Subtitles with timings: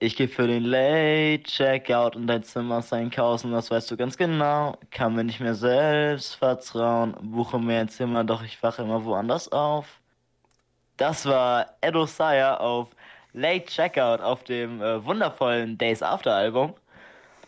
[0.00, 3.90] Ich gehe für den Late Checkout und dein Zimmer ist ein Chaos und das weißt
[3.90, 4.76] du ganz genau.
[4.90, 9.50] Kann mir nicht mehr selbst vertrauen, buche mir ein Zimmer, doch ich wache immer woanders
[9.50, 10.00] auf.
[10.96, 12.90] Das war Edo Sire auf
[13.32, 16.74] Late Checkout auf dem äh, wundervollen Days After Album.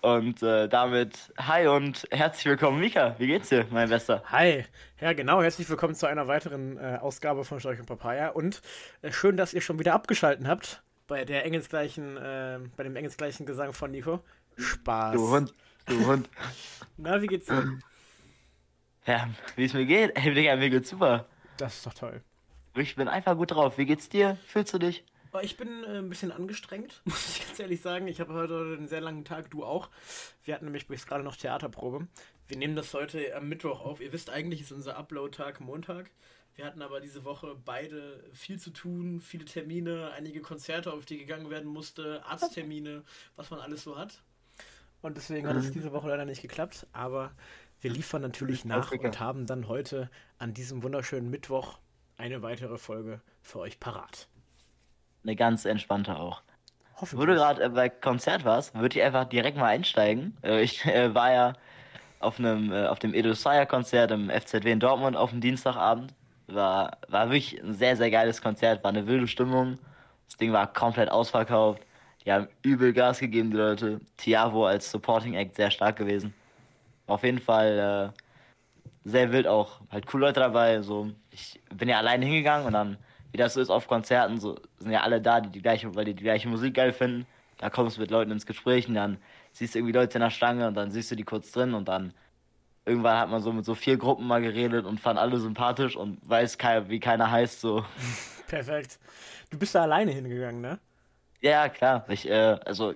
[0.02, 3.16] Und äh, damit hi und herzlich willkommen, Mika.
[3.18, 4.22] Wie geht's dir, mein Bester?
[4.30, 4.64] Hi.
[5.00, 5.42] Ja, genau.
[5.42, 8.28] Herzlich willkommen zu einer weiteren äh, Ausgabe von Storch und Papaya.
[8.28, 8.62] Und
[9.02, 13.46] äh, schön, dass ihr schon wieder abgeschalten habt bei der engelsgleichen, äh, bei dem engelsgleichen
[13.46, 14.20] Gesang von Nico.
[14.56, 15.15] Spaß.
[15.15, 15.55] Du Hund,
[15.87, 16.29] du Hund.
[16.96, 17.79] Na, wie geht's dir?
[19.06, 20.16] Ja, wie es mir geht?
[20.16, 21.27] Ey, Digga, mir geht's super.
[21.59, 22.23] Das ist doch toll.
[22.74, 23.79] Ich bin einfach gut drauf.
[23.79, 24.37] Wie geht's dir?
[24.46, 25.05] Fühlst du dich?
[25.32, 28.09] Oh, ich bin äh, ein bisschen angestrengt, muss ich ganz ehrlich sagen.
[28.09, 29.91] Ich habe heute einen sehr langen Tag, du auch.
[30.45, 32.07] Wir hatten nämlich bis gerade noch Theaterprobe.
[32.48, 34.01] Wir nehmen das heute am Mittwoch auf.
[34.01, 36.10] Ihr wisst, eigentlich ist unser Upload-Tag Montag.
[36.56, 41.19] Wir hatten aber diese Woche beide viel zu tun, viele Termine, einige Konzerte, auf die
[41.19, 43.05] gegangen werden musste, Arzttermine,
[43.37, 44.23] was man alles so hat.
[45.02, 46.87] Und deswegen hat es diese Woche leider nicht geklappt.
[46.93, 47.32] Aber
[47.82, 51.79] wir liefern natürlich nach und haben dann heute an diesem wunderschönen Mittwoch
[52.16, 54.27] eine weitere Folge für euch parat.
[55.23, 56.43] Eine ganz entspannte auch.
[57.12, 60.38] Wo du gerade äh, bei Konzert warst, würde ich einfach direkt mal einsteigen.
[60.43, 61.52] Äh, ich äh, war ja
[62.18, 66.15] auf einem auf dem Edo Sire Konzert im FZW in Dortmund auf dem Dienstagabend.
[66.49, 69.78] War, war wirklich ein sehr, sehr geiles Konzert, war eine wilde Stimmung.
[70.28, 71.83] Das Ding war komplett ausverkauft.
[72.25, 74.00] Die haben übel Gas gegeben, die Leute.
[74.16, 76.34] Tiavo als Supporting Act sehr stark gewesen.
[77.06, 79.81] Auf jeden Fall äh, sehr wild auch.
[79.91, 80.83] Halt coole Leute dabei.
[80.83, 82.99] So, ich bin ja alleine hingegangen und dann,
[83.31, 86.05] wie das so ist auf Konzerten, so sind ja alle da, die die gleiche, weil
[86.05, 87.27] die die gleiche Musik geil finden.
[87.59, 89.19] Da kommst du mit Leuten ins Gespräch und dann
[89.53, 91.89] siehst du irgendwie Leute in der Stange und dann siehst du die kurz drin und
[91.89, 92.12] dann
[92.87, 96.19] irgendwann hat man so mit so vier Gruppen mal geredet und fand alle sympathisch und
[96.26, 96.56] weiß
[96.87, 97.84] wie keiner heißt so.
[98.47, 98.98] Perfekt.
[99.50, 100.78] Du bist da alleine hingegangen, ne?
[101.41, 102.06] Ja, klar.
[102.09, 102.94] Ich, äh, also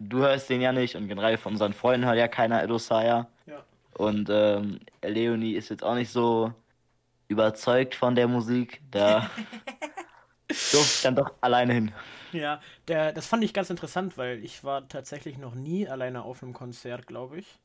[0.00, 3.28] du hörst den ja nicht und generell von unseren Freunden hört ja keiner Edosaya.
[3.46, 3.64] Ja.
[3.94, 6.52] Und ähm, Leonie ist jetzt auch nicht so
[7.28, 8.80] überzeugt von der Musik.
[8.90, 9.30] Da
[10.48, 11.92] durfte ich dann doch alleine hin.
[12.32, 16.42] Ja, der, das fand ich ganz interessant, weil ich war tatsächlich noch nie alleine auf
[16.42, 17.58] einem Konzert, glaube ich.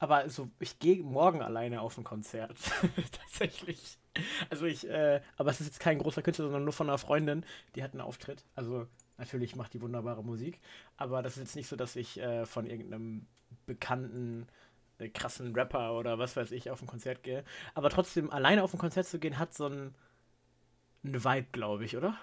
[0.00, 2.56] Aber so, ich gehe morgen alleine auf ein Konzert.
[3.12, 3.98] Tatsächlich.
[4.48, 7.44] Also ich, äh, aber es ist jetzt kein großer Künstler, sondern nur von einer Freundin,
[7.76, 8.42] die hat einen Auftritt.
[8.54, 8.88] Also
[9.18, 10.58] natürlich macht die wunderbare Musik.
[10.96, 13.26] Aber das ist jetzt nicht so, dass ich äh, von irgendeinem
[13.66, 14.46] bekannten,
[14.98, 17.44] äh, krassen Rapper oder was weiß ich auf ein Konzert gehe.
[17.74, 19.94] Aber trotzdem, alleine auf ein Konzert zu gehen, hat so ein,
[21.04, 22.16] eine Vibe, glaube ich, oder?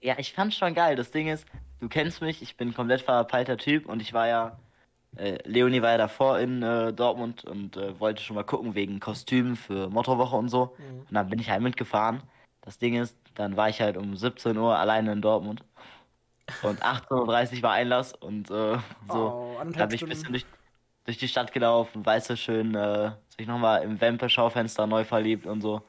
[0.00, 0.96] Ja, ich fand's schon geil.
[0.96, 1.46] Das Ding ist,
[1.80, 4.58] du kennst mich, ich bin ein komplett verpeilter Typ und ich war ja
[5.16, 8.98] äh, Leonie war ja davor in äh, Dortmund und äh, wollte schon mal gucken wegen
[8.98, 10.74] Kostümen für Motorwoche und so.
[10.78, 11.00] Mhm.
[11.00, 12.22] Und dann bin ich halt mitgefahren.
[12.62, 15.64] Das Ding ist, dann war ich halt um 17 Uhr alleine in Dortmund.
[16.62, 18.78] Und 18.30 Uhr war Einlass und äh,
[19.08, 19.56] so.
[19.58, 20.46] Oh, da bin ich ein bisschen durch,
[21.04, 25.60] durch, die Stadt gelaufen, weißt du, schön äh, sich nochmal im Wempe-Schaufenster neu verliebt und
[25.60, 25.82] so.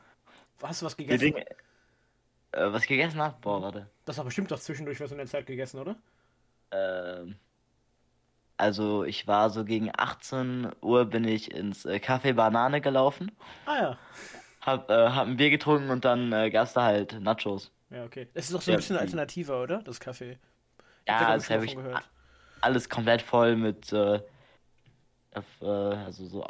[0.61, 1.19] Hast du was gegessen?
[1.19, 1.45] Dinge,
[2.51, 3.35] äh, was ich gegessen habe?
[3.41, 3.89] Boah, warte.
[4.05, 5.95] Das war bestimmt doch zwischendurch was in der Zeit gegessen, oder?
[6.71, 7.35] Ähm.
[8.63, 13.29] Also ich war so gegen 18 Uhr bin ich ins äh, Café Banane gelaufen.
[13.65, 13.97] Ah ja.
[14.61, 17.73] Hab, äh, hab ein Bier getrunken und dann äh, gab es da halt Nachos.
[17.89, 18.29] Ja, okay.
[18.33, 19.81] Es ist doch so ein ja, bisschen alternativer, oder?
[19.83, 20.37] Das Café.
[21.05, 22.09] Ja, das habe ich gehört.
[22.61, 24.21] alles komplett voll mit, äh,
[25.59, 26.45] äh, also so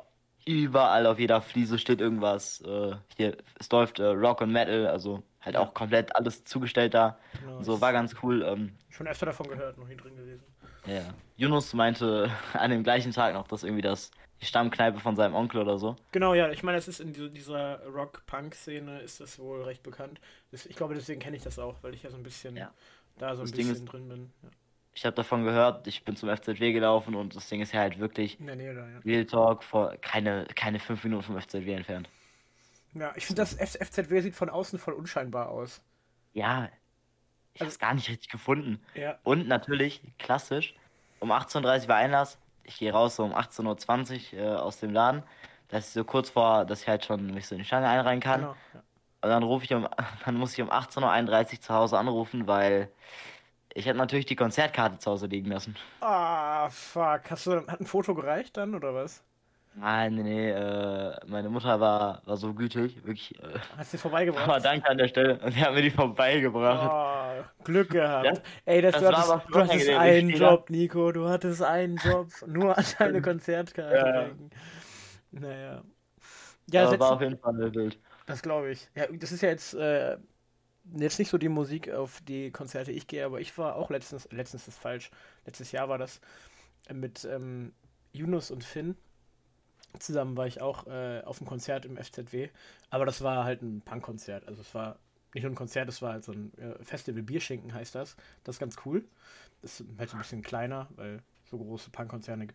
[0.45, 2.61] überall auf jeder Fliese steht irgendwas.
[2.61, 7.17] Äh, hier, es läuft Rock und Metal, also halt auch komplett alles zugestellt da.
[7.39, 8.43] Genau, so war ganz cool.
[8.43, 10.43] Ähm, schon öfter davon gehört, noch nie drin gewesen.
[10.85, 11.13] Ja.
[11.37, 14.11] Yunus meinte an dem gleichen Tag noch, dass irgendwie das
[14.41, 15.95] die Stammkneipe von seinem Onkel oder so.
[16.11, 16.51] Genau, ja.
[16.51, 20.19] Ich meine, es ist in dieser Rock-Punk-Szene ist das wohl recht bekannt.
[20.51, 22.71] Ich glaube, deswegen kenne ich das auch, weil ich ja so ein bisschen ja.
[23.17, 24.31] da so ein das bisschen ist, drin bin.
[24.43, 24.49] Ja.
[24.95, 27.99] Ich habe davon gehört, ich bin zum FZW gelaufen und das Ding ist ja halt
[27.99, 28.99] wirklich in der Nähe da, ja.
[28.99, 32.09] Real Talk vor keine, keine fünf Minuten vom FZW entfernt.
[32.93, 35.81] Ja, ich finde, das FZW sieht von außen voll unscheinbar aus.
[36.33, 36.69] Ja,
[37.53, 38.79] ich also, habe es gar nicht richtig gefunden.
[38.95, 39.17] Ja.
[39.23, 40.75] Und natürlich, klassisch,
[41.19, 42.37] um 18.30 Uhr war Einlass.
[42.63, 45.23] Ich gehe raus so um 18.20 Uhr äh, aus dem Laden.
[45.69, 48.19] Das ist so kurz vor, dass ich halt schon mich so in die Schlange einreihen
[48.19, 48.41] kann.
[48.41, 48.83] Genau, ja.
[49.21, 49.87] Und dann rufe ich um,
[50.25, 52.91] dann muss ich um 18.31 Uhr zu Hause anrufen, weil
[53.73, 55.75] ich habe natürlich die Konzertkarte zu Hause liegen lassen.
[55.99, 57.29] Ah, fuck.
[57.29, 59.23] Hast du, hat ein Foto gereicht dann, oder was?
[59.75, 63.37] Nein, nee, nee, äh, meine Mutter war, war so gütig, wirklich.
[63.39, 64.47] Äh, Hast du vorbeigebracht?
[64.47, 65.39] Aber danke an der Stelle.
[65.39, 67.43] Und sie hat mir die vorbeigebracht.
[67.49, 68.25] Oh, Glück gehabt.
[68.25, 68.33] Ja?
[68.65, 71.11] Ey, das, das du hattest, du hattest einen Job, Nico.
[71.11, 72.27] Du hattest einen Job.
[72.45, 75.39] Nur an deine Konzertkarte ja.
[75.39, 75.83] Naja.
[76.71, 77.99] Ja, das war auf jeden Fall ein Bild.
[78.27, 78.89] Das glaube ich.
[78.95, 80.17] Ja, das ist ja jetzt äh,
[80.95, 84.27] jetzt nicht so die Musik, auf die Konzerte ich gehe, aber ich war auch letztens,
[84.31, 85.11] letztens ist falsch,
[85.45, 86.19] letztes Jahr war das,
[86.91, 87.73] mit ähm,
[88.11, 88.95] Yunus und Finn.
[89.99, 92.49] Zusammen war ich auch äh, auf einem Konzert im FZW,
[92.89, 94.47] aber das war halt ein Punkkonzert.
[94.47, 94.97] Also es war
[95.33, 98.15] nicht nur ein Konzert, es war halt so ein äh, Festival Bierschinken heißt das.
[98.43, 99.03] Das ist ganz cool.
[99.61, 102.47] Das ist halt ein bisschen kleiner, weil so große Punkkonzerte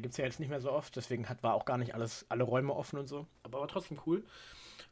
[0.00, 0.96] gibt es ja jetzt nicht mehr so oft.
[0.96, 3.26] Deswegen hat, war auch gar nicht alles, alle Räume offen und so.
[3.42, 4.24] Aber war trotzdem cool.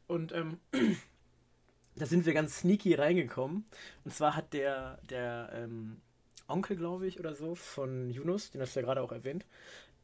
[0.07, 0.59] Und ähm,
[1.95, 3.65] da sind wir ganz sneaky reingekommen.
[4.05, 6.01] Und zwar hat der, der ähm,
[6.47, 9.45] Onkel, glaube ich, oder so, von Yunus, den hast du ja gerade auch erwähnt,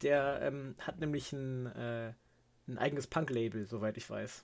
[0.02, 2.14] der ähm, hat nämlich ein, äh,
[2.68, 4.44] ein eigenes Punk-Label, soweit ich weiß.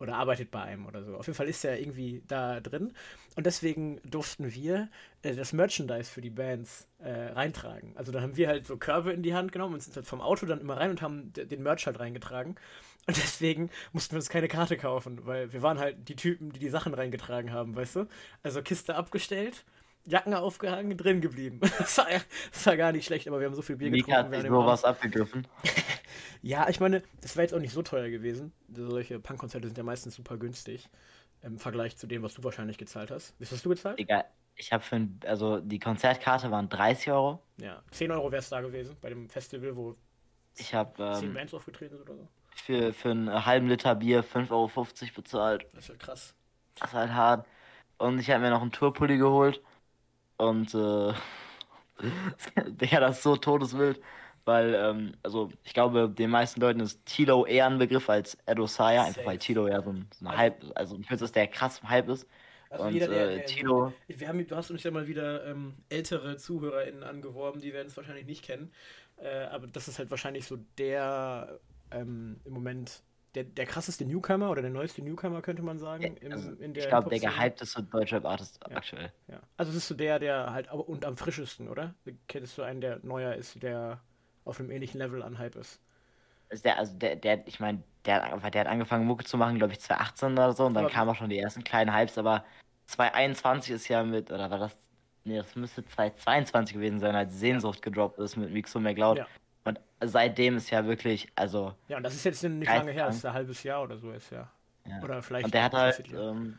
[0.00, 1.16] Oder arbeitet bei einem oder so.
[1.16, 2.92] Auf jeden Fall ist er irgendwie da drin.
[3.36, 4.88] Und deswegen durften wir
[5.22, 7.96] äh, das Merchandise für die Bands äh, reintragen.
[7.96, 10.20] Also da haben wir halt so Körbe in die Hand genommen und sind halt vom
[10.20, 12.56] Auto dann immer rein und haben den Merch halt reingetragen.
[13.06, 16.58] Und deswegen mussten wir uns keine Karte kaufen, weil wir waren halt die Typen, die
[16.58, 18.06] die Sachen reingetragen haben, weißt du?
[18.42, 19.66] Also Kiste abgestellt,
[20.06, 21.60] Jacken aufgehangen, drin geblieben.
[21.78, 22.06] Das war,
[22.52, 24.30] das war gar nicht schlecht, aber wir haben so viel Bier Mika getrunken.
[24.30, 25.46] Mika hat sich sowas abgegriffen.
[26.42, 28.52] ja, ich meine, das war jetzt auch nicht so teuer gewesen.
[28.72, 30.88] Solche Punkkonzerte sind ja meistens super günstig
[31.42, 33.34] im Vergleich zu dem, was du wahrscheinlich gezahlt hast.
[33.38, 33.98] Wie hast du gezahlt?
[33.98, 34.24] Egal.
[34.56, 37.42] Ich habe für ein, also die Konzertkarte waren 30 Euro.
[37.56, 39.96] Ja, 10 Euro wäre es da gewesen bei dem Festival, wo
[40.56, 44.24] ich habe ähm, 10 Bands aufgetreten sind oder so für, für einen halben Liter Bier
[44.24, 44.68] 5,50 Euro
[45.14, 45.66] bezahlt.
[45.72, 46.34] Das ist ja krass.
[46.76, 47.46] Das ist halt hart.
[47.98, 49.62] Und ich habe mir noch einen Tourpulli geholt.
[50.48, 51.12] Und, äh,
[52.70, 54.00] Digga, das ist so todeswild.
[54.44, 58.66] Weil, ähm, also, ich glaube, den meisten Leuten ist Tilo eher ein Begriff als Edo
[58.66, 61.36] Saya, einfach weil Tilo ja so ein, so ein also, Hype, also ein Künstler ist,
[61.36, 62.26] der krass im Hype ist.
[62.68, 63.92] Also und jeder, der, äh, Tilo.
[64.06, 67.96] Wir haben, du hast uns ja mal wieder ähm, ältere ZuhörerInnen angeworben, die werden es
[67.96, 68.70] wahrscheinlich nicht kennen.
[69.16, 71.58] Äh, aber das ist halt wahrscheinlich so der
[71.90, 73.02] ähm, im Moment
[73.34, 76.16] der, der krasseste Newcomer oder der neueste Newcomer, könnte man sagen.
[76.20, 78.76] Im, also, ich glaube, der gehypteste deutsche Artist ja.
[78.76, 79.12] aktuell.
[79.28, 79.40] Ja.
[79.56, 81.94] Also es ist so der, der halt und am frischesten, oder?
[82.28, 84.00] Kennst du einen, der neuer ist, der
[84.44, 85.80] auf einem ähnlichen Level an Hype ist?
[86.50, 89.72] ist der, also der, der ich meine, der, der hat angefangen, Mucke zu machen, glaube
[89.72, 92.44] ich, 2018 oder so, und dann kamen auch schon die ersten kleinen Hypes, aber
[92.86, 94.76] 2021 ist ja mit, oder war das,
[95.24, 99.18] nee, das müsste 2022 gewesen sein, als Sehnsucht gedroppt ist mit Mixo McLeod.
[99.18, 99.26] Ja.
[100.08, 101.74] Seitdem ist ja wirklich, also.
[101.88, 104.10] Ja, und das ist jetzt nicht lange her, das ist ein halbes Jahr oder so
[104.12, 104.50] ist ja.
[104.86, 105.02] ja.
[105.02, 105.46] Oder vielleicht.
[105.46, 106.58] Und der hat halt ähm,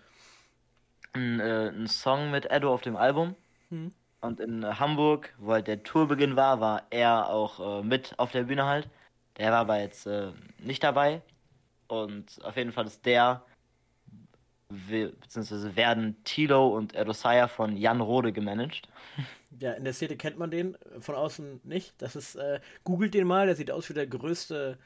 [1.13, 3.35] einen, äh, einen Song mit Edo auf dem Album.
[3.69, 3.93] Hm.
[4.21, 8.43] Und in Hamburg, wo halt der Tourbeginn war, war er auch äh, mit auf der
[8.43, 8.89] Bühne halt.
[9.37, 11.21] Der war aber jetzt äh, nicht dabei.
[11.87, 13.43] Und auf jeden Fall ist der,
[14.69, 18.87] beziehungsweise werden Tilo und Erosaya von Jan Rode gemanagt.
[19.61, 21.93] Ja, in der Szene kennt man den äh, von außen nicht.
[21.99, 24.77] Das ist, äh, googelt den mal, der sieht aus wie der größte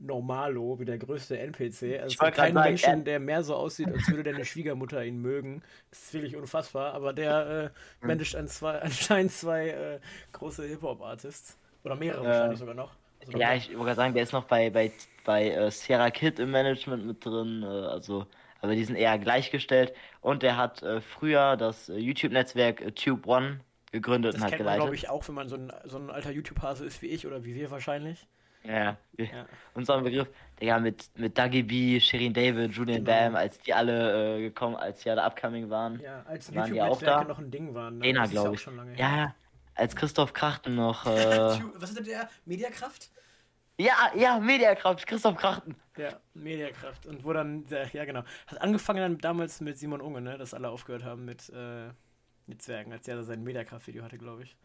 [0.00, 2.00] Normalo, wie der größte NPC.
[2.00, 5.62] Also es kein sagen, Menschen, der mehr so aussieht, als würde deine Schwiegermutter ihn mögen.
[5.90, 10.00] Das ist wirklich unfassbar, aber der äh, managt an zwei, anscheinend zwei äh,
[10.32, 11.58] große Hip-Hop-Artists.
[11.82, 12.92] Oder mehrere äh, wahrscheinlich sogar noch.
[13.26, 14.92] Also ja, ich wollte sagen, der ist noch bei, bei,
[15.24, 17.62] bei äh, Sierra Kid im Management mit drin.
[17.62, 18.26] Äh, also,
[18.60, 19.92] aber die sind eher gleichgestellt.
[20.20, 23.60] Und der hat äh, früher das YouTube-Netzwerk Tube One
[23.92, 24.82] gegründet das und hat kennt geleitet.
[24.82, 27.44] glaube ich, auch, wenn man so ein, so ein alter YouTube-Hase ist wie ich oder
[27.44, 28.26] wie wir wahrscheinlich.
[28.64, 29.46] Ja, ja.
[29.74, 30.28] Und so ein Begriff,
[30.60, 33.18] Digga, mit, mit Dougie B, Shirin David, Julian genau.
[33.18, 36.00] Bam, als die alle äh, gekommen, als die alle upcoming waren.
[36.00, 37.24] Ja, als waren die auch da.
[37.24, 37.98] noch ein Ding waren.
[37.98, 38.12] Ne?
[38.28, 38.68] glaube ich.
[38.98, 39.34] Ja,
[39.74, 41.06] als Christoph Krachten noch.
[41.18, 41.60] Äh...
[41.76, 42.28] Was ist der?
[42.44, 43.10] Mediakraft?
[43.78, 45.76] Ja, ja, Mediakraft, Christoph Krachten.
[45.96, 47.06] Ja, Mediakraft.
[47.06, 48.24] Und wo dann, ja genau.
[48.46, 50.36] Hat angefangen dann damals mit Simon Unge, ne?
[50.36, 51.48] Dass alle aufgehört haben mit.
[51.50, 51.90] Äh
[52.48, 54.56] mit Zwergen, als er da sein Mediakraft-Video hatte, glaube ich.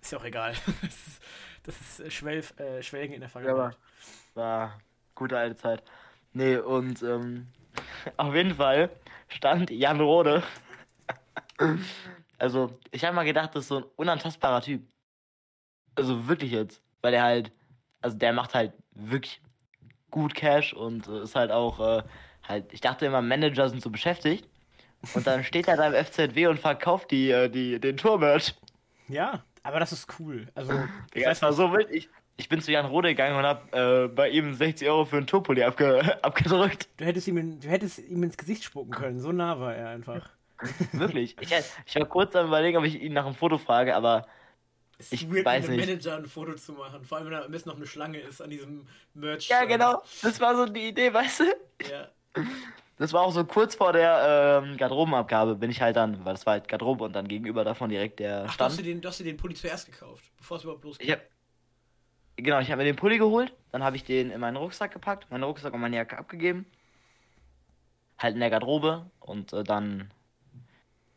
[0.00, 0.52] Ist ja auch egal.
[0.82, 1.22] das ist,
[1.64, 3.76] das ist äh, Schwelf, äh, Schwelgen in der Vergangenheit.
[4.34, 4.80] Ja, war
[5.14, 5.82] gute alte Zeit.
[6.32, 7.48] Nee, und ähm,
[8.16, 8.90] auf jeden Fall
[9.28, 10.42] stand Jan Rode.
[12.38, 14.86] also, ich habe mal gedacht, das ist so ein unantastbarer Typ.
[15.96, 16.82] Also wirklich jetzt.
[17.02, 17.52] Weil er halt,
[18.00, 19.40] also der macht halt wirklich
[20.10, 22.02] gut Cash und äh, ist halt auch, äh,
[22.46, 24.48] halt, ich dachte immer, Manager sind so beschäftigt.
[25.14, 28.54] Und dann steht er da im FZW und verkauft die, äh, die, den Tourmerch.
[29.08, 30.48] Ja, aber das ist cool.
[30.54, 30.72] Also,
[31.14, 31.90] ich es war so wild.
[31.90, 35.16] Ich, ich bin zu Jan Rode gegangen und hab äh, bei ihm 60 Euro für
[35.16, 36.88] einen Tourpulli abge abgedrückt.
[36.96, 39.20] Du hättest, ihm in, du hättest ihm ins Gesicht spucken können.
[39.20, 40.28] So nah war er einfach.
[40.92, 41.36] Wirklich.
[41.40, 41.54] Ich,
[41.86, 44.26] ich war kurz am überlegen, ob ich ihn nach einem Foto frage, aber
[45.00, 47.04] es ich weird, weiß mit einem Manager ein Foto zu machen.
[47.04, 49.48] Vor allem, wenn da am besten noch eine Schlange ist an diesem Merch.
[49.48, 50.02] Ja, genau.
[50.22, 51.44] Das war so die Idee, weißt du?
[51.90, 52.08] Ja.
[52.98, 56.44] Das war auch so kurz vor der ähm, Garderobenabgabe, bin ich halt dann, weil das
[56.44, 58.60] war halt Garderobe und dann gegenüber davon direkt der Ach, Stand.
[58.60, 61.06] Du hast, du den, hast du den Pulli zuerst gekauft, bevor es überhaupt losging?
[61.06, 61.20] Ich hab,
[62.36, 65.30] genau, ich habe mir den Pulli geholt, dann habe ich den in meinen Rucksack gepackt,
[65.30, 66.66] meinen Rucksack und meine Jacke abgegeben.
[68.18, 70.10] Halt in der Garderobe und äh, dann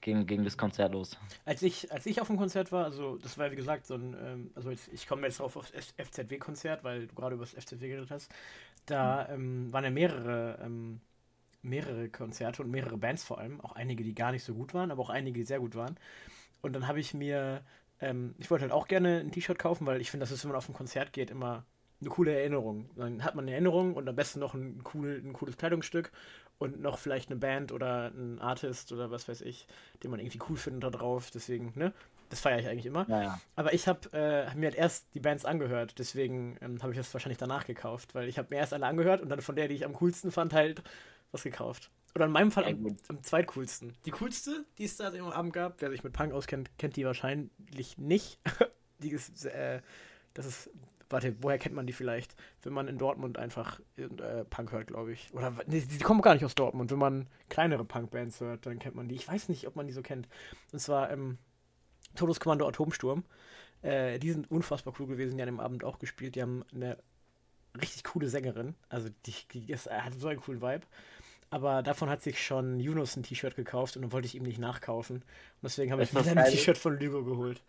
[0.04, 1.18] ging, ging das Konzert los?
[1.46, 4.16] Als ich, als ich auf dem Konzert war, also das war wie gesagt so ein,
[4.22, 7.88] ähm, also jetzt, ich komme jetzt drauf aufs FZW-Konzert, weil du gerade über das FZW
[7.88, 8.32] geredet hast.
[8.86, 11.00] Da ähm, waren ja mehrere, ähm,
[11.62, 14.92] mehrere Konzerte und mehrere Bands vor allem, auch einige, die gar nicht so gut waren,
[14.92, 15.98] aber auch einige, die sehr gut waren.
[16.62, 17.64] Und dann habe ich mir,
[18.02, 20.52] ähm, ich wollte halt auch gerne ein T-Shirt kaufen, weil ich finde, das ist, wenn
[20.52, 21.66] man auf ein Konzert geht, immer
[22.02, 22.90] eine coole Erinnerung.
[22.96, 26.12] Dann hat man eine Erinnerung und am besten noch ein, cool, ein cooles Kleidungsstück
[26.64, 29.68] und noch vielleicht eine Band oder ein Artist oder was weiß ich,
[30.02, 31.30] den man irgendwie cool findet da drauf.
[31.32, 31.94] Deswegen, ne?
[32.30, 33.08] Das feiere ich eigentlich immer.
[33.10, 33.42] Ja, ja.
[33.56, 36.98] Aber ich habe äh, hab mir halt erst die Bands angehört, deswegen ähm, habe ich
[36.98, 39.68] das wahrscheinlich danach gekauft, weil ich habe mir erst alle angehört und dann von der,
[39.68, 40.82] die ich am coolsten fand, halt
[41.32, 41.92] was gekauft.
[42.16, 43.94] Oder in meinem Fall am, am zweitcoolsten.
[44.06, 47.06] Die coolste, die es da im Abend gab, wer sich mit Punk auskennt, kennt die
[47.06, 48.40] wahrscheinlich nicht.
[49.00, 49.82] die ist, äh,
[50.34, 50.70] das ist
[51.14, 52.36] Warte, woher kennt man die vielleicht?
[52.64, 55.32] Wenn man in Dortmund einfach äh, Punk hört, glaube ich.
[55.32, 56.90] Oder nee, die, die kommen gar nicht aus Dortmund.
[56.90, 59.14] Wenn man kleinere Punk-Bands hört, dann kennt man die.
[59.14, 60.28] Ich weiß nicht, ob man die so kennt.
[60.72, 61.38] Und zwar ähm,
[62.16, 63.24] Todeskommando Atomsturm.
[63.84, 65.38] Äh, die sind unfassbar cool gewesen.
[65.38, 66.34] Die haben am Abend auch gespielt.
[66.34, 66.98] Die haben eine
[67.80, 68.74] richtig coole Sängerin.
[68.90, 70.88] Also die, die ist, hat so einen coolen Vibe.
[71.52, 74.58] Aber davon hat sich schon Yunus ein T-Shirt gekauft und dann wollte ich ihm nicht
[74.58, 75.18] nachkaufen.
[75.18, 75.26] Und
[75.62, 77.62] deswegen habe ich mir ein T-Shirt von Lügo geholt.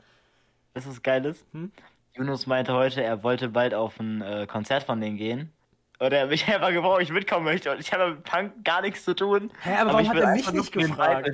[0.72, 1.44] Das ist geiles.
[1.52, 1.70] Hm?
[2.16, 5.52] Yunus meinte heute, er wollte bald auf ein äh, Konzert von denen gehen.
[5.99, 7.73] Oder er mich einfach gefragt, ob ich mitkommen möchte.
[7.73, 9.50] Und ich habe mit Punk gar nichts zu tun.
[9.62, 11.28] Hä, aber, aber warum hat er mich nicht gefragt?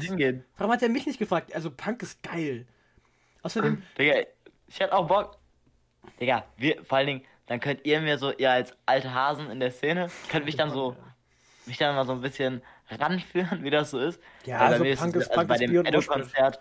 [0.56, 1.54] Warum hat er mich nicht gefragt?
[1.54, 2.66] Also Punk ist geil.
[3.42, 3.82] Außerdem.
[3.98, 4.14] Digga,
[4.66, 5.36] ich hätte auch Bock.
[6.18, 9.60] Digga, wir, vor allen Dingen, dann könnt ihr mir so, ihr als alte Hasen in
[9.60, 10.96] der Szene, könnt mich dann so,
[11.66, 14.20] mich dann mal so ein bisschen ranführen, wie das so ist.
[14.44, 16.60] Ja, also Punk ist, also Punk bei dem Edo-Konzert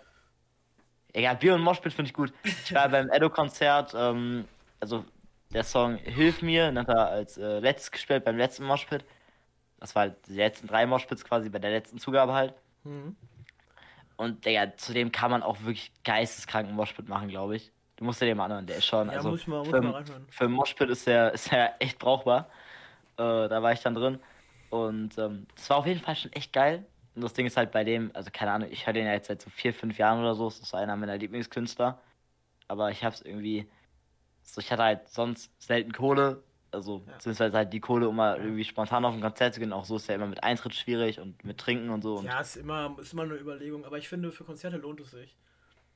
[1.14, 2.32] ja, Bier und Moshpit finde ich gut.
[2.44, 4.46] Ich war beim Edo-Konzert, ähm,
[4.80, 5.04] also
[5.52, 9.04] der Song Hilf mir, hat er als äh, letztes gespielt beim letzten Moshpit.
[9.78, 12.54] Das war halt die letzten drei Moshpits quasi bei der letzten Zugabe halt.
[12.84, 13.16] Mhm.
[14.16, 17.72] Und Digga, zudem kann man auch wirklich geisteskranken Moshpit machen, glaube ich.
[17.96, 19.08] Du musst dir den mal anhören, der ist schon.
[19.08, 22.48] Ja, also muss mal, muss für, mal für Moshpit ist der, ist der echt brauchbar.
[23.16, 24.20] Äh, da war ich dann drin.
[24.68, 26.84] Und ähm, das war auf jeden Fall schon echt geil.
[27.14, 29.28] Und das Ding ist halt bei dem, also keine Ahnung, ich höre den ja jetzt
[29.28, 30.48] seit so vier, fünf Jahren oder so.
[30.48, 32.00] Das ist einer meiner Lieblingskünstler.
[32.68, 33.68] Aber ich hab's irgendwie.
[34.42, 36.42] So, ich hatte halt sonst selten Kohle.
[36.72, 37.14] Also, ja.
[37.14, 39.72] beziehungsweise halt die Kohle, um mal irgendwie spontan auf ein Konzert zu gehen.
[39.72, 42.16] Auch so ist ja immer mit Eintritt schwierig und mit Trinken und so.
[42.16, 43.84] Und ja, ist immer, ist immer eine Überlegung.
[43.84, 45.36] Aber ich finde, für Konzerte lohnt es sich.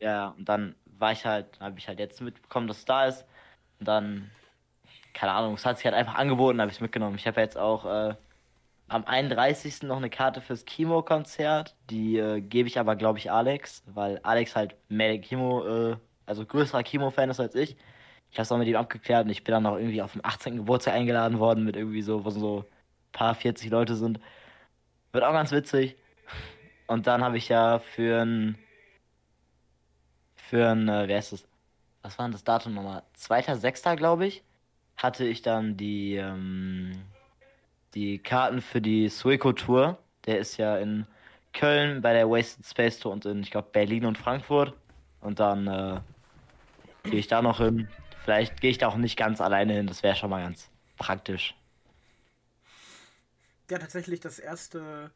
[0.00, 3.24] Ja, und dann war ich halt, habe ich halt jetzt mitbekommen, dass es da ist.
[3.78, 4.30] Und dann,
[5.12, 7.16] keine Ahnung, es hat sich halt einfach angeboten, habe ich es mitgenommen.
[7.16, 8.16] Ich habe jetzt auch äh,
[8.88, 9.82] am 31.
[9.82, 11.74] noch eine Karte fürs Kimo-Konzert.
[11.90, 16.44] Die äh, gebe ich aber, glaube ich, Alex, weil Alex halt mehr Kimo, äh, also
[16.44, 17.76] größerer Kimo-Fan ist als ich.
[18.30, 20.24] Ich habe es auch mit ihm abgeklärt und ich bin dann noch irgendwie auf dem
[20.24, 20.56] 18.
[20.56, 22.64] Geburtstag eingeladen worden mit irgendwie so, wo so ein
[23.12, 24.20] paar 40 Leute sind.
[25.12, 25.96] Wird auch ganz witzig.
[26.86, 28.58] Und dann habe ich ja für ein,
[30.36, 31.46] für ein, äh, wer ist das?
[32.02, 33.02] Was war denn das Datum nochmal?
[33.16, 33.96] 2.6.
[33.96, 34.42] glaube ich,
[34.96, 36.92] hatte ich dann die, ähm,
[37.94, 39.98] die Karten für die Sueco Tour.
[40.26, 41.06] Der ist ja in
[41.52, 44.74] Köln bei der Wasted Space Tour und in, ich glaube, Berlin und Frankfurt.
[45.20, 46.00] Und dann äh,
[47.04, 47.88] gehe ich da noch hin.
[48.24, 51.54] Vielleicht gehe ich da auch nicht ganz alleine hin, das wäre schon mal ganz praktisch.
[53.70, 55.10] Ja, tatsächlich das erste,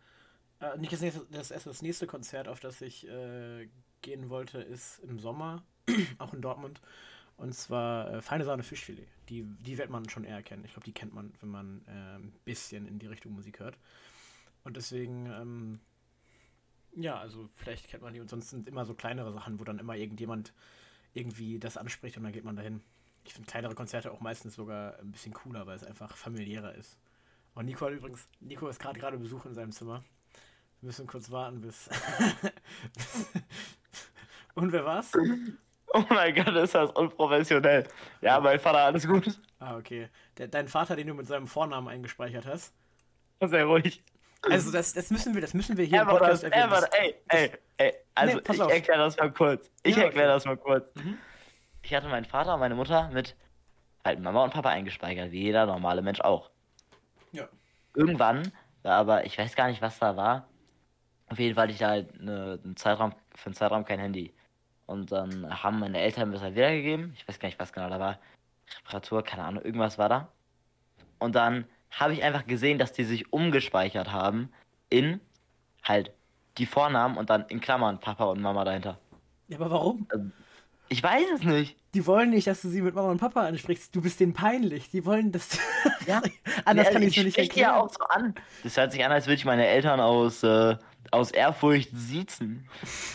[0.60, 3.68] äh, nicht das, nächste, das erste, das nächste Konzert, auf das ich äh,
[4.02, 5.62] gehen wollte, ist im Sommer,
[6.18, 6.80] auch in Dortmund.
[7.38, 9.06] Und zwar äh, Feine Sahne Fischfilet.
[9.28, 10.64] Die, die wird man schon eher kennen.
[10.64, 13.78] Ich glaube, die kennt man, wenn man äh, ein bisschen in die Richtung Musik hört.
[14.64, 15.80] Und deswegen, ähm,
[16.96, 18.20] ja, also vielleicht kennt man die.
[18.20, 20.52] Und sonst sind immer so kleinere Sachen, wo dann immer irgendjemand
[21.14, 22.82] irgendwie das anspricht und dann geht man dahin.
[23.24, 26.98] Ich finde kleinere Konzerte auch meistens sogar ein bisschen cooler, weil es einfach familiärer ist.
[27.54, 30.02] Und Nico hat übrigens, Nico ist gerade gerade Besuch in seinem Zimmer.
[30.80, 31.88] Wir müssen kurz warten, bis.
[34.54, 35.12] und wer war's?
[35.94, 37.86] Oh mein Gott, ist das unprofessionell.
[38.20, 39.40] Ja, mein Vater, alles gut.
[39.58, 40.08] Ah, okay.
[40.36, 42.74] Der, dein Vater, den du mit seinem Vornamen eingespeichert hast.
[43.40, 44.02] Sehr ruhig.
[44.42, 46.70] Also das, das müssen wir, das müssen wir hier im Podcast das, erwähnen.
[46.70, 47.94] Das, ey, ey, ey.
[48.14, 49.70] Also nee, ich erkläre das mal kurz.
[49.82, 50.36] Ich ja, erkläre okay.
[50.36, 50.94] das mal kurz.
[50.94, 51.18] Mhm.
[51.82, 53.34] Ich hatte meinen Vater und meine Mutter mit
[54.04, 56.50] halt Mama und Papa eingespeichert, wie jeder normale Mensch auch.
[57.32, 57.48] Ja.
[57.94, 58.52] Irgendwann,
[58.82, 60.48] aber ich weiß gar nicht, was da war.
[61.26, 64.34] Auf jeden Fall hatte ich da halt eine, einen Zeitraum, für einen Zeitraum kein Handy.
[64.88, 67.12] Und dann haben meine Eltern mir das halt wiedergegeben.
[67.14, 68.18] Ich weiß gar nicht, was genau da war.
[68.78, 70.28] Reparatur, keine Ahnung, irgendwas war da.
[71.18, 74.50] Und dann habe ich einfach gesehen, dass die sich umgespeichert haben
[74.88, 75.20] in
[75.82, 76.10] halt
[76.56, 78.98] die Vornamen und dann in Klammern Papa und Mama dahinter.
[79.48, 80.06] Ja, aber warum?
[80.08, 80.24] Also,
[80.88, 81.76] Ich weiß es nicht.
[81.92, 83.94] Die wollen nicht, dass du sie mit Mama und Papa ansprichst.
[83.94, 84.88] Du bist denen peinlich.
[84.88, 85.58] Die wollen, dass du.
[86.06, 86.22] ja,
[86.64, 87.72] anders nee, kann ich es nicht erklären.
[87.74, 88.34] Ja auch so an.
[88.62, 90.76] Das hört sich an, als würde ich meine Eltern aus, äh,
[91.10, 92.68] aus Ehrfurcht siezen.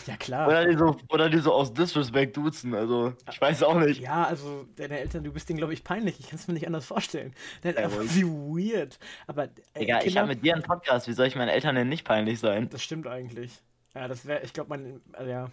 [0.06, 0.48] Ja, klar.
[0.48, 2.74] Oder die, so, oder die so aus Disrespect duzen.
[2.74, 4.00] Also, ich weiß auch nicht.
[4.00, 6.18] Ja, also, deine Eltern, du bist denen, glaube ich, peinlich.
[6.20, 7.34] Ich kann es mir nicht anders vorstellen.
[7.62, 8.98] Ja, wie weird.
[9.26, 9.44] Aber.
[9.44, 10.06] Äh, Egal, Kinder...
[10.06, 11.08] ich habe mit dir einen Podcast.
[11.08, 12.68] Wie soll ich meinen Eltern denn nicht peinlich sein?
[12.70, 13.62] Das stimmt eigentlich.
[13.94, 15.00] Ja, das wäre, ich glaube, mein.
[15.12, 15.50] Also, ja.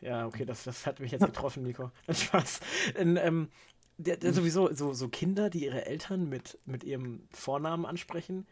[0.00, 1.90] Ja, okay, das, das hat mich jetzt getroffen, Nico.
[2.06, 2.60] Das Spaß.
[2.98, 3.50] In, ähm,
[3.98, 8.46] der, der sowieso, so, so Kinder, die ihre Eltern mit, mit ihrem Vornamen ansprechen,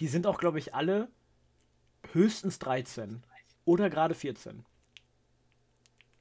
[0.00, 1.08] die sind auch, glaube ich, alle
[2.12, 3.22] höchstens 13
[3.64, 4.64] oder gerade 14.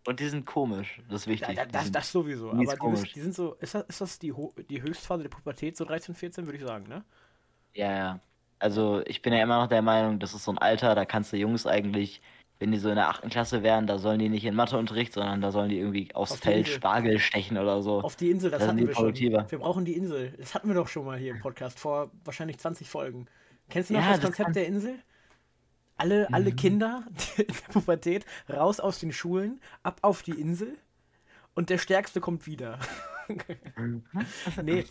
[0.05, 1.55] Und die sind komisch, das ist wichtig.
[1.55, 4.33] Ja, das, das, sowieso, aber die, die, sind so, ist das, ist das die,
[4.69, 7.05] die Höchstphase der Pubertät, so 13, 14, würde ich sagen, ne?
[7.73, 8.19] Ja, ja.
[8.59, 11.31] Also ich bin ja immer noch der Meinung, das ist so ein Alter, da kannst
[11.31, 12.21] du Jungs eigentlich
[12.63, 15.41] wenn die so in der achten Klasse wären, da sollen die nicht in Matheunterricht, sondern
[15.41, 17.99] da sollen die irgendwie aufs Auf Feld Spargel stechen oder so.
[17.99, 19.13] Auf die Insel, das da hatten wir schon.
[19.13, 20.33] Wir brauchen die Insel.
[20.37, 23.27] Das hatten wir doch schon mal hier im Podcast vor wahrscheinlich 20 Folgen.
[23.69, 24.53] Kennst du noch ja, das, das Konzept kann...
[24.53, 24.95] der Insel?
[25.97, 26.55] Alle, alle mhm.
[26.55, 27.03] Kinder
[27.37, 30.77] in der Pubertät raus aus den Schulen, ab auf die Insel
[31.53, 32.79] und der Stärkste kommt wieder.
[33.77, 34.03] Mhm.
[34.63, 34.85] nee,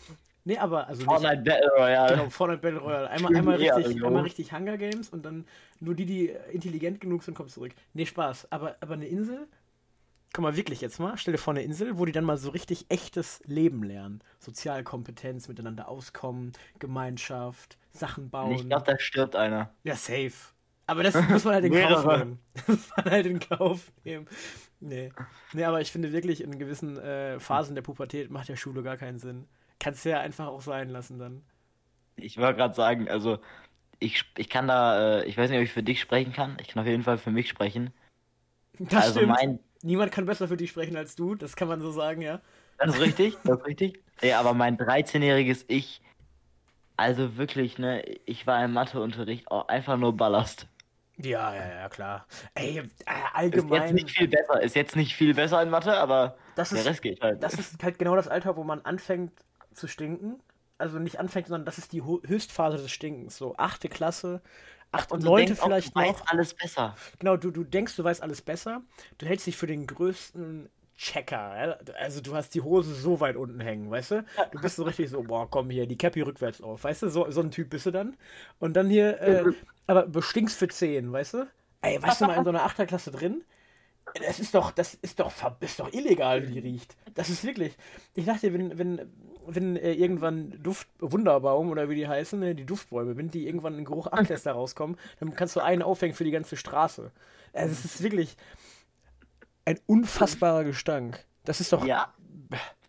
[0.45, 2.15] Nee, aber also Fortnite nicht, Battle Royale.
[2.15, 3.09] Genau, Fortnite Battle Royale.
[3.09, 5.45] Einmal, einmal, richtig, einmal richtig Hunger Games und dann
[5.79, 7.71] nur die, die intelligent genug sind, kommen zurück.
[7.93, 8.51] Nee, Spaß.
[8.51, 9.47] Aber, aber eine Insel,
[10.33, 12.49] guck mal wirklich jetzt mal, stell dir vor eine Insel, wo die dann mal so
[12.49, 14.21] richtig echtes Leben lernen.
[14.39, 18.51] Sozialkompetenz, miteinander auskommen, Gemeinschaft, Sachen bauen.
[18.51, 19.73] Ich glaube, da stirbt einer.
[19.83, 20.52] Ja, safe.
[20.85, 22.39] Aber das muss man halt in Kauf nehmen.
[22.53, 24.27] Das muss man halt in Kauf nehmen.
[24.79, 25.11] Nee.
[25.53, 28.97] Nee, aber ich finde wirklich, in gewissen äh, Phasen der Pubertät macht ja Schule gar
[28.97, 29.47] keinen Sinn.
[29.79, 31.43] Kannst du ja einfach auch sein lassen dann.
[32.15, 33.39] Ich wollte gerade sagen, also
[33.99, 36.57] ich, ich kann da, äh, ich weiß nicht, ob ich für dich sprechen kann.
[36.61, 37.93] Ich kann auf jeden Fall für mich sprechen.
[38.79, 39.33] Das also stimmt.
[39.33, 39.59] Mein...
[39.81, 42.39] Niemand kann besser für dich sprechen als du, das kann man so sagen, ja.
[42.77, 44.01] Das ist richtig, das ist richtig.
[44.21, 46.01] Ja, aber mein 13-jähriges Ich,
[46.95, 50.67] also wirklich, ne, ich war im Matheunterricht auch einfach nur Ballast.
[51.17, 52.25] Ja, ja, ja, klar.
[52.55, 52.83] Ey, äh,
[53.33, 53.83] allgemein.
[53.83, 56.85] Ist jetzt nicht viel besser, ist jetzt nicht viel besser in Mathe, aber das der
[56.85, 57.43] Rest geht halt.
[57.43, 59.31] Das ist halt genau das Alter, wo man anfängt,
[59.73, 60.41] zu stinken.
[60.79, 63.37] Also nicht anfängt, sondern das ist die Höchstphase des Stinkens.
[63.37, 64.41] So achte Klasse,
[64.91, 66.07] acht und neunte vielleicht auch, du noch.
[66.07, 66.95] weißt alles besser.
[67.19, 68.81] Genau, du, du denkst, du weißt alles besser.
[69.19, 71.79] Du hältst dich für den größten Checker.
[71.99, 74.25] Also du hast die Hose so weit unten hängen, weißt du?
[74.51, 77.09] Du bist so richtig so, boah, komm hier, die Cappy rückwärts auf, weißt du?
[77.09, 78.15] So, so ein Typ bist du dann.
[78.59, 79.43] Und dann hier, äh,
[79.87, 81.47] aber bestinkst für 10, weißt du?
[81.81, 83.43] Ey, weißt du mal in so einer Achterklasse drin?
[84.25, 86.95] Das ist doch, das ist doch, ist doch illegal, wie die riecht.
[87.15, 87.75] Das ist wirklich.
[88.13, 89.01] Ich dachte, wenn, wenn,
[89.47, 93.77] wenn äh, irgendwann Duft, Wunderbaum oder wie die heißen, ne, die Duftbäume, wenn die irgendwann
[93.77, 97.11] in Geruch Abtester rauskommen, dann kannst du einen aufhängen für die ganze Straße.
[97.53, 98.35] Also es ist wirklich
[99.65, 101.25] ein unfassbarer Gestank.
[101.45, 101.85] Das ist doch.
[101.85, 102.13] Ja.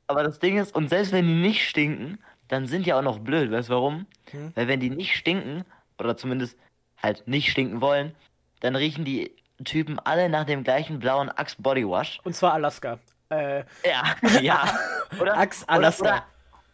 [0.06, 3.20] Aber das Ding ist, und selbst wenn die nicht stinken, dann sind die auch noch
[3.20, 3.50] blöd.
[3.50, 4.06] Weißt du warum?
[4.30, 4.52] Hm?
[4.54, 5.64] Weil wenn die nicht stinken,
[5.98, 6.58] oder zumindest
[7.02, 8.14] halt nicht stinken wollen,
[8.60, 9.34] dann riechen die
[9.64, 12.20] Typen alle nach dem gleichen blauen Axe Body Wash.
[12.24, 12.98] Und zwar Alaska.
[13.30, 14.78] Äh, ja, ja.
[15.20, 16.24] Oder Axe Alaska.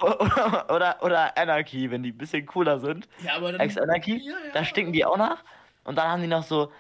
[0.01, 3.07] Oder, oder, oder, oder, Anarchy, wenn die ein bisschen cooler sind.
[3.23, 3.61] Ja, aber dann.
[3.61, 4.53] Axe Anarchy, ja, ja.
[4.55, 5.45] da stinken die auch nach.
[5.85, 6.73] Und dann haben die noch so.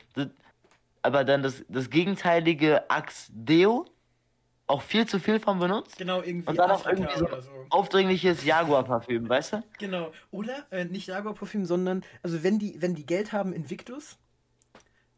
[1.02, 3.86] Aber dann das, das gegenteilige Axe Deo.
[4.66, 5.98] Auch viel zu viel von benutzt.
[5.98, 6.48] Genau, irgendwie.
[6.48, 7.50] Und dann auch irgendwie so, so.
[7.70, 9.62] aufdringliches Jaguar-Parfüm, weißt du?
[9.78, 10.12] Genau.
[10.30, 14.16] Oder äh, nicht Jaguar-Parfüm, sondern, also wenn die, wenn die Geld haben, Invictus,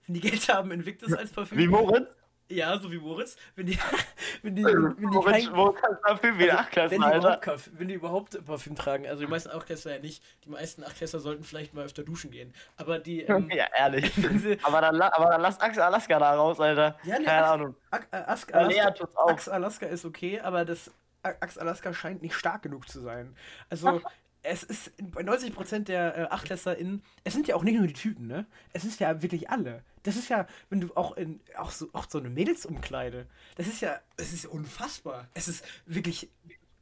[0.07, 1.59] wenn die Geld haben, Invictus als Parfüm.
[1.59, 2.09] Wie Moritz?
[2.53, 3.37] Ja, so wie Moritz.
[3.57, 3.79] Wenn die,
[4.43, 7.95] wenn die, wenn die Moritz, kein, Moritz Parfüm wie also, wenn, die überhaupt, wenn die
[7.95, 9.07] überhaupt Parfüm tragen.
[9.07, 10.23] Also die meisten Achtklässler ja nicht.
[10.45, 12.53] Die meisten Achtklässler sollten vielleicht mal öfter duschen gehen.
[12.77, 13.23] Aber die.
[13.33, 14.13] Ähm, ja, ehrlich.
[14.63, 16.99] aber, dann, aber dann lass Axe Alaska da raus, Alter.
[17.05, 17.77] Ja, nee, Keine Ax, Ahnung.
[17.91, 20.91] Ax, Ax, Alaska, Ax Alaska ist okay, aber das
[21.23, 23.35] Axe Alaska scheint nicht stark genug zu sein.
[23.71, 24.03] Also.
[24.43, 28.27] es ist bei 90% der äh, AchtklässlerInnen, es sind ja auch nicht nur die Typen,
[28.27, 28.45] ne?
[28.73, 29.85] Es ist ja wirklich alle.
[30.03, 33.81] Das ist ja, wenn du auch in, auch so, auch so eine Mädelsumkleide, das ist
[33.81, 35.29] ja, es ist unfassbar.
[35.35, 36.29] Es ist wirklich,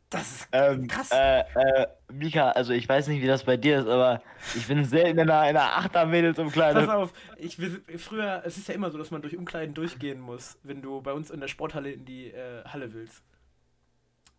[0.08, 1.10] das ist ähm, krass.
[1.12, 4.22] Äh, äh, Mika, also ich weiß nicht, wie das bei dir ist, aber
[4.56, 6.80] ich bin selten in einer, in einer Achter-Mädelsumkleide.
[6.80, 7.58] Pass auf, ich,
[7.98, 11.12] früher, es ist ja immer so, dass man durch Umkleiden durchgehen muss, wenn du bei
[11.12, 13.22] uns in der Sporthalle in die äh, Halle willst.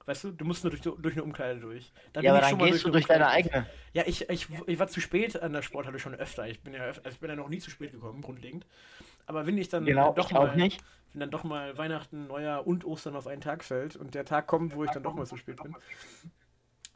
[0.06, 1.92] Weißt du, du musst nur durch, durch eine Umkleide durch.
[2.14, 3.68] Da ja, aber dann gehst durch du durch deine eigene.
[3.94, 6.48] Ja, ich, ich, ich war zu spät an der Sporthalle schon öfter.
[6.48, 8.66] Ich bin ja, öfter, ich bin ja noch nie zu spät gekommen, grundlegend.
[9.28, 10.84] Aber wenn ich dann genau, doch mal, nicht.
[11.14, 14.48] wenn dann doch mal Weihnachten, Neujahr und Ostern auf einen Tag fällt und der Tag
[14.48, 15.76] kommt, wo ich dann doch mal zu spät bin,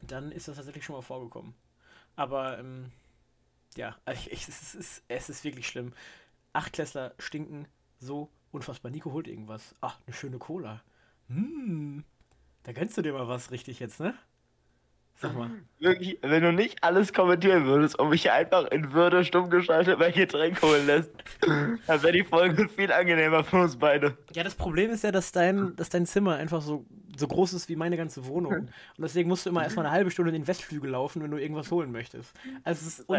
[0.01, 1.53] dann ist das tatsächlich schon mal vorgekommen.
[2.15, 2.91] Aber ähm,
[3.75, 5.93] ja, ich, ich, es, ist, es ist wirklich schlimm.
[6.53, 7.67] Achtklässler stinken
[7.99, 8.91] so unfassbar.
[8.91, 9.75] Nico holt irgendwas.
[9.81, 10.81] Ach, eine schöne Cola.
[11.27, 12.03] Hm.
[12.65, 14.15] Da gönnst du dir mal was richtig jetzt, ne?
[15.17, 15.49] Sag mal.
[15.79, 20.11] Wirklich, wenn du nicht alles kommentieren würdest und mich einfach in Würde stumm geschaltet mein
[20.11, 24.17] Getränk holen lässt, dann wäre die Folge viel angenehmer für uns beide.
[24.33, 27.69] Ja, das Problem ist ja, dass dein, dass dein Zimmer einfach so, so groß ist
[27.69, 28.53] wie meine ganze Wohnung.
[28.53, 31.37] Und deswegen musst du immer erstmal eine halbe Stunde in den Westflügel laufen, wenn du
[31.37, 32.33] irgendwas holen möchtest.
[32.65, 33.09] Also es ist,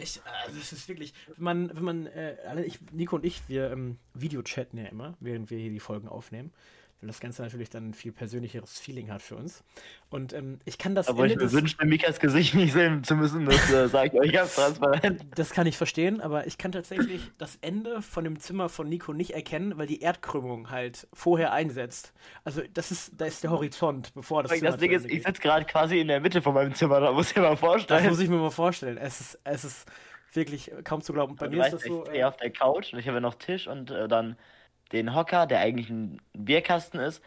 [0.00, 3.70] ich, also es ist wirklich, wenn man, wenn man, äh, ich, Nico und ich, wir
[3.70, 6.52] ähm, Videochatten ja immer, während wir hier die Folgen aufnehmen
[7.04, 9.62] weil das Ganze natürlich dann ein viel persönlicheres Feeling hat für uns.
[10.08, 11.06] Und ähm, ich kann das.
[11.08, 14.20] Aber Ende ich mir wünsche, Mikas Gesicht nicht sehen zu müssen, das äh, sage ich
[14.20, 15.26] euch ganz transparent.
[15.34, 19.12] Das kann ich verstehen, aber ich kann tatsächlich das Ende von dem Zimmer von Nico
[19.12, 22.14] nicht erkennen, weil die Erdkrümmung halt vorher einsetzt.
[22.44, 24.52] Also das ist, da ist der Horizont, bevor das.
[24.52, 27.12] Zimmer das Ding ist, ich sitze gerade quasi in der Mitte von meinem Zimmer, da
[27.12, 28.02] muss ich mir mal vorstellen.
[28.02, 28.96] Das muss ich mir mal vorstellen.
[28.96, 29.86] Es ist, es ist
[30.32, 31.36] wirklich kaum zu glauben.
[31.36, 32.06] Bei mir weißt, ist das so.
[32.06, 34.36] Ich äh, auf der Couch und ich habe ja noch Tisch und äh, dann
[34.92, 37.22] den Hocker, der eigentlich ein Bierkasten ist,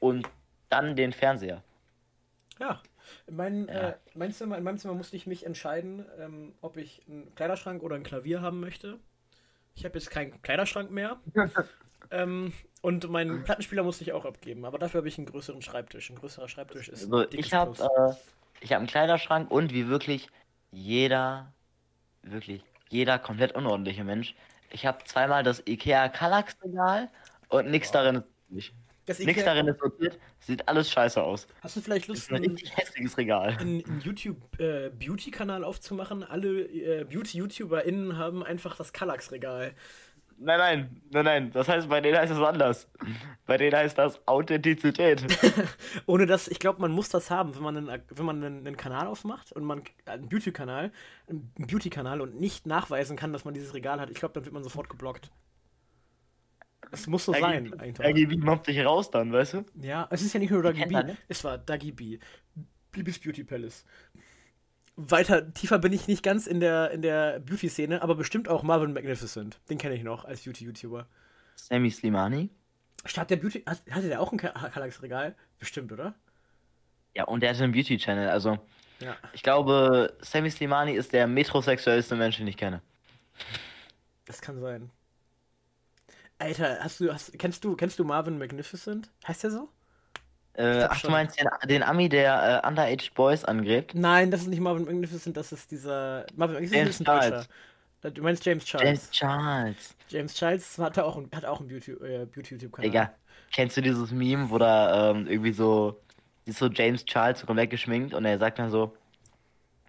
[0.00, 0.28] und
[0.68, 1.62] dann den Fernseher.
[2.58, 2.80] Ja.
[3.30, 3.90] Mein, ja.
[3.90, 7.82] Äh, mein Zimmer, in meinem Zimmer musste ich mich entscheiden, ähm, ob ich einen Kleiderschrank
[7.82, 8.98] oder ein Klavier haben möchte.
[9.74, 11.18] Ich habe jetzt keinen Kleiderschrank mehr.
[12.10, 16.10] ähm, und meinen Plattenspieler musste ich auch abgeben, aber dafür habe ich einen größeren Schreibtisch.
[16.10, 17.04] Ein größerer Schreibtisch ist.
[17.04, 17.72] Also ich habe
[18.60, 20.28] äh, hab einen Kleiderschrank und wie wirklich
[20.70, 21.52] jeder,
[22.22, 24.34] wirklich jeder komplett unordentliche Mensch
[24.70, 27.08] ich habe zweimal das IKEA Kallax Regal
[27.48, 28.74] und nichts darin ist nicht.
[29.20, 31.46] Nichts darin ist sortiert, sieht alles scheiße aus.
[31.62, 33.56] Hast du vielleicht Lust, ein richtig hässliches Regal.
[33.58, 34.90] einen YouTube äh,
[35.64, 36.24] aufzumachen?
[36.24, 39.72] Alle äh, Beauty-YouTuberInnen haben einfach das Kallax-Regal.
[40.40, 41.50] Nein, nein, nein, nein.
[41.52, 42.88] Das heißt, bei denen heißt es anders.
[43.46, 45.24] Bei denen heißt das Authentizität.
[46.06, 48.76] Ohne das, ich glaube, man muss das haben, wenn man einen, wenn man einen, einen
[48.76, 50.92] Kanal aufmacht und man einen Beauty-Kanal,
[51.28, 54.10] einen Beauty-Kanal und nicht nachweisen kann, dass man dieses Regal hat.
[54.10, 55.30] Ich glaube, dann wird man sofort geblockt.
[56.92, 57.74] Es muss so sein.
[57.96, 59.64] Dagi B mobbt dich raus dann, weißt du?
[59.74, 60.96] Ja, es ist ja nicht nur Dagi B.
[61.26, 62.18] Es war Dagi B.
[62.90, 63.84] Bibis Beauty Palace
[64.98, 68.92] weiter tiefer bin ich nicht ganz in der, in der Beauty-Szene, aber bestimmt auch Marvin
[68.92, 69.58] Magnificent.
[69.70, 71.06] Den kenne ich noch als Beauty-YouTuber.
[71.54, 72.50] Sammy Slimani?
[73.04, 73.64] Statt der Beauty.
[73.64, 75.36] Hatte der auch ein Kallax-Regal?
[75.60, 76.14] Bestimmt, oder?
[77.14, 78.28] Ja, und der hatte einen Beauty-Channel.
[78.28, 78.58] Also,
[78.98, 79.16] ja.
[79.32, 82.82] ich glaube, Sammy Slimani ist der metrosexuellste Mensch, den ich kenne.
[84.26, 84.90] Das kann sein.
[86.38, 89.10] Alter, hast du, hast, kennst du, kennst du Marvin Magnificent?
[89.26, 89.68] Heißt der so?
[90.58, 93.94] Äh, ach, du meinst den, den Ami, der äh, Underage Boys angrebt?
[93.94, 96.26] Nein, das ist nicht Marvin Magnificent, das ist dieser.
[96.34, 97.48] Marvin Magnificent ist ein Charles.
[98.02, 98.14] Deutscher.
[98.14, 98.84] Du meinst James Charles.
[98.84, 99.96] James Charles.
[100.08, 102.26] James Charles hat auch, hat auch einen Beauty-YouTube-Kanal.
[102.26, 103.12] Beauty Digga,
[103.52, 106.00] kennst du dieses Meme, wo da ähm, irgendwie so,
[106.44, 108.96] ist so James Charles so komplett geschminkt und er sagt dann so,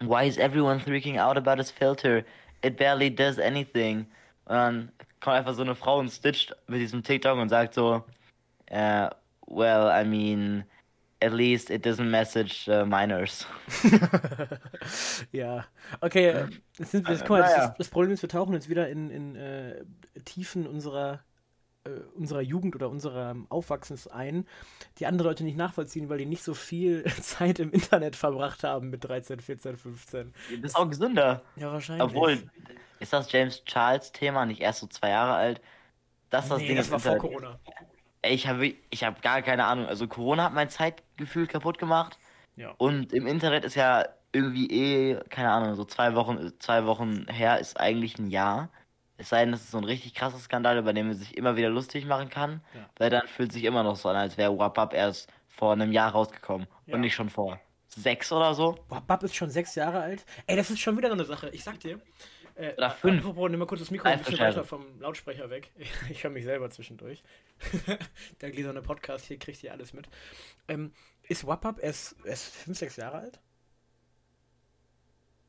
[0.00, 2.22] Why is everyone freaking out about his filter?
[2.62, 4.06] It barely does anything.
[4.44, 8.04] Und dann kommt einfach so eine Frau und stitcht mit diesem TikTok und sagt so,
[8.66, 9.08] äh,
[9.50, 10.64] well, I mean,
[11.20, 13.46] at least it doesn't message uh, minors.
[15.32, 15.64] ja,
[16.00, 16.28] okay.
[16.28, 17.66] Äh, sind, wir, guck mal, naja.
[17.68, 19.84] das, das, Problem ist, wir tauchen jetzt wieder in, in äh,
[20.24, 21.20] Tiefen unserer,
[21.84, 24.46] äh, unserer Jugend oder unserer Aufwachsens ein,
[24.98, 28.90] die andere Leute nicht nachvollziehen, weil die nicht so viel Zeit im Internet verbracht haben
[28.90, 30.34] mit 13, 14, 15.
[30.62, 31.42] Das ist auch gesünder.
[31.56, 32.04] Ja, wahrscheinlich.
[32.04, 32.38] Obwohl,
[32.98, 35.60] ist das James Charles Thema nicht erst so zwei Jahre alt?
[36.30, 37.58] Das, das nee, Ding das war vor Corona.
[38.22, 39.86] Ich habe ich hab gar keine Ahnung.
[39.86, 42.18] Also Corona hat mein Zeitgefühl kaputt gemacht.
[42.56, 42.74] Ja.
[42.76, 47.58] Und im Internet ist ja irgendwie eh, keine Ahnung, so zwei Wochen, zwei Wochen her
[47.58, 48.68] ist eigentlich ein Jahr.
[49.16, 51.56] Es sei denn, das ist so ein richtig krasser Skandal, über den man sich immer
[51.56, 52.62] wieder lustig machen kann.
[52.74, 52.88] Ja.
[52.96, 56.12] Weil dann fühlt sich immer noch so an, als wäre Wapap erst vor einem Jahr
[56.12, 56.66] rausgekommen.
[56.86, 56.94] Ja.
[56.94, 58.78] Und nicht schon vor sechs oder so.
[58.88, 60.24] Wapap ist schon sechs Jahre alt.
[60.46, 61.50] Ey, das ist schon wieder so eine Sache.
[61.50, 62.00] Ich sag dir,
[62.60, 63.20] äh, Oder fünf.
[63.20, 65.70] Apropos, nimm mal kurz das Mikro ein bisschen weiter vom Lautsprecher weg.
[66.10, 67.22] Ich höre mich selber zwischendurch.
[68.40, 70.08] Der gläserne Podcast hier kriegt hier alles mit.
[70.68, 70.92] Ähm,
[71.22, 73.40] ist Wapap erst, erst fünf, sechs Jahre alt?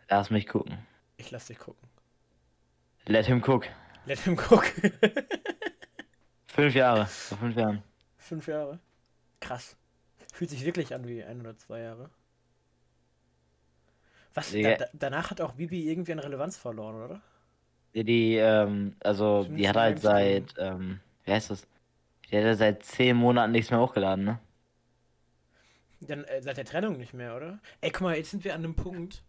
[0.08, 0.78] Lass mich gucken.
[1.18, 1.90] Ich lass dich gucken.
[3.06, 3.68] Let him cook.
[4.06, 4.66] Let him cook.
[6.48, 7.08] fünf Jahre.
[7.08, 7.84] Vor fünf Jahren.
[8.18, 8.80] Fünf Jahre.
[9.40, 9.76] Krass.
[10.34, 12.10] Fühlt sich wirklich an wie ein oder zwei Jahre.
[14.34, 14.52] Was?
[14.52, 17.22] Da, da, danach hat auch Bibi irgendwie an Relevanz verloren, oder?
[17.94, 21.68] Die, die ähm, also, die hat halt seit, ähm, wie heißt das?
[22.30, 24.40] Die hat ja seit zehn Monaten nichts mehr hochgeladen, ne?
[26.00, 27.60] Dann äh, seit der Trennung nicht mehr, oder?
[27.82, 29.24] Ey, guck mal, jetzt sind wir an einem Punkt.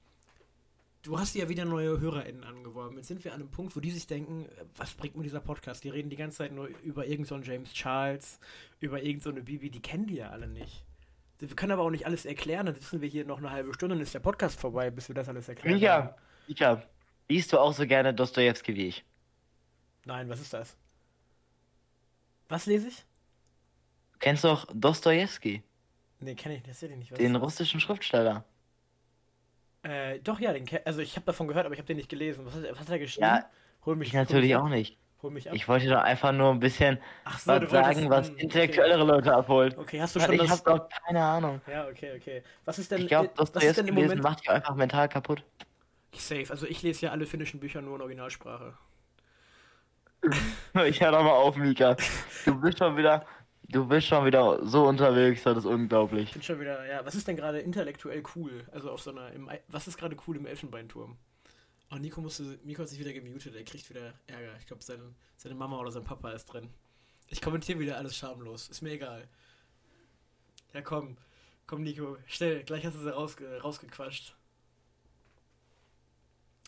[1.02, 2.96] Du hast ja wieder neue HörerInnen angeworben.
[2.96, 5.82] Jetzt sind wir an einem Punkt, wo die sich denken, was bringt mir dieser Podcast?
[5.82, 8.38] Die reden die ganze Zeit nur über irgendeinen so James Charles,
[8.78, 10.84] über irgendeine so Bibi, die kennen die ja alle nicht.
[11.48, 13.96] Wir können aber auch nicht alles erklären, dann sitzen wir hier noch eine halbe Stunde
[13.96, 15.76] und ist der Podcast vorbei, bis wir das alles erklären.
[15.78, 16.14] Ja,
[16.46, 16.80] Mika,
[17.28, 19.04] liest du auch so gerne Dostoevsky wie ich?
[20.04, 20.76] Nein, was ist das?
[22.48, 23.04] Was lese ich?
[24.20, 25.64] Kennst du auch Dostoevsky?
[26.20, 27.10] Nee, kenn ich tatsächlich nicht.
[27.10, 28.44] Was den russischen Schriftsteller.
[29.82, 32.46] Äh, doch, ja, den also ich habe davon gehört, aber ich habe den nicht gelesen.
[32.46, 33.26] Was, was hat er geschrieben?
[33.26, 33.50] Ja,
[33.84, 34.96] hol mich ich natürlich auch nicht.
[35.22, 35.54] Hol mich ab.
[35.54, 36.98] Ich wollte doch einfach nur ein bisschen
[37.38, 39.12] so, was sagen, was intellektuellere okay.
[39.12, 39.78] Leute abholt.
[39.78, 40.46] Okay, hast du schon ich das...
[40.46, 41.60] Ich habe doch keine Ahnung.
[41.70, 42.42] Ja, okay, okay.
[42.64, 43.02] Was ist denn...
[43.02, 44.20] Ich glaube, das was ist denn im Moment...
[44.22, 45.44] macht dich einfach mental kaputt.
[46.14, 46.46] Safe.
[46.50, 48.74] Also ich lese ja alle finnischen Bücher nur in Originalsprache.
[50.86, 51.96] ich hör doch mal auf, Mika.
[52.44, 53.24] Du bist schon wieder...
[53.68, 56.24] Du bist schon wieder so unterwegs, das ist unglaublich.
[56.24, 57.06] Ich bin schon wieder, ja.
[57.06, 58.66] Was ist denn gerade intellektuell cool?
[58.72, 61.16] Also auf so einer, im, was ist gerade cool im Elfenbeinturm?
[61.92, 64.56] Oh, Nico, musste, Nico hat sich wieder gemutet, er kriegt wieder Ärger.
[64.58, 66.70] Ich glaube, seine, seine Mama oder sein Papa ist drin.
[67.28, 69.28] Ich kommentiere wieder alles schamlos, ist mir egal.
[70.72, 71.18] Ja, komm.
[71.66, 74.34] Komm, Nico, schnell, gleich hast du sie rausge rausgequatscht.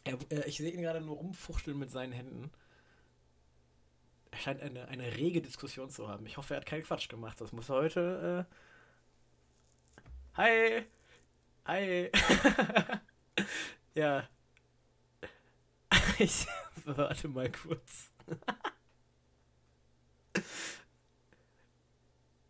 [0.05, 2.51] Er, er, ich sehe ihn gerade nur rumfuchteln mit seinen Händen.
[4.31, 6.27] Er scheint eine, eine rege Diskussion zu haben.
[6.27, 7.41] Ich hoffe, er hat keinen Quatsch gemacht.
[7.41, 8.47] Das muss heute.
[10.37, 10.37] Äh...
[10.37, 10.87] Hi!
[11.65, 12.11] Hi!
[13.95, 14.29] ja,
[16.19, 16.47] ich
[16.85, 18.11] warte mal kurz.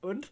[0.00, 0.30] Und?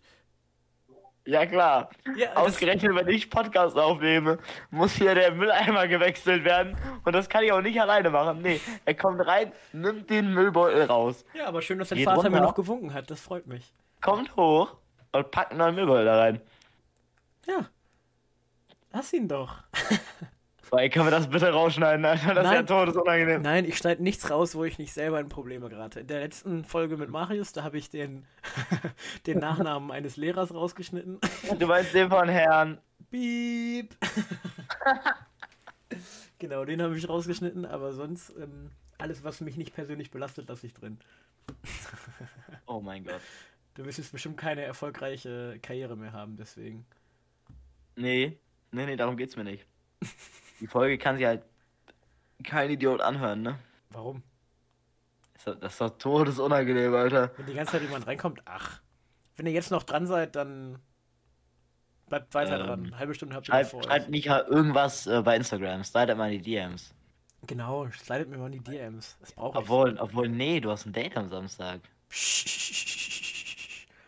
[1.25, 1.91] Ja klar.
[2.17, 4.39] Ja, Ausgerechnet, wenn ich Podcast aufnehme,
[4.71, 6.77] muss hier der Mülleimer gewechselt werden.
[7.05, 8.43] Und das kann ich auch nicht alleine machen.
[8.43, 11.25] Nee, er kommt rein, nimmt den Müllbeutel raus.
[11.35, 13.09] Ja, aber schön, dass dein Vater runter, mir noch gewunken hat.
[13.11, 13.73] Das freut mich.
[14.01, 14.77] Kommt hoch
[15.13, 16.41] und packt einen neuen Müllbeutel da rein.
[17.47, 17.69] Ja.
[18.93, 19.59] Lass ihn doch.
[20.73, 22.33] Weil können wir das bitte rausschneiden, Alter?
[22.33, 22.65] Das Nein.
[22.65, 23.43] ist ja todesunangenehm.
[23.43, 26.01] Nein, ich schneide nichts raus, wo ich nicht selber in Probleme gerate.
[26.01, 28.25] In der letzten Folge mit Marius, da habe ich den,
[29.27, 31.21] den Nachnamen eines Lehrers rausgeschnitten.
[31.59, 32.81] Du meinst den von Herrn.
[33.11, 33.95] Piep.
[36.39, 40.67] genau, den habe ich rausgeschnitten, aber sonst ähm, alles, was mich nicht persönlich belastet, lasse
[40.67, 40.99] ich drin.
[42.67, 43.21] oh mein Gott.
[43.75, 46.87] Du wirst jetzt bestimmt keine erfolgreiche Karriere mehr haben, deswegen.
[47.95, 48.39] Nee,
[48.71, 49.67] nee, nee, darum geht's mir nicht.
[50.63, 51.43] Die Folge kann sich halt
[52.45, 53.59] kein Idiot anhören, ne?
[53.91, 54.23] Warum?
[55.45, 57.33] Das ist doch todesunangenehm, Alter.
[57.37, 58.81] Wenn die ganze Zeit jemand reinkommt, ach.
[59.35, 60.79] Wenn ihr jetzt noch dran seid, dann
[62.09, 62.87] bleibt weiter ähm, dran.
[62.87, 65.83] Eine halbe Stunde habt ihr schreibt, vor Schreibt nicht irgendwas äh, bei Instagram.
[65.83, 66.95] Slidet mal in die DMs.
[67.49, 69.17] Genau, slidet mir mal in die DMs.
[69.19, 69.65] Das brauche ich.
[69.65, 71.81] Obwohl, obwohl, nee, du hast ein Date am Samstag.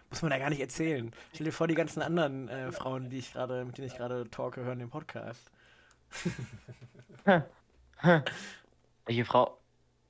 [0.08, 1.10] Muss man ja gar nicht erzählen.
[1.32, 4.30] Stell dir vor, die ganzen anderen äh, Frauen, die ich gerade, mit denen ich gerade
[4.30, 5.50] talke, hören den Podcast.
[9.06, 9.58] Welche Frau?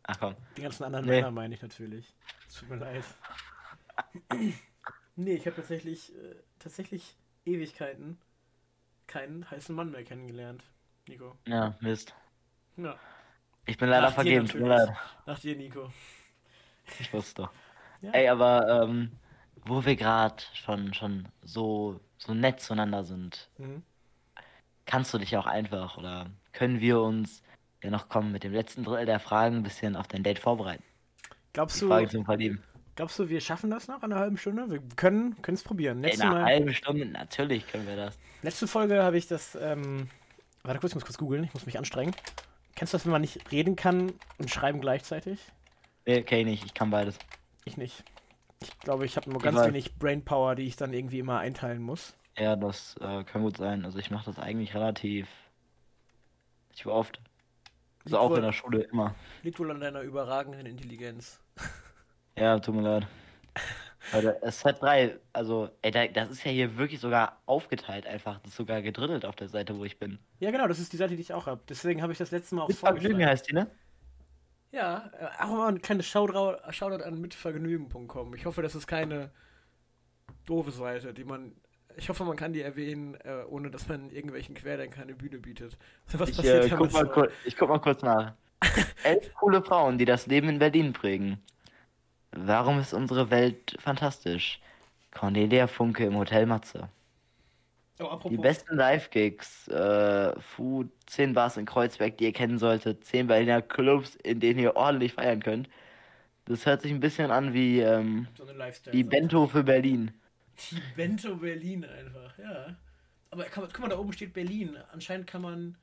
[0.05, 0.37] Ach komm.
[0.57, 1.13] Die ganzen anderen nee.
[1.13, 2.15] Männer meine ich natürlich.
[2.59, 3.05] Tut mir leid.
[5.17, 8.19] nee, ich habe tatsächlich, äh, tatsächlich Ewigkeiten
[9.07, 10.63] keinen heißen Mann mehr kennengelernt,
[11.09, 11.37] Nico.
[11.47, 12.15] Ja, Mist.
[12.77, 12.99] Ja.
[13.67, 14.97] Ich bin leider Nach vergeben, tut mir leid.
[15.27, 15.91] Nach dir, Nico.
[17.01, 17.51] Ich wusste doch.
[18.03, 18.11] Ja.
[18.11, 19.13] Ey, aber ähm,
[19.65, 23.83] wo wir gerade schon, schon so, so nett zueinander sind, mhm
[24.87, 27.43] kannst du dich auch einfach oder können wir uns
[27.83, 30.83] ja noch kommen mit dem letzten Drittel der Fragen ein bisschen auf dein Date vorbereiten?
[31.53, 32.63] Glaubst du, Frage zum Verlieben.
[32.97, 34.71] Glaubst du, wir schaffen das nach einer halben Stunde?
[34.71, 36.01] Wir können es probieren.
[36.01, 38.19] Letzte In einer Mal, halben Stunde, natürlich können wir das.
[38.43, 40.09] Letzte Folge habe ich das, ähm,
[40.63, 42.15] warte kurz, ich muss kurz googeln, ich muss mich anstrengen.
[42.77, 45.41] Kennst du das, wenn man nicht reden kann und schreiben gleichzeitig?
[46.07, 47.19] Nee, okay, nicht, ich kann beides.
[47.65, 48.05] Ich nicht.
[48.61, 52.15] Ich glaube, ich habe nur ganz wenig Brainpower, die ich dann irgendwie immer einteilen muss.
[52.37, 53.85] Ja, das äh, kann gut sein.
[53.85, 55.29] Also ich mache das eigentlich relativ.
[56.73, 57.21] Ich war oft.
[58.05, 59.15] Also auch wohl, in der Schule immer.
[59.43, 61.41] Liegt wohl an deiner überragenden Intelligenz.
[62.37, 63.07] Ja, tut mir leid.
[64.13, 68.39] Leute, Set 3, also, ey, das ist ja hier wirklich sogar aufgeteilt einfach.
[68.41, 70.19] Das ist sogar gedrittelt auf der Seite, wo ich bin.
[70.41, 71.63] Ja, genau, das ist die Seite, die ich auch habe.
[71.69, 73.71] Deswegen habe ich das letzte Mal auch Mitvergnügen heißt die, ne?
[74.73, 78.35] Ja, äh, auch mal ein kleines Shoutout, Shoutout an mitvergnügen.com.
[78.35, 79.31] Ich hoffe, das ist keine
[80.47, 81.55] doofe Seite, die man
[81.97, 85.77] ich hoffe, man kann die erwähnen, äh, ohne dass man irgendwelchen Querdenkern eine Bühne bietet.
[86.13, 88.35] Was ich, äh, guck mal kurz, ich guck mal kurz nach.
[89.05, 91.39] Elf coole Frauen, die das Leben in Berlin prägen.
[92.33, 94.61] Warum ist unsere Welt fantastisch?
[95.13, 96.89] Cornelia Funke im Hotel Matze.
[98.01, 103.29] Oh, die besten Live-Gigs, äh, Food, 10 Bars in Kreuzberg, die ihr kennen solltet, 10
[103.29, 105.69] Berliner Clubs, in denen ihr ordentlich feiern könnt.
[106.47, 108.45] Das hört sich ein bisschen an wie ähm, so
[108.93, 110.11] die Bento für Berlin.
[110.71, 112.77] Die Bento Berlin einfach, ja.
[113.31, 114.77] Aber kann, guck mal, da oben steht Berlin.
[114.93, 115.77] Anscheinend kann man.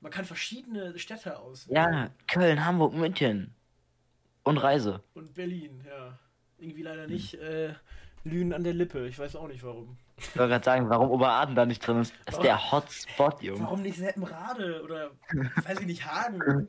[0.00, 1.76] Man kann verschiedene Städte auswählen.
[1.76, 3.54] Ja, Köln, Hamburg, München.
[4.42, 5.02] Und Reise.
[5.14, 6.18] Und Berlin, ja.
[6.58, 7.74] Irgendwie leider nicht äh,
[8.24, 9.06] Lünen an der Lippe.
[9.06, 9.96] Ich weiß auch nicht warum.
[10.16, 12.14] Ich wollte gerade sagen, warum Oberarden da nicht drin ist.
[12.24, 13.60] Das ist der Hotspot, Junge.
[13.60, 15.10] Warum nicht Seppenrade oder,
[15.64, 16.68] weiß ich nicht, Hagen?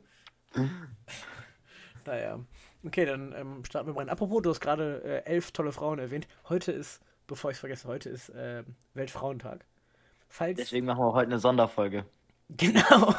[2.04, 2.40] naja.
[2.84, 4.10] Okay, dann ähm, starten wir mal rein.
[4.10, 6.28] Apropos, du hast gerade äh, elf tolle Frauen erwähnt.
[6.48, 9.64] Heute ist bevor ich es vergesse, heute ist äh, Weltfrauentag.
[10.28, 10.56] Falls...
[10.56, 12.04] Deswegen machen wir heute eine Sonderfolge.
[12.56, 13.14] Genau.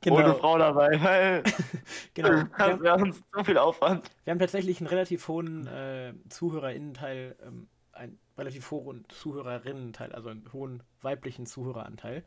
[0.00, 0.16] genau.
[0.16, 1.42] Ohne Frau dabei, weil
[2.14, 2.42] genau.
[2.58, 4.10] das wäre uns so viel Aufwand.
[4.24, 10.52] Wir haben tatsächlich einen relativ hohen äh, Zuhörerinnenteil, ähm, einen relativ hohen Zuhörerinnenteil, also einen
[10.52, 12.24] hohen weiblichen Zuhöreranteil.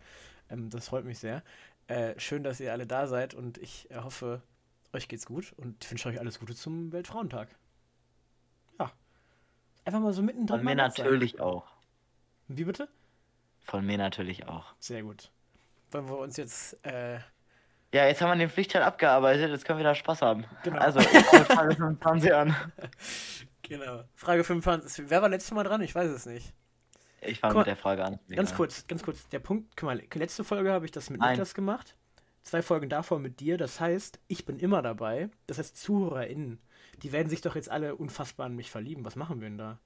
[0.49, 1.43] Ähm, das freut mich sehr.
[1.87, 4.41] Äh, schön, dass ihr alle da seid und ich äh, hoffe,
[4.93, 7.49] euch geht's gut und ich wünsche euch alles Gute zum Weltfrauentag.
[9.85, 10.57] Einfach mal so mittendrin.
[10.57, 11.41] Von mir natürlich sein.
[11.41, 11.65] auch.
[12.47, 12.89] Wie bitte?
[13.61, 14.73] Von mir natürlich auch.
[14.79, 15.31] Sehr gut.
[15.91, 16.83] Wollen wir uns jetzt.
[16.85, 17.19] Äh...
[17.93, 20.45] Ja, jetzt haben wir den Pflichtteil abgearbeitet, jetzt können wir da Spaß haben.
[20.63, 20.79] Genau.
[20.79, 22.55] Also, ich Frage 25 an.
[23.67, 24.03] Genau.
[24.13, 25.09] Frage 25.
[25.09, 25.81] Wer war letztes Mal dran?
[25.81, 26.53] Ich weiß es nicht.
[27.21, 28.19] Ich fange mit der Frage an.
[28.29, 28.55] Ganz ja.
[28.55, 29.27] kurz, ganz kurz.
[29.29, 31.31] Der Punkt, guck mal, letzte Folge habe ich das mit Nein.
[31.31, 31.95] Niklas gemacht.
[32.43, 33.57] Zwei Folgen davor mit dir.
[33.57, 35.29] Das heißt, ich bin immer dabei.
[35.47, 36.59] Das heißt, ZuhörerInnen,
[37.03, 39.05] die werden sich doch jetzt alle unfassbar an mich verlieben.
[39.05, 39.79] Was machen wir denn da?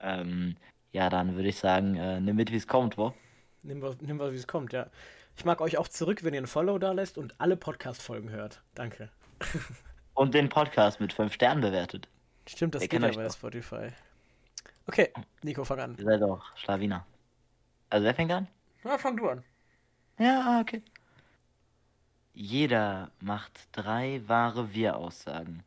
[0.00, 0.56] Ähm,
[0.92, 3.14] ja, dann würde ich sagen, äh, nimm mit, wie es kommt, wo?
[3.62, 4.88] Nimm was, nimm was wie es kommt, ja.
[5.36, 8.62] Ich mag euch auch zurück, wenn ihr ein Follow da lässt und alle Podcast-Folgen hört.
[8.74, 9.10] Danke.
[10.14, 12.08] und den Podcast mit 5 Sternen bewertet.
[12.46, 13.88] Stimmt, das Ihr geht ja bei Spotify.
[14.86, 15.96] Okay, Nico, fang an.
[15.98, 17.06] Ihr seid auch Schlawiner.
[17.90, 18.48] Also wer fängt an?
[18.84, 19.44] Ja, fang du an.
[20.18, 20.82] Ja, okay.
[22.40, 25.62] Jeder macht drei wahre Wir-Aussagen.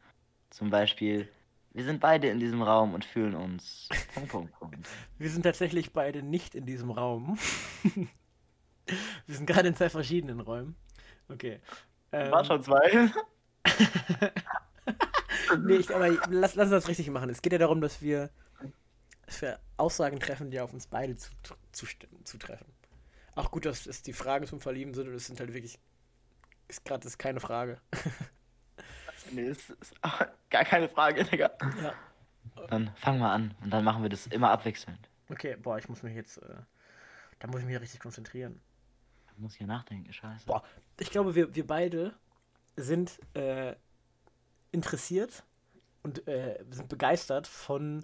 [0.49, 1.29] Zum Beispiel,
[1.71, 3.89] wir sind beide in diesem Raum und fühlen uns.
[4.15, 4.89] Punkt, Punkt, Punkt.
[5.19, 7.37] Wir sind tatsächlich beide nicht in diesem Raum.
[9.27, 10.75] wir sind gerade in zwei verschiedenen Räumen.
[11.29, 11.59] Okay.
[12.11, 13.11] Ähm, War schon zwei.
[15.59, 17.29] nee, ich, aber lass, lass uns das richtig machen.
[17.29, 18.31] Es geht ja darum, dass wir,
[19.27, 21.15] dass wir Aussagen treffen, die auf uns beide
[21.71, 22.25] zutreffen.
[22.25, 22.47] Zu, zu
[23.35, 25.77] Auch gut, dass es die Fragen zum Verlieben sind und es sind halt wirklich.
[26.73, 27.77] Ist gerade keine Frage.
[29.31, 31.51] nee, ist, ist gar keine Frage, Digga.
[31.83, 31.93] Ja.
[32.67, 35.07] Dann fangen wir an und dann machen wir das immer abwechselnd.
[35.29, 36.37] Okay, boah, ich muss mich jetzt.
[36.37, 36.55] Äh,
[37.37, 38.59] da muss ich mich richtig konzentrieren.
[39.27, 40.47] Da muss ich ja nachdenken, scheiße.
[40.47, 40.63] Boah,
[40.99, 42.15] ich glaube, wir, wir beide
[42.75, 43.75] sind äh,
[44.71, 45.43] interessiert
[46.01, 48.03] und äh, sind begeistert von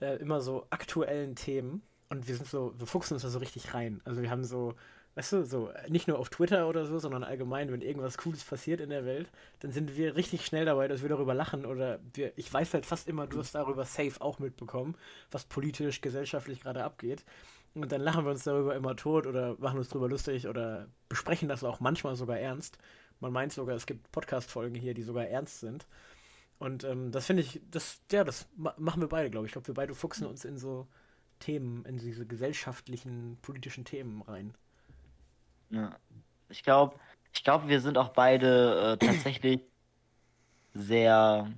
[0.00, 1.82] äh, immer so aktuellen Themen.
[2.08, 4.00] Und wir sind so, wir fuchsen uns da so richtig rein.
[4.04, 4.74] Also wir haben so,
[5.14, 8.80] weißt du, so nicht nur auf Twitter oder so, sondern allgemein, wenn irgendwas Cooles passiert
[8.80, 12.32] in der Welt, dann sind wir richtig schnell dabei, dass wir darüber lachen oder wir,
[12.36, 14.96] ich weiß halt fast immer, du hast darüber safe auch mitbekommen,
[15.30, 17.24] was politisch, gesellschaftlich gerade abgeht.
[17.74, 21.48] Und dann lachen wir uns darüber immer tot oder machen uns darüber lustig oder besprechen
[21.48, 22.78] das auch manchmal sogar ernst.
[23.20, 25.86] Man meint sogar, es gibt Podcast-Folgen hier, die sogar ernst sind.
[26.58, 29.50] Und ähm, das finde ich, das, ja, das ma machen wir beide, glaube ich.
[29.50, 30.86] Ich glaube, wir beide fuchsen uns in so
[31.38, 34.54] Themen, in diese gesellschaftlichen, politischen Themen rein.
[35.72, 35.96] Ja.
[36.48, 36.96] Ich glaube,
[37.32, 39.60] ich glaube, wir sind auch beide äh, tatsächlich
[40.74, 41.50] sehr,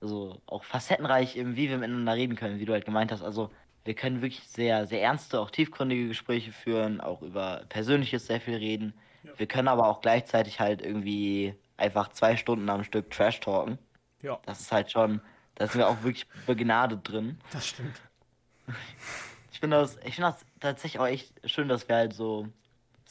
[0.00, 3.22] also auch facettenreich, eben, wie wir miteinander reden können, wie du halt gemeint hast.
[3.22, 3.50] Also
[3.84, 8.56] wir können wirklich sehr, sehr ernste, auch tiefgründige Gespräche führen, auch über Persönliches sehr viel
[8.56, 8.94] reden.
[9.36, 13.78] Wir können aber auch gleichzeitig halt irgendwie einfach zwei Stunden am Stück Trash talken.
[14.22, 14.38] Ja.
[14.46, 15.20] Das ist halt schon,
[15.54, 17.38] da sind wir auch wirklich begnadet drin.
[17.50, 18.00] Das stimmt.
[19.50, 22.46] Ich finde das, ich finde das tatsächlich auch echt schön, dass wir halt so,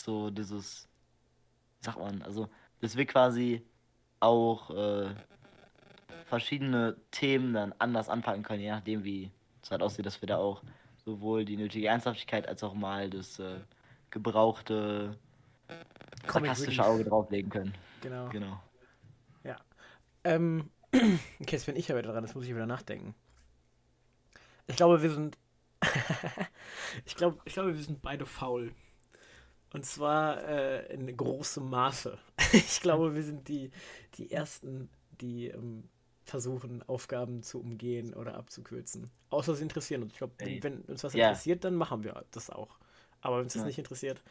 [0.08, 0.88] so dieses,
[1.82, 2.48] sagt man, also,
[2.80, 3.62] dass wir quasi
[4.22, 5.13] auch äh,
[6.26, 10.38] verschiedene Themen dann anders anpacken können, je nachdem, wie es halt aussieht, dass wir da
[10.38, 10.63] auch
[11.04, 13.60] sowohl die nötige Ernsthaftigkeit als auch mal das äh,
[14.10, 15.17] gebrauchte
[16.26, 17.74] sarkastische Auge drauflegen können.
[18.02, 18.30] Genau.
[18.30, 18.62] Genau.
[19.43, 19.58] Ja.
[20.24, 21.17] Ähm, okay,
[21.52, 23.13] jetzt bin ich ja wieder dran, das muss ich wieder nachdenken.
[24.67, 25.38] Ich glaube, wir sind.
[27.06, 28.74] ich, glaube, ich glaube, wir sind beide faul.
[29.78, 32.18] Und zwar äh, in großem Maße.
[32.52, 33.70] ich glaube, wir sind die,
[34.16, 34.90] die Ersten,
[35.22, 35.84] die ähm,
[36.24, 39.12] versuchen, Aufgaben zu umgehen oder abzukürzen.
[39.30, 40.13] Außer sie interessieren uns.
[40.13, 41.28] Ich glaube, wenn, uns was ja.
[41.28, 42.80] interessiert, dann machen wir das auch.
[43.22, 43.68] Aber wenn uns das ja.
[43.68, 44.24] nicht interessiert,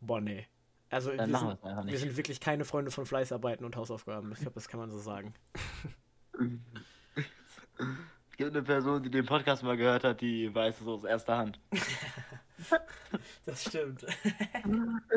[0.00, 0.46] boah, nee.
[0.90, 4.30] Also wir sind, wir sind, wirklich keine Freunde von Fleißarbeiten und Hausaufgaben.
[4.30, 5.34] Ich glaube, das kann man so sagen.
[8.30, 11.36] Es gibt eine Person, die den Podcast mal gehört hat, die weiß es aus erster
[11.36, 11.60] Hand.
[13.46, 14.04] das stimmt.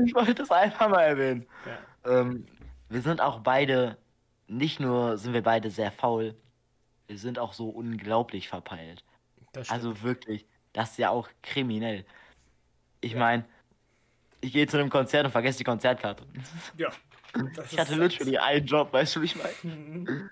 [0.05, 1.45] Ich wollte es einfach mal erwähnen.
[2.05, 2.19] Ja.
[2.21, 2.45] Ähm,
[2.89, 3.97] wir sind auch beide,
[4.47, 6.36] nicht nur sind wir beide sehr faul,
[7.07, 9.03] wir sind auch so unglaublich verpeilt.
[9.69, 12.05] Also wirklich, das ist ja auch kriminell.
[13.01, 13.19] Ich ja.
[13.19, 13.45] meine,
[14.41, 16.23] ich gehe zu einem Konzert und vergesse die Konzertkarte.
[16.77, 16.89] Ja.
[17.69, 20.30] ich hatte literally einen Job, weißt du, wie ich meine?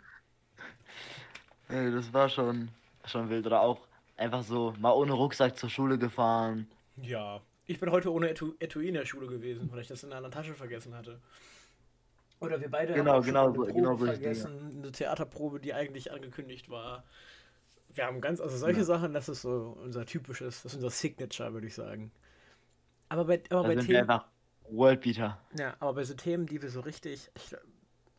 [1.67, 2.69] Ey, das war schon,
[3.05, 3.45] schon wild.
[3.45, 3.79] Oder auch
[4.15, 6.67] einfach so mal ohne Rucksack zur Schule gefahren.
[6.97, 7.41] Ja.
[7.65, 10.29] Ich bin heute ohne Etu Etui in der Schule gewesen, weil ich das in einer
[10.29, 11.21] Tasche vergessen hatte.
[12.39, 16.69] Oder wir beide genau, haben genau, so, genau so vergessen, eine Theaterprobe, die eigentlich angekündigt
[16.69, 17.05] war.
[17.93, 18.85] wir haben ganz, also solche ja.
[18.85, 22.11] Sachen, das ist so unser typisches, das ist unser Signature, würde ich sagen.
[23.07, 23.89] Aber bei, aber bei sind Themen.
[23.93, 24.27] Wir einfach
[24.69, 25.39] Worldbeater.
[25.57, 27.31] Ja, aber bei so Themen, die wir so richtig.
[27.35, 27.55] Ich,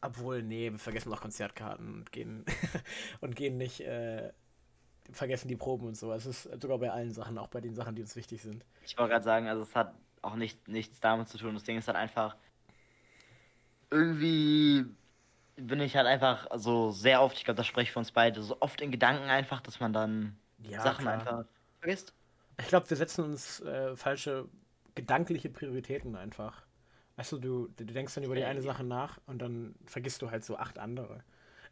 [0.00, 2.44] obwohl, nee, wir vergessen noch Konzertkarten und gehen
[3.20, 4.32] und gehen nicht, äh,
[5.12, 6.12] vergessen die Proben und so.
[6.12, 8.64] Es ist sogar bei allen Sachen, auch bei den Sachen, die uns wichtig sind.
[8.84, 11.54] Ich wollte gerade sagen, also es hat auch nicht, nichts damit zu tun.
[11.54, 12.36] Das Ding ist halt einfach.
[13.90, 14.86] Irgendwie
[15.56, 18.42] bin ich halt einfach so sehr oft, ich glaube, das spreche ich für uns beide,
[18.42, 21.14] so oft in Gedanken einfach, dass man dann ja, Sachen klar.
[21.14, 21.44] einfach
[21.80, 22.12] vergisst.
[22.60, 24.48] Ich glaube, wir setzen uns äh, falsche
[24.94, 26.62] gedankliche Prioritäten einfach.
[27.16, 30.30] Weißt du, du, du denkst dann über die eine Sache nach und dann vergisst du
[30.30, 31.22] halt so acht andere.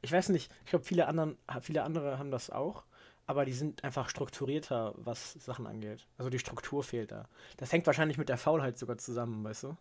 [0.00, 2.84] Ich weiß nicht, ich glaube, viele, viele andere haben das auch,
[3.26, 6.06] aber die sind einfach strukturierter, was Sachen angeht.
[6.18, 7.28] Also die Struktur fehlt da.
[7.56, 9.76] Das hängt wahrscheinlich mit der Faulheit sogar zusammen, weißt du?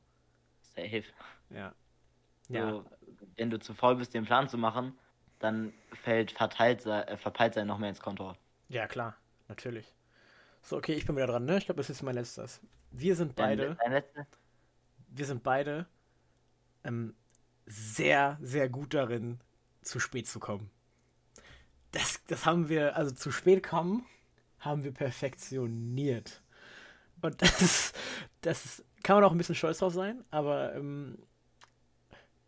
[0.61, 1.03] Safe.
[1.49, 1.73] Ja.
[2.47, 2.85] So, ja.
[3.35, 4.97] Wenn du zu faul bist, den Plan zu machen,
[5.39, 8.35] dann fällt verteilt, äh, verpeilt sein noch mehr ins Konto.
[8.69, 9.15] Ja, klar,
[9.47, 9.91] natürlich.
[10.61, 11.57] So, okay, ich bin wieder dran, ne?
[11.57, 12.61] Ich glaube, das ist mein letztes.
[12.91, 13.75] Wir sind beide.
[13.75, 14.25] Dein, dein
[15.13, 15.87] wir sind beide
[16.83, 17.15] ähm,
[17.65, 19.39] sehr, sehr gut darin,
[19.81, 20.69] zu spät zu kommen.
[21.91, 24.05] Das, das haben wir, also zu spät kommen,
[24.59, 26.41] haben wir perfektioniert.
[27.21, 27.93] Und das,
[28.41, 31.17] das kann man auch ein bisschen stolz drauf sein, aber ähm,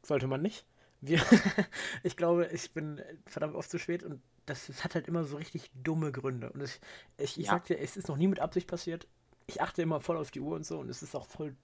[0.03, 0.65] sollte man nicht.
[1.01, 1.21] Wir,
[2.03, 5.37] ich glaube, ich bin verdammt oft zu spät und das, das hat halt immer so
[5.37, 6.51] richtig dumme Gründe.
[6.51, 6.79] Und ich,
[7.17, 7.51] ich, ich ja.
[7.53, 9.07] sag dir, es ist noch nie mit Absicht passiert.
[9.47, 11.55] Ich achte immer voll auf die Uhr und so und es ist auch voll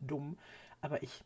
[0.00, 0.38] dumm.
[0.80, 1.24] Aber ich,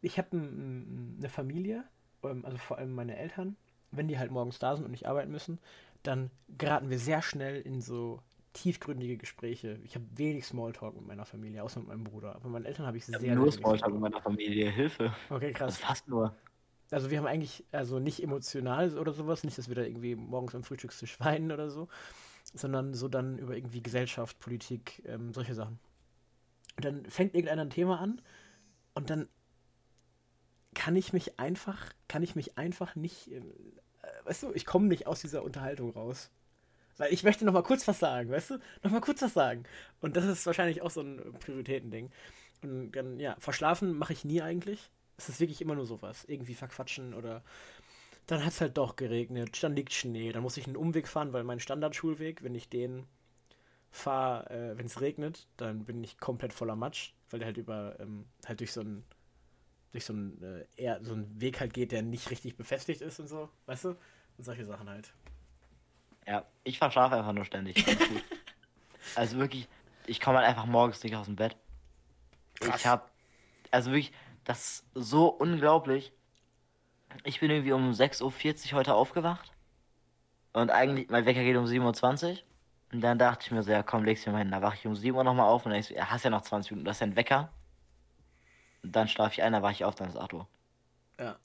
[0.00, 1.84] ich habe ein, eine Familie,
[2.22, 3.56] ähm, also vor allem meine Eltern,
[3.90, 5.58] wenn die halt morgens da sind und nicht arbeiten müssen,
[6.02, 8.20] dann geraten wir sehr schnell in so
[8.52, 9.78] tiefgründige Gespräche.
[9.84, 12.34] Ich habe wenig Smalltalk mit meiner Familie, außer mit meinem Bruder.
[12.34, 15.14] Aber mit meinen Eltern habe ich sehr, ich hab Nur Smalltalk mit meiner Familie, Hilfe.
[15.30, 15.78] Okay, krass.
[15.78, 16.34] Das fast nur.
[16.90, 20.54] Also wir haben eigentlich, also nicht emotional oder sowas, nicht, dass wir da irgendwie morgens
[20.54, 21.88] am Frühstückstisch weinen oder so,
[22.54, 25.78] sondern so dann über irgendwie Gesellschaft, Politik, ähm, solche Sachen.
[26.76, 28.22] Und dann fängt irgendeiner ein Thema an
[28.94, 29.28] und dann
[30.78, 33.42] kann ich mich einfach, kann ich mich einfach nicht, äh,
[34.24, 36.30] weißt du, ich komme nicht aus dieser Unterhaltung raus.
[36.98, 38.58] Weil ich möchte noch mal kurz was sagen, weißt du?
[38.84, 39.64] Noch mal kurz was sagen.
[40.00, 42.10] Und das ist wahrscheinlich auch so ein Prioritätending.
[42.62, 44.90] Und dann, ja, verschlafen mache ich nie eigentlich.
[45.16, 46.24] Es ist wirklich immer nur sowas.
[46.26, 47.42] Irgendwie verquatschen oder
[48.28, 51.32] dann hat es halt doch geregnet, dann liegt Schnee, dann muss ich einen Umweg fahren,
[51.32, 53.06] weil mein Standardschulweg, wenn ich den
[53.90, 57.98] fahre, äh, wenn es regnet, dann bin ich komplett voller Matsch, weil der halt über,
[58.00, 59.02] ähm, halt durch so einen,
[59.92, 63.20] durch so einen, äh, eher, so einen Weg halt geht, der nicht richtig befestigt ist
[63.20, 63.88] und so, weißt du?
[63.90, 65.12] Und solche Sachen halt.
[66.26, 67.84] Ja, ich verschlafe einfach nur ständig.
[69.14, 69.68] also wirklich,
[70.06, 71.56] ich komme halt einfach morgens nicht aus dem Bett.
[72.60, 72.80] Krass.
[72.80, 73.04] Ich habe,
[73.70, 74.12] also wirklich,
[74.44, 76.12] das ist so unglaublich.
[77.24, 79.52] Ich bin irgendwie um 6.40 Uhr heute aufgewacht.
[80.52, 82.38] Und eigentlich, mein Wecker geht um 7.20 Uhr.
[82.92, 84.50] Und dann dachte ich mir so, ja komm, legst du mal hin.
[84.50, 86.30] Da wache ich um 7 Uhr nochmal auf und dann denkst du, ja, hast ja
[86.30, 87.50] noch 20 Minuten, das ist ja ein Wecker.
[88.82, 90.46] Dann schlafe ich ein, dann wache ich auf, dann ist 8 Uhr.
[91.18, 91.36] Ja.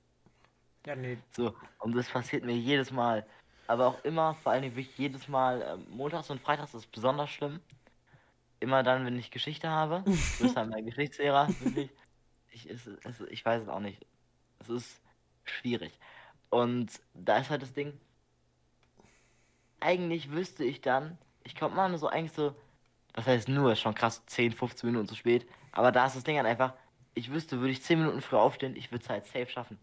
[0.86, 1.18] Ja, nee.
[1.32, 3.26] So, und das passiert mir jedes Mal.
[3.68, 7.62] Aber auch immer, vor allem wirklich jedes Mal, äh, montags und freitags ist besonders schlimm.
[8.60, 10.04] Immer dann, wenn ich Geschichte habe.
[10.06, 11.90] Du bist halt mein Geschichtslehrer, wirklich.
[12.52, 14.06] Ich, es, es, ich weiß es auch nicht.
[14.60, 15.02] Es ist
[15.44, 15.98] schwierig.
[16.50, 18.00] Und da ist halt das Ding.
[19.80, 22.56] Eigentlich wüsste ich dann, ich komme mal so eigentlich so,
[23.14, 25.48] was heißt nur, ist schon krass, 10, 15 Minuten zu spät.
[25.72, 26.74] Aber da ist das Ding halt einfach,
[27.14, 29.80] ich wüsste, würde ich 10 Minuten früher aufstehen, ich würde es halt safe schaffen.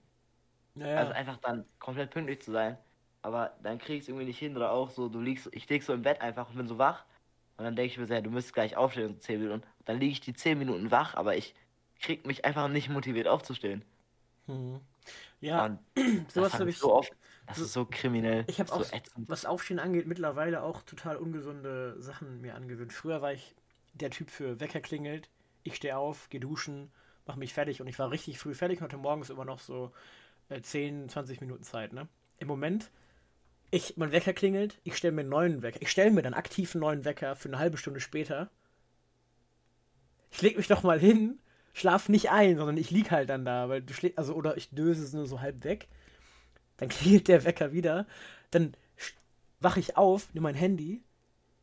[0.75, 0.99] Naja.
[0.99, 2.79] Also einfach dann komplett pünktlich zu sein.
[3.23, 5.83] Aber dann krieg ich es irgendwie nicht hin oder auch so, du liegst, ich lieg
[5.83, 7.05] so im Bett einfach und bin so wach.
[7.57, 9.63] Und dann denke ich mir so, ja, du müsstest gleich aufstehen in 10 Minuten.
[9.63, 11.55] Und dann liege ich die 10 Minuten wach, aber ich
[12.01, 13.85] krieg mich einfach nicht motiviert aufzustehen.
[14.47, 14.81] Hm.
[15.41, 15.79] Ja, und
[16.31, 17.13] sowas habe ich so oft.
[17.47, 18.45] Das so, ist so kriminell.
[18.47, 22.93] Ich habe auch, so was Aufstehen angeht, mittlerweile auch total ungesunde Sachen mir angewöhnt.
[22.93, 23.55] Früher war ich
[23.93, 25.29] der Typ für Wecker klingelt,
[25.65, 26.91] ich stehe auf, gehe duschen,
[27.27, 29.93] mache mich fertig und ich war richtig früh fertig und hatte morgens immer noch so
[30.49, 31.93] äh, 10, 20 Minuten Zeit.
[31.93, 32.09] Ne?
[32.39, 32.91] Im Moment,
[33.71, 35.81] ich, mein Wecker klingelt, ich stelle mir einen neuen Wecker.
[35.83, 38.51] Ich stelle mir dann aktiv einen neuen Wecker für eine halbe Stunde später.
[40.31, 41.39] Ich leg mich doch mal hin
[41.73, 44.71] schlaf nicht ein, sondern ich lieg halt dann da, weil du schläfst, also oder ich
[44.71, 45.89] döse es nur so halb weg.
[46.77, 48.07] Dann klingelt der Wecker wieder,
[48.51, 48.75] dann
[49.61, 51.03] wache ich auf, nehme mein Handy,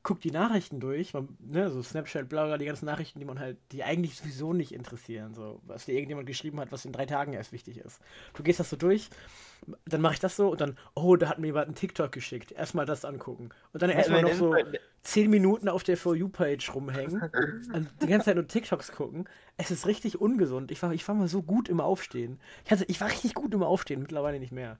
[0.07, 3.83] guck die Nachrichten durch, ne, so Snapchat, bla, die ganzen Nachrichten, die man halt, die
[3.83, 7.51] eigentlich sowieso nicht interessieren, so, was dir irgendjemand geschrieben hat, was in drei Tagen erst
[7.51, 7.99] wichtig ist.
[8.33, 9.09] Du gehst das so durch,
[9.85, 12.53] dann mache ich das so und dann, oh, da hat mir jemand einen TikTok geschickt.
[12.53, 13.49] Erstmal das angucken.
[13.73, 14.55] Und dann erstmal noch so
[15.03, 17.29] zehn Minuten auf der For You-Page rumhängen
[17.73, 19.27] und die ganze Zeit nur TikToks gucken.
[19.57, 20.71] Es ist richtig ungesund.
[20.71, 22.39] Ich war, ich war mal so gut im Aufstehen.
[22.63, 24.77] Ich, hatte, ich war richtig gut im Aufstehen, mittlerweile nicht mehr.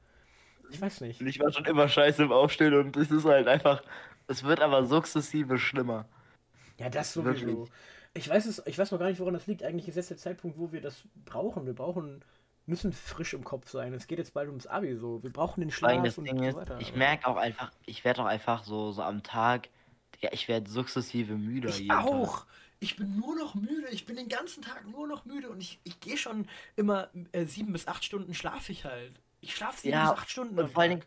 [0.70, 1.20] Ich weiß nicht.
[1.20, 3.84] Ich war schon immer scheiße im Aufstehen und es ist halt einfach.
[4.28, 6.06] Es wird aber sukzessive schlimmer.
[6.78, 7.48] Ja, das sowieso.
[7.48, 7.70] Wirklich.
[8.14, 9.64] Ich weiß es, ich weiß noch gar nicht, woran das liegt.
[9.64, 11.66] Eigentlich ist jetzt der Zeitpunkt, wo wir das brauchen.
[11.66, 12.24] Wir brauchen,
[12.66, 13.94] müssen frisch im Kopf sein.
[13.94, 15.22] Es geht jetzt bald ums Abi so.
[15.24, 16.80] Wir brauchen den Schlaf und Ding so weiter.
[16.80, 19.70] Ist, ich merke auch einfach, ich werde auch einfach so, so am Tag,
[20.20, 21.70] ja, ich werde sukzessive müder.
[21.70, 22.40] Ich auch.
[22.40, 22.48] Tag.
[22.80, 23.88] Ich bin nur noch müde.
[23.92, 27.46] Ich bin den ganzen Tag nur noch müde und ich, ich gehe schon immer äh,
[27.46, 29.20] sieben bis acht Stunden schlafe ich halt.
[29.42, 30.60] Ich schlafe sieben ja, bis acht Stunden.
[30.60, 31.06] Und vor allen Dingen,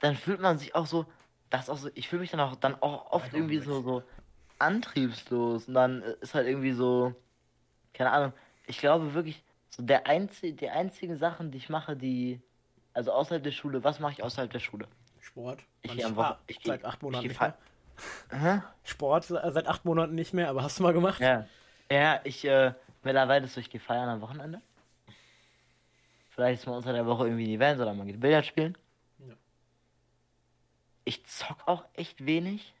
[0.00, 1.06] dann fühlt man sich auch so,
[1.50, 4.02] das auch so, ich fühle mich dann auch dann auch oft irgendwie so, so
[4.58, 5.68] antriebslos.
[5.68, 7.14] Und dann ist halt irgendwie so,
[7.92, 8.32] keine Ahnung,
[8.66, 12.40] ich glaube wirklich, so der einzige, die einzigen Sachen, die ich mache, die,
[12.94, 14.86] also außerhalb der Schule, was mache ich außerhalb der Schule?
[15.20, 15.64] Sport.
[15.82, 17.54] Ich gehe am Woche, ich seit acht Monaten nicht mehr.
[18.84, 21.20] Sport seit acht Monaten nicht mehr, aber hast du mal gemacht?
[21.20, 21.46] Ja.
[21.90, 22.72] Ja, ich, äh,
[23.02, 24.60] mittlerweile so, ich gehe feiern am Wochenende.
[26.30, 28.78] Vielleicht ist mal unter der Woche irgendwie ein Event oder man geht Billard spielen.
[31.10, 32.72] Ich zock auch echt wenig.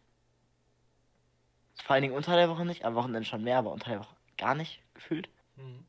[1.82, 4.14] Vor allen Dingen unter der Woche nicht, am Wochenende schon mehr, aber unter der Woche
[4.38, 5.28] gar nicht gefühlt.
[5.56, 5.84] Mhm.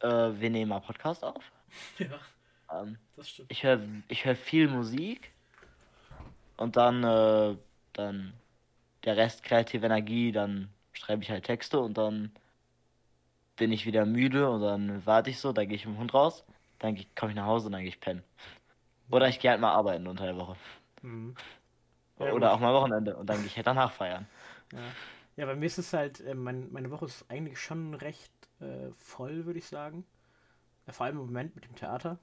[0.00, 1.50] Äh, wir nehmen mal Podcast auf.
[1.98, 2.82] Ja.
[2.82, 3.50] Ähm, das stimmt.
[3.50, 5.32] Ich höre ich hör viel Musik.
[6.58, 7.56] Und dann, äh,
[7.94, 8.34] dann
[9.04, 12.32] der Rest kreative Energie, dann schreibe ich halt Texte und dann
[13.56, 16.12] bin ich wieder müde und dann warte ich so, dann gehe ich mit dem Hund
[16.12, 16.44] raus,
[16.80, 18.22] dann komme ich nach Hause und dann gehe ich pennen.
[19.10, 20.54] Oder ich gehe halt mal arbeiten unter der Woche.
[21.00, 21.34] Mhm.
[22.18, 22.52] Ja, Oder gut.
[22.52, 24.26] auch mal Wochenende und dann gehe ich halt danach feiern.
[24.72, 24.94] Ja.
[25.36, 28.90] Ja, bei mir ist es halt, äh, mein, meine Woche ist eigentlich schon recht äh,
[28.92, 30.04] voll, würde ich sagen.
[30.86, 32.18] Ja, vor allem im Moment mit dem Theater.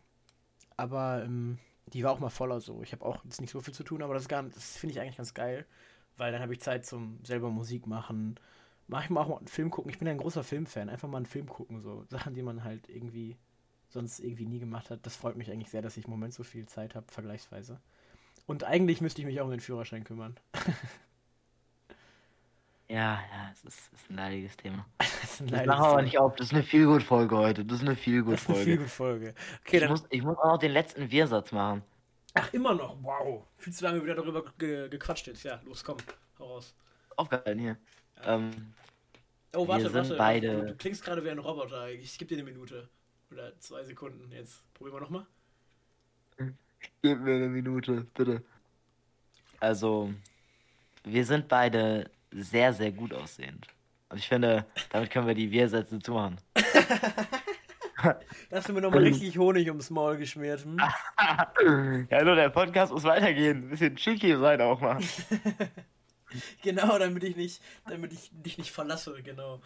[0.77, 2.83] Aber ähm, die war auch mal voller so.
[2.83, 5.17] Ich habe auch jetzt nicht so viel zu tun, aber das, das finde ich eigentlich
[5.17, 5.65] ganz geil,
[6.17, 8.39] weil dann habe ich Zeit zum selber Musik machen.
[8.87, 9.91] Mach ich mal auch mal einen Film gucken.
[9.91, 10.89] Ich bin ja ein großer Filmfan.
[10.89, 13.37] Einfach mal einen Film gucken, so Sachen, die man halt irgendwie
[13.89, 15.05] sonst irgendwie nie gemacht hat.
[15.05, 17.79] Das freut mich eigentlich sehr, dass ich im Moment so viel Zeit habe, vergleichsweise.
[18.45, 20.35] Und eigentlich müsste ich mich auch um den Führerschein kümmern.
[22.87, 24.85] Ja, ja, es ist, ist ein leidiges Thema.
[24.99, 27.65] das ein leidiges machen aber nicht auf, das ist eine Feelgood-Folge heute.
[27.65, 28.63] Das ist eine Feelgood-Folge.
[28.63, 29.33] Feelgood-Folge.
[29.61, 29.89] Okay, ich, dann...
[29.89, 31.81] muss, ich muss auch noch den letzten Wir-Satz machen.
[32.35, 32.95] Ach, immer noch?
[33.01, 33.43] Wow.
[33.57, 35.43] Viel zu lange wieder darüber ge gequatscht jetzt.
[35.43, 35.97] Ja, los, komm.
[36.37, 36.75] Hau raus.
[37.15, 37.77] Aufgehalten hier.
[38.17, 38.35] Ja.
[38.35, 38.51] Ähm,
[39.55, 40.15] oh, warte, warte.
[40.15, 40.59] Beide...
[40.59, 41.89] Du, du klingst gerade wie ein Roboter.
[41.89, 42.87] Ich gebe dir eine Minute.
[43.31, 44.31] Oder zwei Sekunden.
[44.31, 45.25] Jetzt probieren wir nochmal.
[47.01, 48.43] Gib mir eine Minute, bitte.
[49.59, 50.13] Also,
[51.03, 53.67] wir sind beide sehr, sehr gut aussehend.
[54.09, 56.37] Und ich finde, damit können wir die Wir-Sätze zumachen.
[58.03, 58.17] da
[58.51, 60.63] hast du mir nochmal richtig Honig ums Maul geschmiert.
[60.63, 60.77] Hm?
[62.09, 63.63] ja, nur der Podcast muss weitergehen.
[63.63, 64.99] Ein bisschen cheeky sein auch mal.
[66.61, 69.61] genau, damit ich nicht, damit ich dich nicht verlasse, genau.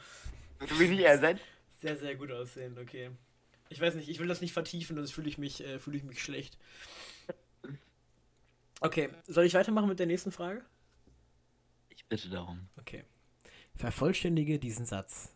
[0.60, 1.44] Du mich nicht ersetzt?
[1.80, 3.12] Sehr, sehr gut aussehend, okay.
[3.70, 6.04] Ich weiß nicht, ich will das nicht vertiefen, sonst fühle ich mich, äh, fühle ich
[6.04, 6.58] mich schlecht.
[8.82, 10.64] Okay, soll ich weitermachen mit der nächsten Frage?
[12.10, 12.68] bitte darum.
[12.78, 13.06] Okay.
[13.76, 15.34] Vervollständige diesen Satz.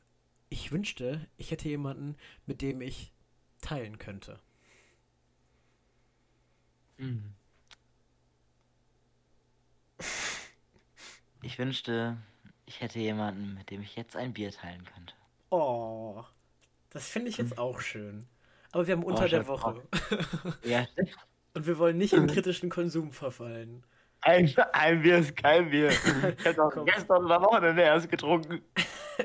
[0.50, 3.14] Ich wünschte, ich hätte jemanden, mit dem ich
[3.62, 4.39] teilen könnte.
[6.98, 7.34] Mhm.
[11.41, 12.18] Ich wünschte,
[12.66, 15.14] ich hätte jemanden, mit dem ich jetzt ein Bier teilen könnte.
[15.50, 16.24] Oh,
[16.89, 17.60] das finde ich jetzt hm.
[17.60, 18.28] auch schön.
[18.72, 19.88] Aber wir haben unter oh, der Woche.
[20.64, 20.88] ja,
[21.54, 23.84] Und wir wollen nicht in kritischen Konsum verfallen.
[24.22, 25.89] Ein, ein Bier ist kein Bier.
[26.38, 28.62] Ich habe doch gestern oder Wochenende erst getrunken.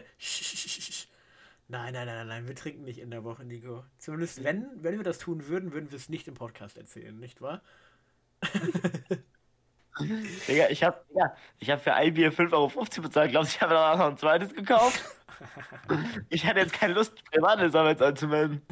[1.69, 3.85] nein, nein, nein, nein, wir trinken nicht in der Woche, Nico.
[3.99, 7.41] Zumindest wenn, wenn wir das tun würden, würden wir es nicht im Podcast erzählen, nicht
[7.41, 7.63] wahr?
[10.49, 13.31] Digga, ich habe ja, hab für ein Bier 5,50 Euro bezahlt.
[13.31, 15.05] Glaubst du, ich habe danach noch ein zweites gekauft?
[16.29, 18.63] ich hatte jetzt keine Lust, Privatinsolvenz anzumelden.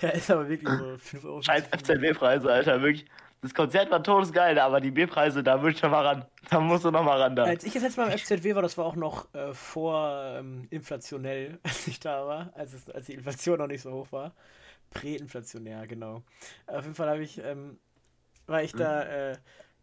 [0.00, 1.42] Ja, ist aber wirklich so 5 Euro.
[1.42, 3.06] Scheiß FZW-Preise, Alter, wirklich.
[3.42, 6.26] Das Konzert war todesgeil, aber die Bierpreise, da würde ich noch mal ran.
[6.50, 7.44] Da musst du noch mal ran da.
[7.44, 10.66] Als ich jetzt letztes Mal im FZW war, das war auch noch äh, vor ähm,
[10.68, 14.34] inflationell, als ich da war, als, es, als die Inflation noch nicht so hoch war.
[14.90, 16.22] Präinflationär, genau.
[16.66, 17.78] Auf jeden Fall habe ich, ähm,
[18.46, 19.10] war ich da, mhm.
[19.10, 19.36] äh,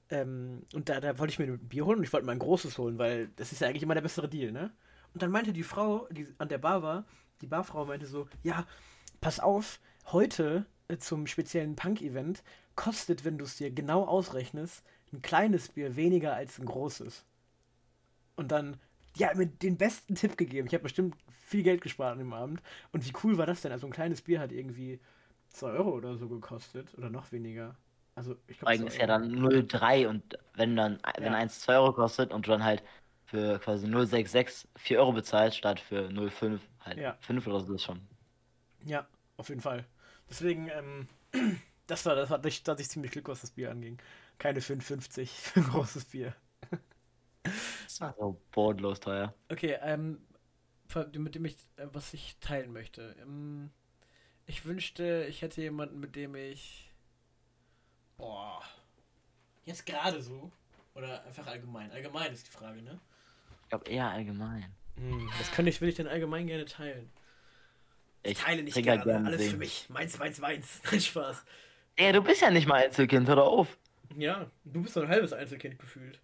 [0.10, 2.40] ähm, und da, da wollte ich mir ein Bier holen und ich wollte mal ein
[2.40, 4.72] großes holen, weil das ist ja eigentlich immer der bessere Deal, ne?
[5.14, 7.06] Und dann meinte die Frau, die an der Bar war,
[7.42, 8.68] die Barfrau meinte so, ja,
[9.28, 9.82] pass auf,
[10.14, 12.44] heute äh, zum speziellen Punk-Event
[12.78, 17.26] kostet, wenn du es dir genau ausrechnest, ein kleines Bier weniger als ein großes.
[18.38, 18.78] Und dann,
[19.18, 20.68] ja, mir den besten Tipp gegeben.
[20.68, 22.62] Ich habe bestimmt viel Geld gespart an dem Abend.
[22.94, 23.74] Und wie cool war das denn?
[23.74, 25.02] Also ein kleines Bier hat irgendwie
[25.50, 26.98] 2 Euro oder so gekostet.
[26.98, 27.76] Oder noch weniger.
[28.16, 28.72] Also ich glaube.
[28.72, 31.14] Eigentlich ist ja dann 0,3 und wenn dann, ja.
[31.18, 32.82] wenn eins 2 Euro kostet und du dann halt
[33.26, 37.18] für quasi 0,66 4 Euro bezahlst, statt für 0,5 halt ja.
[37.20, 38.00] 5 oder so ist schon.
[38.86, 39.06] Ja,
[39.38, 39.86] auf jeden Fall.
[40.30, 41.08] Deswegen, ähm,
[41.88, 43.98] Das war, das hatte ich ziemlich Glück, was das Bier anging.
[44.38, 46.36] Keine 5,50 für ein großes Bier.
[47.86, 49.34] Das war so bodenlos teuer.
[49.50, 50.20] Okay, ähm,
[51.14, 53.16] mit dem ich, äh, was ich teilen möchte.
[53.22, 53.72] Ähm,
[54.46, 56.92] ich wünschte, ich hätte jemanden, mit dem ich.
[58.18, 58.62] Boah.
[59.64, 60.52] Jetzt gerade so.
[60.94, 61.92] Oder einfach allgemein.
[61.92, 63.00] Allgemein ist die Frage, ne?
[63.64, 64.76] Ich glaube eher allgemein.
[64.96, 67.10] Hm, das könnte ich, will ich denn allgemein gerne teilen.
[68.28, 69.04] Ich, teile nicht gerne.
[69.04, 69.52] gerne Alles singen.
[69.52, 69.86] für mich.
[69.90, 70.82] Meins, meins, meins.
[70.92, 71.46] Nein, Spaß.
[72.00, 73.78] Ja, du bist ja nicht mal Einzelkind, hör auf.
[74.16, 76.20] Ja, du bist doch ein halbes Einzelkind gefühlt.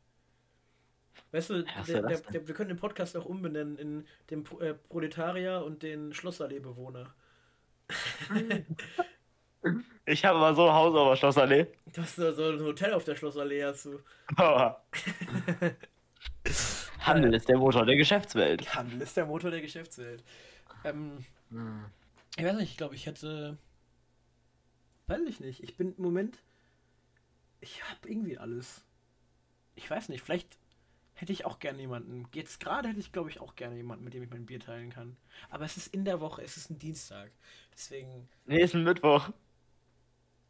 [1.32, 5.64] Weißt du, der, der, der, wir können den Podcast auch umbenennen in den äh, Proletarier
[5.66, 7.14] und den Schlossallee-Bewohner.
[10.06, 11.68] Ich habe mal so ein Haus auf der Schlossallee.
[11.94, 14.00] Du hast so ein Hotel auf der Schlossallee, hast du.
[17.00, 18.76] Handel ist der Motor der Geschäftswelt.
[18.76, 20.24] Handel ist der Motor der Geschäftswelt.
[20.84, 21.24] Ähm,
[21.54, 21.86] hm.
[22.38, 23.58] Ich weiß nicht, ich glaube, ich hätte.
[25.08, 25.64] Weiß ich nicht.
[25.64, 26.40] Ich bin im Moment.
[27.62, 28.84] Ich habe irgendwie alles.
[29.76, 30.58] Ich weiß nicht, vielleicht
[31.14, 32.28] hätte ich auch gerne jemanden.
[32.34, 34.90] Jetzt gerade hätte ich, glaube ich, auch gerne jemanden, mit dem ich mein Bier teilen
[34.90, 35.16] kann.
[35.50, 37.32] Aber es ist in der Woche, es ist ein Dienstag.
[37.74, 38.28] Deswegen.
[38.46, 39.30] Nee, es ist ein Mittwoch.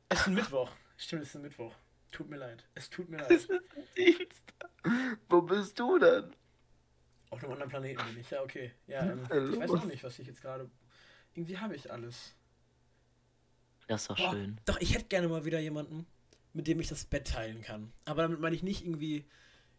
[0.10, 0.72] Es ist ein Mittwoch.
[0.97, 1.76] Stimmt, es ist ein Mittwoch.
[2.12, 2.66] Tut mir leid.
[2.76, 3.32] Es tut mir leid.
[3.32, 4.70] Es ist ein Dienstag.
[5.30, 6.34] Wo bist du denn?
[7.30, 8.72] Auf einem anderen Planeten bin ich, ja, okay.
[8.86, 10.70] Ja, ähm, ich weiß auch nicht, was ich jetzt gerade.
[11.34, 12.36] Irgendwie habe ich alles.
[13.88, 14.60] Das ist doch Boah, schön.
[14.66, 16.06] Doch, ich hätte gerne mal wieder jemanden,
[16.54, 17.92] mit dem ich das Bett teilen kann.
[18.06, 19.26] Aber damit meine ich nicht irgendwie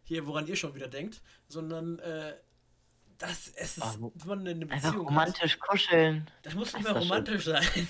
[0.03, 2.35] hier, woran ihr schon wieder denkt, sondern äh,
[3.17, 6.29] das es ist, oh, wenn man eine Beziehung einfach romantisch hat, kuscheln.
[6.43, 7.53] Das muss nicht mehr romantisch schön.
[7.53, 7.87] sein.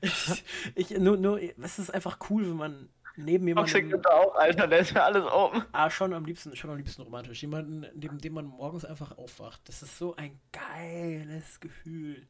[0.00, 0.44] ich,
[0.74, 3.72] ich, nur, nur, es ist einfach cool, wenn man neben jemandem.
[3.72, 5.64] Toxic gibt auch, Alter, der ist für alles oben.
[5.72, 7.40] Ah, schon am liebsten, schon am liebsten romantisch.
[7.42, 9.60] Jemanden, neben dem man morgens einfach aufwacht.
[9.68, 12.26] Das ist so ein geiles Gefühl,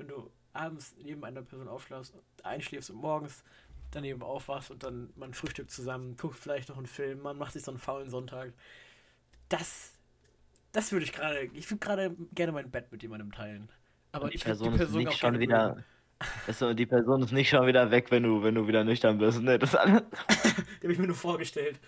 [0.00, 3.44] wenn du abends neben einer Person aufschläfst, einschläfst und morgens
[3.92, 7.62] daneben aufwachst und dann man frühstückt zusammen, guckt vielleicht noch einen Film, man macht sich
[7.62, 8.52] so einen faulen Sonntag.
[9.48, 9.92] Das,
[10.72, 13.68] das würde ich gerade, ich würde gerade gerne mein Bett mit jemandem teilen.
[14.12, 15.84] Aber die ich Person, die Person ist nicht schon wieder,
[16.46, 19.40] also die Person ist nicht schon wieder weg, wenn du, wenn du wieder nüchtern bist.
[19.42, 20.02] Ne, das alles.
[20.80, 21.78] die habe ich mir nur vorgestellt.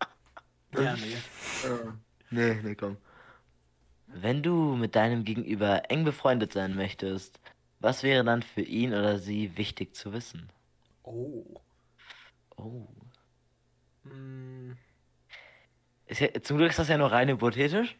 [0.74, 1.16] ja, nee.
[2.30, 2.96] nee, nee, komm.
[4.08, 7.40] Wenn du mit deinem Gegenüber eng befreundet sein möchtest,
[7.78, 10.50] was wäre dann für ihn oder sie wichtig zu wissen?
[11.02, 11.44] Oh.
[12.56, 12.86] Oh.
[14.04, 14.76] Hm.
[16.08, 17.96] Ja, zum Glück ist das ja nur rein hypothetisch.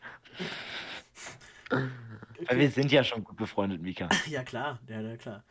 [1.71, 4.09] Weil wir sind ja schon gut befreundet, Mika.
[4.27, 5.45] Ja, klar, ja, ja, klar.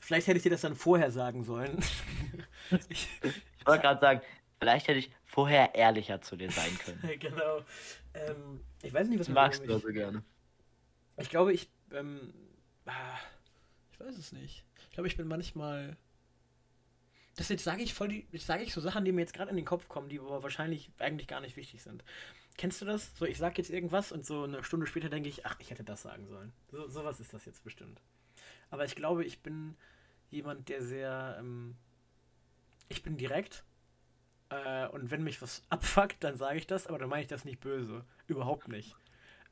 [0.00, 1.78] Vielleicht hätte ich dir das dann vorher sagen sollen.
[2.88, 4.20] ich, ich wollte gerade sagen,
[4.58, 7.18] vielleicht hätte ich vorher ehrlicher zu dir sein können.
[7.20, 7.60] genau.
[8.26, 10.22] Ähm, ich weiß nicht, was magst du so gerne.
[11.16, 11.70] Ich glaube, ich.
[11.92, 12.32] Ähm,
[12.86, 13.18] ah,
[13.92, 14.64] ich weiß es nicht.
[14.82, 15.96] Ich glaube, ich bin manchmal
[17.38, 19.50] das jetzt sage ich voll die, jetzt sage ich so Sachen, die mir jetzt gerade
[19.50, 22.02] in den Kopf kommen, die aber wahrscheinlich eigentlich gar nicht wichtig sind.
[22.56, 23.16] Kennst du das?
[23.16, 25.84] So, ich sage jetzt irgendwas und so eine Stunde später denke ich, ach, ich hätte
[25.84, 26.52] das sagen sollen.
[26.72, 28.02] So sowas ist das jetzt bestimmt.
[28.70, 29.76] Aber ich glaube, ich bin
[30.30, 31.76] jemand, der sehr, ähm,
[32.88, 33.62] ich bin direkt.
[34.50, 37.44] Äh, und wenn mich was abfuckt, dann sage ich das, aber dann meine ich das
[37.44, 38.04] nicht böse.
[38.26, 38.96] Überhaupt nicht.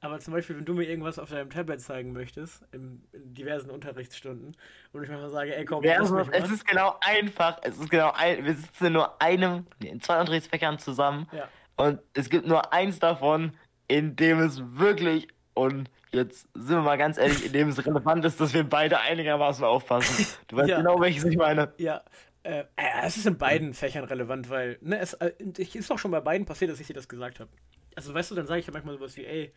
[0.00, 3.70] Aber zum Beispiel, wenn du mir irgendwas auf deinem Tablet zeigen möchtest, in, in diversen
[3.70, 4.54] Unterrichtsstunden,
[4.92, 8.12] und ich manchmal sage, ey komm, ja, also, es ist genau einfach, es ist genau
[8.12, 11.48] ein, wir sitzen in nur einem, in zwei Unterrichtsfächern zusammen, ja.
[11.76, 13.52] und es gibt nur eins davon,
[13.88, 18.24] in dem es wirklich, und jetzt sind wir mal ganz ehrlich, in dem es relevant
[18.24, 20.26] ist, dass wir beide einigermaßen aufpassen.
[20.48, 20.76] Du weißt ja.
[20.78, 21.72] genau, welches ich meine.
[21.78, 22.02] Ja,
[22.46, 22.64] äh,
[23.02, 26.46] es ist in beiden Fächern relevant, weil, ne, es äh, ist auch schon bei beiden
[26.46, 27.50] passiert, dass ich dir das gesagt habe.
[27.96, 29.52] Also, weißt du, dann sage ich ja manchmal sowas wie, ey,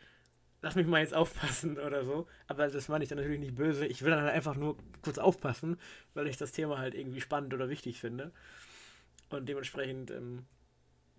[0.62, 2.28] lass mich mal jetzt aufpassen oder so.
[2.48, 3.86] Aber das meine ich dann natürlich nicht böse.
[3.86, 5.80] Ich will dann halt einfach nur kurz aufpassen,
[6.14, 8.32] weil ich das Thema halt irgendwie spannend oder wichtig finde.
[9.30, 10.46] Und dementsprechend, ähm,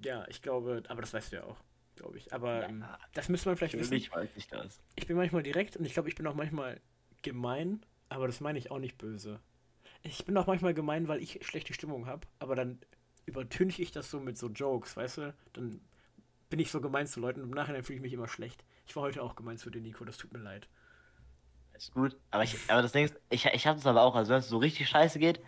[0.04, 1.58] ja, ich glaube, aber das weißt du ja auch,
[1.94, 2.32] glaube ich.
[2.32, 3.94] Aber ähm, das müsste man vielleicht wissen.
[3.94, 4.80] Ich weiß ich das.
[4.96, 6.80] Ich bin manchmal direkt und ich glaube, ich bin auch manchmal
[7.22, 9.40] gemein, aber das meine ich auch nicht böse.
[10.02, 12.78] Ich bin auch manchmal gemein, weil ich schlechte Stimmung habe, aber dann
[13.26, 15.34] übertünche ich das so mit so Jokes, weißt du?
[15.52, 15.80] Dann
[16.48, 18.64] bin ich so gemein zu Leuten und im Nachhinein fühle ich mich immer schlecht.
[18.86, 20.68] Ich war heute auch gemein zu dir, Nico, das tut mir leid.
[21.74, 24.32] Ist gut, aber, ich, aber das Ding ist, ich, ich habe es aber auch, also
[24.32, 25.40] wenn es so richtig scheiße geht,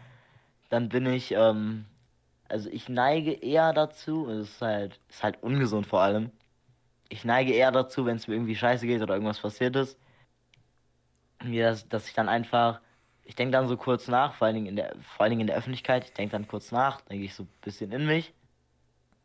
[0.71, 1.85] dann bin ich, ähm,
[2.49, 6.31] also ich neige eher dazu, es ist halt, ist halt ungesund vor allem,
[7.11, 9.99] ich neige eher dazu, wenn es mir irgendwie scheiße geht oder irgendwas passiert ist,
[11.41, 12.81] dass, dass ich dann einfach,
[13.25, 15.47] ich denke dann so kurz nach, vor allen Dingen in der, vor allen Dingen in
[15.49, 18.33] der Öffentlichkeit, ich denke dann kurz nach, denke ich so ein bisschen in mich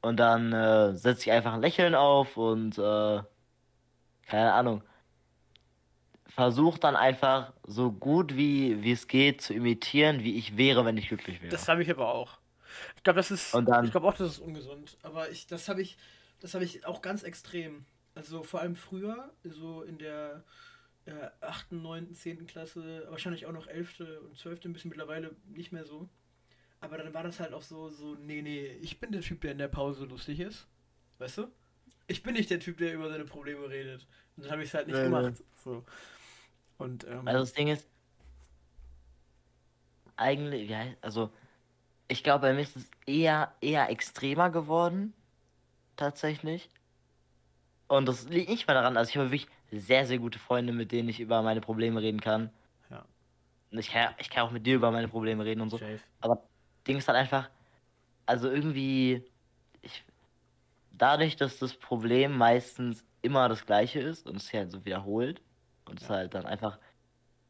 [0.01, 3.21] und dann äh, setze ich einfach ein Lächeln auf und äh,
[4.27, 4.83] keine Ahnung,
[6.27, 10.97] versuche dann einfach so gut wie, wie es geht zu imitieren, wie ich wäre, wenn
[10.97, 11.51] ich glücklich wäre.
[11.51, 12.37] Das habe ich aber auch.
[12.95, 13.53] Ich glaube, das ist.
[13.55, 14.97] Dann- ich glaube auch, das ist ungesund.
[15.01, 15.97] Aber ich, das habe ich,
[16.41, 17.85] das habe ich auch ganz extrem.
[18.13, 20.43] Also vor allem früher, so in der
[21.07, 22.47] äh, 8., 9., 10.
[22.47, 23.99] Klasse, wahrscheinlich auch noch 11.
[24.01, 24.65] und 12.
[24.65, 26.09] ein bisschen mittlerweile nicht mehr so.
[26.79, 29.53] Aber dann war das halt auch so, so, nee, nee, ich bin der Typ, der
[29.53, 30.67] in der Pause lustig ist.
[31.17, 31.47] Weißt du?
[32.07, 34.07] Ich bin nicht der Typ, der über seine Probleme redet.
[34.35, 35.43] Und dann habe ich es halt nicht Nee, gemacht.
[35.63, 35.83] So.
[36.77, 37.87] Und, ähm, Also das Ding ist,
[40.15, 41.31] eigentlich, ja, also
[42.07, 45.13] ich glaube, bei mir ist es eher, eher extremer geworden,
[45.97, 46.69] tatsächlich.
[47.87, 50.91] Und das liegt nicht mal daran, also ich habe wirklich sehr, sehr gute Freunde, mit
[50.91, 52.51] denen ich über meine Probleme reden kann.
[52.89, 53.05] Ja.
[53.71, 55.77] Und ich kann, ich kann auch mit dir über meine Probleme reden und so.
[55.77, 55.99] Safe.
[56.21, 56.43] Aber
[56.87, 57.49] Ding ist halt einfach,
[58.25, 59.23] also irgendwie,
[59.81, 60.03] ich,
[60.91, 65.41] dadurch, dass das Problem meistens immer das gleiche ist und es halt so wiederholt
[65.85, 66.15] und es Ja.
[66.15, 66.79] halt dann einfach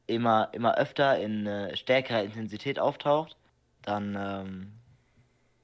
[0.08, 3.38] immer, immer öfter in äh, stärkerer Intensität auftaucht,
[3.82, 4.72] dann, ähm,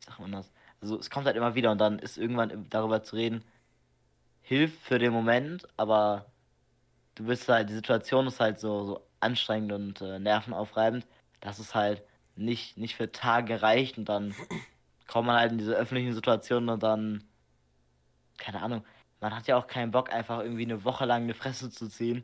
[0.05, 0.51] sagt man das?
[0.81, 3.43] Also es kommt halt immer wieder und dann ist irgendwann darüber zu reden,
[4.41, 6.25] hilft für den Moment, aber
[7.15, 11.05] du bist halt, die Situation ist halt so, so anstrengend und äh, nervenaufreibend,
[11.39, 12.03] dass es halt
[12.35, 14.33] nicht, nicht für Tage reicht und dann
[15.07, 17.23] kommt man halt in diese öffentlichen Situationen und dann,
[18.37, 18.83] keine Ahnung,
[19.19, 22.23] man hat ja auch keinen Bock, einfach irgendwie eine Woche lang eine Fresse zu ziehen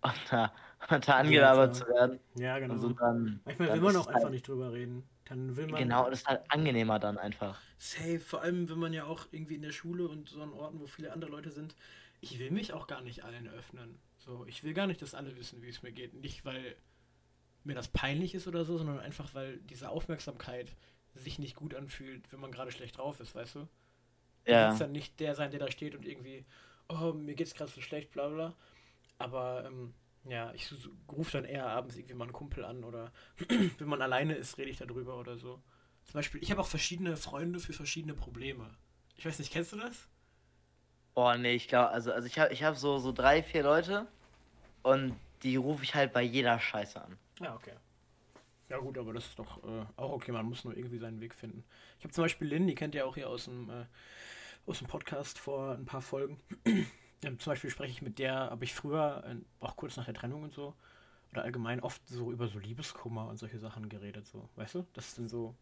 [0.00, 0.52] und da,
[0.90, 1.86] und da angelabert klar.
[1.86, 2.20] zu werden.
[2.34, 2.74] Ja, genau.
[2.74, 5.04] Und so dann, Manchmal dann will man auch es einfach halt, nicht drüber reden.
[5.26, 5.80] Dann will man.
[5.80, 7.60] Genau, das ist halt angenehmer dann einfach.
[7.78, 10.80] Safe, vor allem wenn man ja auch irgendwie in der Schule und so an Orten,
[10.80, 11.76] wo viele andere Leute sind,
[12.20, 13.98] ich will mich auch gar nicht allen öffnen.
[14.24, 16.14] So, ich will gar nicht, dass alle wissen, wie es mir geht.
[16.14, 16.76] Nicht, weil
[17.64, 20.76] mir das peinlich ist oder so, sondern einfach, weil diese Aufmerksamkeit
[21.14, 23.68] sich nicht gut anfühlt, wenn man gerade schlecht drauf ist, weißt du?
[24.46, 24.60] Du Ja.
[24.60, 26.46] willst dann nicht der sein, der da steht und irgendwie,
[26.88, 28.56] oh, mir geht's gerade so schlecht, bla bla.
[29.18, 29.94] Aber ähm,
[30.24, 30.72] ja, ich
[31.10, 33.12] rufe dann eher abends irgendwie mal einen Kumpel an oder
[33.78, 35.62] wenn man alleine ist, rede ich darüber oder so.
[36.04, 38.70] Zum Beispiel, ich habe auch verschiedene Freunde für verschiedene Probleme.
[39.16, 40.08] Ich weiß nicht, kennst du das?
[41.14, 44.06] Oh nee, ich glaube, also, also ich habe ich hab so, so drei, vier Leute
[44.82, 47.18] und die rufe ich halt bei jeder Scheiße an.
[47.40, 47.74] Ja, okay.
[48.68, 51.34] Ja gut, aber das ist doch äh, auch okay, man muss nur irgendwie seinen Weg
[51.34, 51.62] finden.
[51.98, 53.84] Ich habe zum Beispiel Lynn, die kennt ihr auch hier aus dem, äh,
[54.66, 56.40] aus dem Podcast vor ein paar Folgen.
[56.64, 60.14] ähm, zum Beispiel spreche ich mit der, habe ich früher, äh, auch kurz nach der
[60.14, 60.74] Trennung und so,
[61.32, 64.86] oder allgemein oft so über so Liebeskummer und solche Sachen geredet, so, weißt du?
[64.94, 65.54] Das dann so.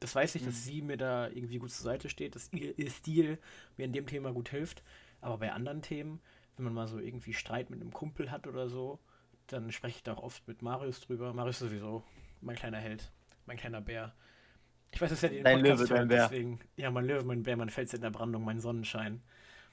[0.00, 0.58] Das weiß ich, dass Mhm.
[0.58, 3.38] sie mir da irgendwie gut zur Seite steht, dass ihr, ihr Stil
[3.76, 4.82] mir in dem Thema gut hilft.
[5.20, 6.20] Aber bei anderen Themen,
[6.56, 8.98] wenn man mal so irgendwie Streit mit einem Kumpel hat oder so,
[9.46, 11.32] dann spreche ich da auch oft mit Marius drüber.
[11.34, 12.02] Marius ist sowieso
[12.40, 13.12] mein kleiner Held,
[13.46, 14.14] mein kleiner Bär.
[14.92, 16.28] Ich weiß, dass er den Dein Löwe, dein Bär.
[16.28, 16.60] deswegen.
[16.76, 19.22] Ja, mein Löwe, mein Bär, mein Fels in der Brandung, mein Sonnenschein,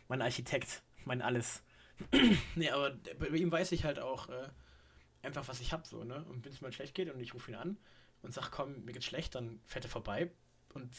[0.10, 1.64] mein Architekt, mein alles.
[2.56, 4.50] nee, aber bei ihm weiß ich halt auch äh,
[5.24, 6.24] einfach, was ich hab so, ne?
[6.26, 7.78] Und wenn es mal schlecht geht und ich rufe ihn an
[8.22, 10.32] und sag, komm, mir geht's schlecht, dann fährt er vorbei
[10.74, 10.94] und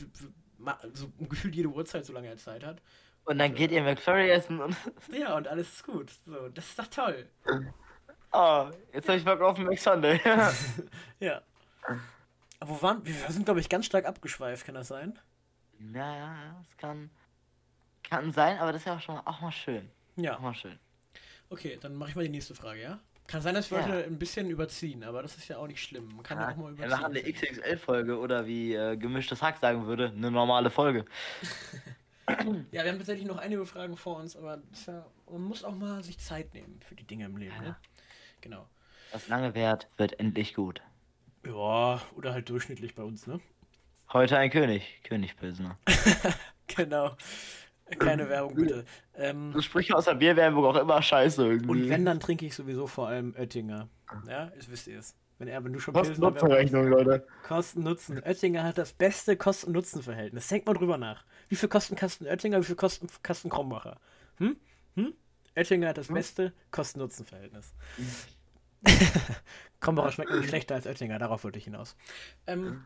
[0.94, 2.82] so gefühlt jede Uhrzeit, solange er Zeit hat.
[3.24, 4.74] Und dann geht ihr McFlurry essen und.
[5.12, 6.12] Ja, und alles ist gut.
[6.26, 7.28] So, das ist doch toll.
[8.32, 10.20] Oh, jetzt habe ich Bock auf McSunday.
[11.20, 11.42] Ja.
[12.60, 13.14] Aber wo waren wir?
[13.14, 15.18] Wir sind, glaube ich, ganz stark abgeschweift, kann das sein?
[15.78, 17.10] Na, es kann.
[18.02, 19.90] Kann sein, aber das ist ja auch schon mal, auch mal schön.
[20.16, 20.38] Auch Ja.
[20.38, 20.78] mal schön.
[21.50, 22.98] Okay, dann mache ich mal die nächste Frage, ja?
[23.28, 23.84] Kann sein, dass wir Ja.
[23.86, 26.08] heute ein bisschen überziehen, aber das ist ja auch nicht schlimm.
[26.16, 26.90] Man kann ja, Ja, auch mal wir überziehen.
[27.02, 27.32] machen eine.
[27.32, 31.04] XXL-Folge oder wie äh, gemischtes Hack sagen würde, eine normale Folge.
[32.72, 36.04] Ja, wir haben tatsächlich noch einige Fragen vor uns, aber ja, man muss auch mal
[36.04, 37.62] sich Zeit nehmen für die Dinge im Leben, Ja.
[37.62, 37.76] ne?
[38.42, 38.66] Genau.
[39.12, 40.82] Was lange währt, wird endlich gut.
[41.46, 43.40] Ja, oder halt durchschnittlich bei uns, ne?
[44.12, 45.78] Heute ein König, König Pilsner.
[46.76, 47.16] Genau.
[47.98, 48.84] Keine Werbung, bitte.
[49.16, 51.70] Ähm, So Sprüche aus der Bierwerbung auch immer scheiße irgendwie.
[51.70, 53.88] und wenn, dann trinke ich sowieso vor allem Oettinger.
[54.28, 55.14] Ja, das wisst ihr es.
[55.38, 57.26] Wenn er, wenn du schon Kosten-Nutzen-Rechnung, Leute.
[57.44, 58.18] Kosten-Nutzen.
[58.24, 60.48] Oettinger hat das beste Kosten-Nutzen-Verhältnis.
[60.48, 61.24] Denkt mal drüber nach.
[61.48, 64.00] Wie viel kosten Kasten Oettinger, wie viel kosten Kasten Krombacher?
[64.38, 64.56] Hm?
[64.96, 65.14] Hm?
[65.54, 67.72] Oettinger hat das beste Kosten-Nutzen-Verhältnis.
[69.80, 71.96] Krombacher schmeckt nämlich schlechter als Oettinger, darauf wollte ich hinaus.
[72.46, 72.82] Ähm,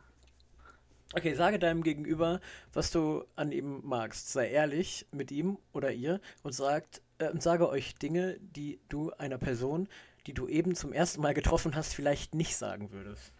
[1.15, 2.41] okay, sage deinem Gegenüber,
[2.73, 4.31] was du an ihm magst.
[4.33, 9.13] Sei ehrlich mit ihm oder ihr und, sagt, äh, und sage euch Dinge, die du
[9.13, 9.89] einer Person,
[10.27, 13.33] die du eben zum ersten Mal getroffen hast, vielleicht nicht sagen würdest.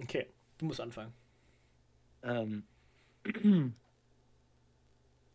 [0.00, 0.26] Okay,
[0.58, 1.12] du musst anfangen.
[2.22, 2.64] Ähm.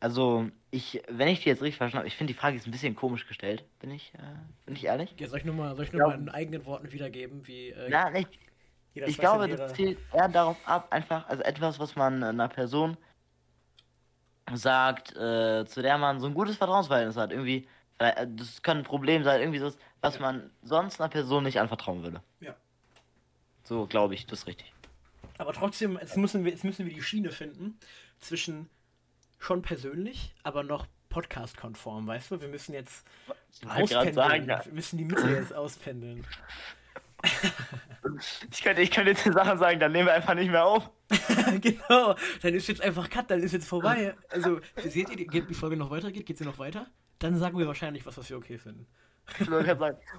[0.02, 2.72] Also, ich, wenn ich die jetzt richtig verstanden habe, ich finde die Frage ist ein
[2.72, 4.22] bisschen komisch gestellt, bin ich, äh,
[4.66, 5.14] bin ich ehrlich?
[5.18, 6.08] Ja, soll ich nochmal noch Ja.
[6.08, 8.30] mal in eigenen Worten wiedergeben, wie äh, Na, nicht,
[8.94, 12.98] ich zwei glaube, das zielt eher darauf ab, einfach, also etwas, was man einer Person
[14.54, 17.32] sagt, äh, zu der man so ein gutes Vertrauensverhältnis hat.
[17.32, 17.68] Irgendwie,
[18.00, 20.22] äh, das kann ein Problem sein, irgendwie so, was ja.
[20.22, 22.22] man sonst einer Person nicht anvertrauen würde.
[22.40, 22.56] Ja.
[23.64, 24.74] So glaube ich, das ist richtig.
[25.38, 27.78] Aber trotzdem, jetzt müssen, wir, jetzt müssen wir die Schiene finden
[28.20, 28.70] zwischen
[29.40, 32.42] schon persönlich, aber noch podcast-konform, weißt du?
[32.42, 33.06] Wir müssen jetzt
[33.68, 34.14] auspendeln.
[34.14, 34.64] Sagen, ja.
[34.66, 36.26] Wir müssen die Mitte jetzt auspendeln.
[38.52, 40.90] ich, könnte, ich könnte jetzt die Sachen sagen, dann nehmen wir einfach nicht mehr auf.
[41.62, 44.16] genau, dann ist jetzt einfach Cut, dann ist jetzt vorbei.
[44.30, 46.26] Also, seht ihr, geht die Folge noch weitergeht?
[46.26, 46.88] Geht sie noch weiter?
[47.18, 48.88] Dann sagen wir wahrscheinlich was, was wir okay finden.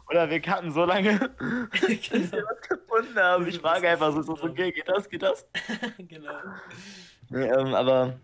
[0.08, 1.18] Oder wir cutten so lange,
[1.70, 3.46] bis wir was gefunden haben.
[3.46, 5.46] Ich frage einfach so, so, okay, geht das, geht das?
[5.98, 6.34] genau.
[7.28, 8.20] Nee, ähm, aber,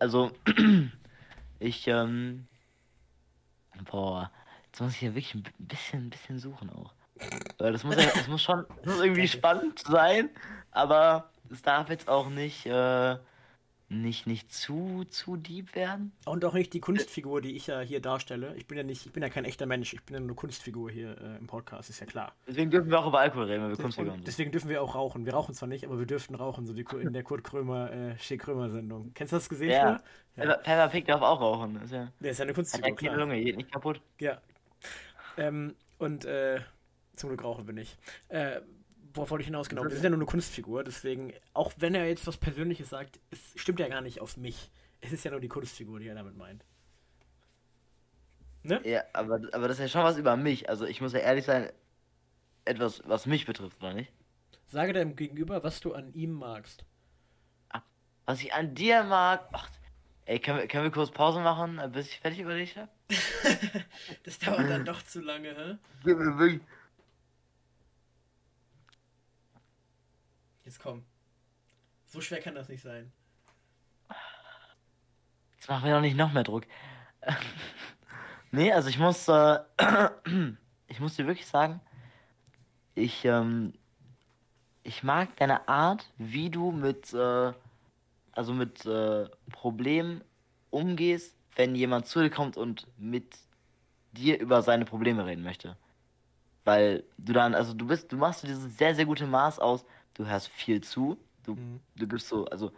[0.00, 0.32] also,
[1.60, 2.46] ich, ähm,
[3.90, 4.30] boah,
[4.66, 6.92] jetzt muss ich hier wirklich ein bisschen, ein bisschen suchen auch.
[7.58, 10.30] Das muss, ja, das muss schon das muss irgendwie spannend sein,
[10.70, 13.18] aber es darf jetzt auch nicht, äh,
[13.90, 16.12] nicht, nicht zu, zu deep werden.
[16.24, 18.54] Und auch nicht die Kunstfigur, die ich ja hier darstelle.
[18.56, 20.90] Ich bin ja nicht, ich bin ja kein echter Mensch, ich bin ja nur Kunstfigur
[20.90, 22.32] hier äh, im Podcast, ist ja klar.
[22.46, 24.28] Deswegen dürfen wir auch über Alkohol reden, wenn wir Kunstfiguren sind.
[24.28, 25.26] Deswegen dürfen wir auch rauchen.
[25.26, 28.18] Wir rauchen zwar nicht, aber wir dürften rauchen, so wie in der Kurt Krömer, äh,
[28.18, 29.10] Shea Krömer Sendung.
[29.14, 30.00] Kennst du das gesehen ja.
[30.36, 31.74] Peppa Pig darf auch rauchen.
[31.74, 32.92] Das ist ja, der ist ja eine Kunstfigur.
[32.92, 34.00] Hat ja keine Lunge, geht nicht kaputt.
[34.20, 34.40] Ja.
[35.36, 36.60] Ähm, und äh,
[37.16, 37.98] zum Glück rauchen wir nicht.
[38.28, 38.60] Äh,
[39.14, 39.68] worauf wollte ich hinaus?
[39.68, 43.20] Genau, wir sind ja nur eine Kunstfigur, deswegen, auch wenn er jetzt was Persönliches sagt,
[43.30, 44.70] es stimmt ja gar nicht auf mich.
[45.00, 46.64] Es ist ja nur die Kunstfigur, die er damit meint.
[48.62, 48.80] Ne?
[48.84, 50.68] Ja, aber, aber das ist ja schon was über mich.
[50.68, 51.70] Also ich muss ja ehrlich sein,
[52.64, 54.12] etwas, was mich betrifft, oder nicht?
[54.66, 56.84] Sage deinem Gegenüber, was du an ihm magst.
[57.70, 57.82] Ah,
[58.26, 59.48] was ich an dir mag.
[59.52, 59.68] Ach,
[60.26, 62.90] ey, können wir, können wir kurz Pause machen, bis ich fertig überlegt habe?
[64.24, 66.60] das dauert dann doch zu lange, hä?
[70.70, 71.02] Jetzt komm.
[72.06, 73.10] So schwer kann das nicht sein.
[75.56, 76.62] Jetzt machen wir doch nicht noch mehr Druck.
[78.52, 79.58] nee, also ich muss, äh,
[80.86, 81.80] ich muss dir wirklich sagen,
[82.94, 83.72] ich, ähm,
[84.84, 87.52] ich mag deine Art, wie du mit, äh,
[88.30, 90.22] also mit äh, Problemen
[90.70, 93.38] umgehst, wenn jemand zu dir kommt und mit
[94.12, 95.76] dir über seine Probleme reden möchte.
[96.62, 99.84] Weil du dann, also du bist, du machst dieses sehr, sehr gute Maß aus,
[100.14, 101.80] du hörst viel zu, du, mhm.
[101.96, 102.72] du gibst so, also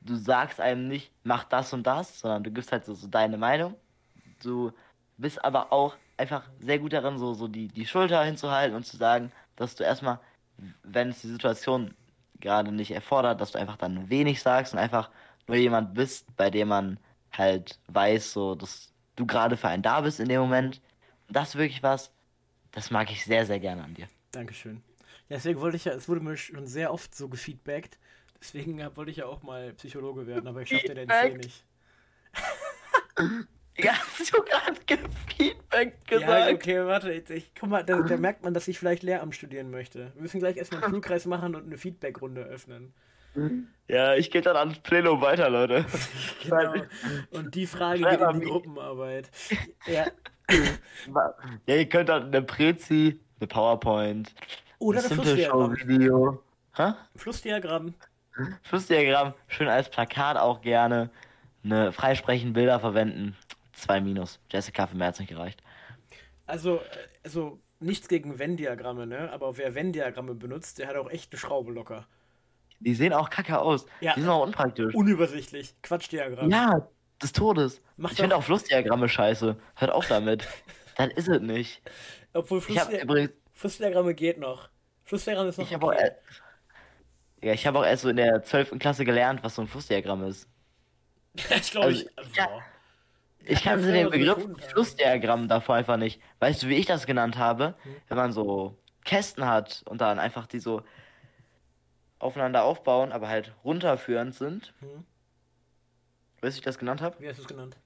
[0.00, 3.36] du sagst einem nicht, mach das und das, sondern du gibst halt so, so deine
[3.36, 3.74] Meinung.
[4.42, 4.72] Du
[5.16, 8.96] bist aber auch einfach sehr gut darin, so, so die, die Schulter hinzuhalten und zu
[8.96, 10.20] sagen, dass du erstmal,
[10.82, 11.94] wenn es die Situation
[12.40, 15.10] gerade nicht erfordert, dass du einfach dann wenig sagst und einfach
[15.46, 16.98] nur jemand bist, bei dem man
[17.32, 20.80] halt weiß, so, dass du gerade für einen da bist in dem Moment.
[21.28, 22.12] Das ist wirklich was,
[22.72, 24.08] das mag ich sehr, sehr gerne an dir.
[24.32, 24.82] Dankeschön.
[25.28, 27.98] Ja, deswegen wollte ich ja, es wurde mir schon sehr oft so gefeedbackt.
[28.40, 31.64] Deswegen wollte ich ja auch mal Psychologe werden, aber ich schaffte den C nicht.
[33.80, 36.28] Ja, hast du gerade gefeedback gesagt?
[36.28, 39.36] Ja, okay, warte, jetzt, ich, guck mal, da, da, merkt man, dass ich vielleicht Lehramt
[39.36, 40.10] studieren möchte.
[40.14, 42.92] Wir müssen gleich erstmal einen Flugkreis machen und eine Feedbackrunde öffnen.
[43.86, 45.86] Ja, ich gehe dann ans Plenum weiter, Leute.
[46.42, 46.74] genau.
[47.30, 49.30] Und die Frage geht in die Gruppenarbeit.
[49.86, 50.06] Ja.
[51.66, 54.34] ja, ihr könnt dann eine Prezi, eine PowerPoint,
[54.78, 56.38] oder ein Flussdiagramm.
[56.74, 56.92] Hä?
[57.16, 57.94] Flussdiagramm.
[58.62, 61.10] Flussdiagramm, schön als Plakat auch gerne.
[61.64, 63.36] Eine freisprechende Bilder verwenden.
[63.72, 64.40] Zwei Minus.
[64.50, 65.62] Jessica für mehr hat nicht gereicht.
[66.46, 66.80] Also, äh,
[67.24, 69.30] also nichts gegen Venn-Diagramme, ne?
[69.32, 72.06] Aber wer Venn-Diagramme benutzt, der hat auch echt eine Schraube locker.
[72.80, 73.86] Die sehen auch kacke aus.
[74.00, 74.94] Ja, die sind auch unpraktisch.
[74.94, 75.74] Unübersichtlich.
[75.82, 76.50] Quatschdiagramm.
[76.50, 76.88] Ja,
[77.20, 77.82] des Todes.
[77.96, 79.56] Mach ich finde auch Flussdiagramme scheiße.
[79.74, 80.46] Hört auf damit.
[80.96, 81.82] Dann ist es nicht.
[82.32, 83.30] Obwohl Flussdiagramme.
[83.58, 84.68] Flussdiagramme geht noch.
[85.02, 85.68] Flussdiagramm ist noch.
[85.68, 85.84] Ich okay.
[85.84, 88.78] auch, ja, ich habe auch erst so in der 12.
[88.78, 90.48] Klasse gelernt, was so ein Flussdiagramm ist.
[91.34, 92.18] ich glaube, also, ich.
[92.18, 92.48] Also, ja,
[93.40, 96.22] ich kannte den Begriff Flussdiagramm davor einfach nicht.
[96.38, 97.74] Weißt du, wie ich das genannt habe?
[97.82, 97.96] Hm.
[98.06, 100.82] Wenn man so Kästen hat und dann einfach die so
[102.20, 104.72] aufeinander aufbauen, aber halt runterführend sind.
[104.78, 105.04] Hm.
[106.42, 107.18] Weißt du, wie ich das genannt habe?
[107.18, 107.76] Wie hast du es genannt?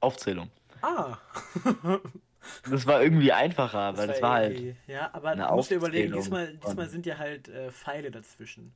[0.00, 0.50] Aufzählung.
[0.82, 1.18] Ah.
[2.70, 4.76] das war irgendwie einfacher, das weil das war halt.
[4.86, 8.72] Ja, aber du musst dir überlegen, diesmal, diesmal sind ja halt äh, Pfeile dazwischen.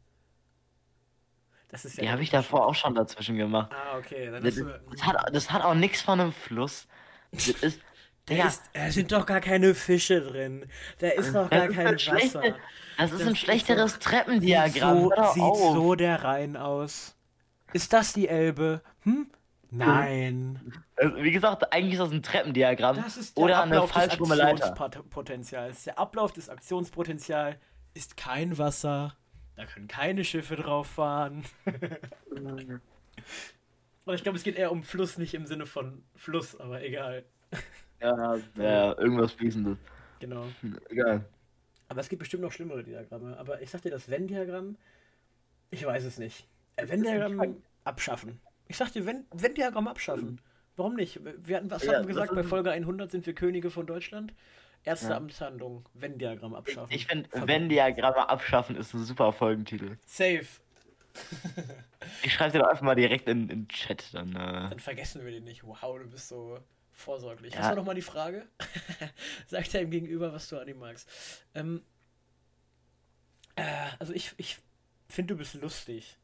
[1.68, 3.72] Das ist ja die habe ich davor auch schon dazwischen gemacht.
[3.72, 4.30] Ah, okay.
[4.30, 6.86] Das, das, das, hat, das hat auch nichts von einem Fluss.
[7.32, 7.80] Das ist.
[8.26, 10.66] Da, ist, da sind doch gar keine Fische drin.
[11.00, 11.98] Da ist doch gar kein Wasser.
[11.98, 12.54] Schlechte,
[12.96, 15.08] das ist das ein schlechteres ist Treppendiagramm.
[15.08, 17.16] Sieht, so, sieht so der Rhein aus.
[17.72, 18.82] Ist das die Elbe?
[19.02, 19.26] Hm?
[19.70, 20.72] Nein.
[20.96, 24.34] Also, wie gesagt, eigentlich ist das ein Treppendiagramm das ist der oder Ablauf eine falschrumme
[24.34, 24.74] Leiter.
[25.86, 27.56] Der Ablauf des Aktionspotenzials
[27.94, 29.16] ist kein Wasser.
[29.56, 31.44] Da können keine Schiffe drauf fahren.
[34.04, 37.24] Aber ich glaube, es geht eher um Fluss, nicht im Sinne von Fluss, aber egal.
[38.00, 39.76] Ja, ja irgendwas Fließendes.
[40.18, 40.46] Genau.
[40.88, 41.24] Egal.
[41.88, 43.36] Aber es gibt bestimmt noch schlimmere Diagramme.
[43.38, 44.76] Aber ich sag dir, das Venn-Diagramm,
[45.70, 46.48] ich weiß es nicht.
[46.76, 48.40] Äh, Venn-Diagramm abschaffen.
[48.70, 50.40] Ich sag dir, Venn-Diagramm abschaffen.
[50.76, 51.18] Warum nicht?
[51.24, 52.32] Wir hatten, was ja, haben wir gesagt?
[52.32, 54.32] Bei Folge 100 sind wir Könige von Deutschland.
[54.84, 55.16] Erste ja.
[55.16, 56.94] Amtshandlung, Venn-Diagramm abschaffen.
[56.94, 59.98] Ich finde, Venn-Diagramme abschaffen ist ein super Folgentitel.
[60.06, 60.46] Safe.
[62.22, 64.14] ich schreibe dir doch einfach mal direkt in den Chat.
[64.14, 64.70] Dann, äh...
[64.70, 65.64] dann vergessen wir den nicht.
[65.64, 66.60] Wow, du bist so
[66.92, 67.54] vorsorglich.
[67.54, 67.60] Ja.
[67.60, 68.46] Was war nochmal die Frage?
[69.48, 71.10] Sag dir ihm gegenüber, was du an ihm magst.
[71.56, 71.82] Ähm,
[73.56, 73.64] äh,
[73.98, 74.58] also ich, ich
[75.08, 76.16] finde, du bist lustig.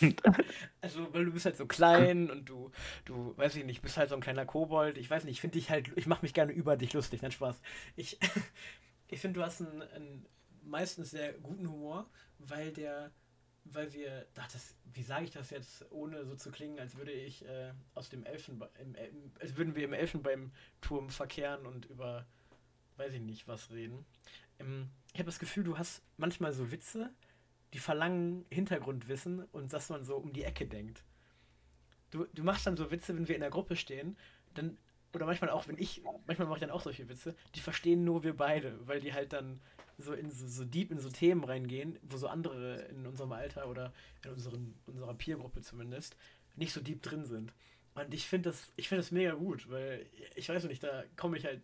[0.80, 2.70] also, weil du bist halt so klein und du,
[3.04, 4.98] du, weiß ich nicht, bist halt so ein kleiner Kobold.
[4.98, 7.32] Ich weiß nicht, ich finde dich halt, ich mache mich gerne über dich lustig, nein,
[7.32, 7.60] Spaß.
[7.96, 8.18] Ich,
[9.08, 10.26] ich finde, du hast einen, einen
[10.62, 12.08] meistens sehr guten Humor,
[12.38, 13.12] weil der,
[13.64, 17.12] weil wir, ach, das, wie sage ich das jetzt, ohne so zu klingen, als würde
[17.12, 18.70] ich äh, aus dem Elfenbein,
[19.40, 22.26] als würden wir im Elfenbeinturm verkehren und über,
[22.96, 24.04] weiß ich nicht, was reden.
[24.58, 27.12] Ähm, ich habe das Gefühl, du hast manchmal so Witze,
[27.74, 31.04] die verlangen Hintergrundwissen und dass man so um die Ecke denkt.
[32.12, 34.16] Du, du machst dann so Witze, wenn wir in der Gruppe stehen,
[34.54, 34.78] dann,
[35.12, 38.22] oder manchmal auch, wenn ich, manchmal mache ich dann auch solche Witze, die verstehen nur
[38.22, 39.60] wir beide, weil die halt dann
[39.98, 43.68] so in so, so deep in so Themen reingehen, wo so andere in unserem Alter
[43.68, 43.92] oder
[44.24, 46.16] in unseren, unserer Peergruppe zumindest
[46.54, 47.52] nicht so deep drin sind.
[47.94, 50.06] Und ich finde das, ich finde das mega gut, weil
[50.36, 51.60] ich weiß nicht, da komme ich halt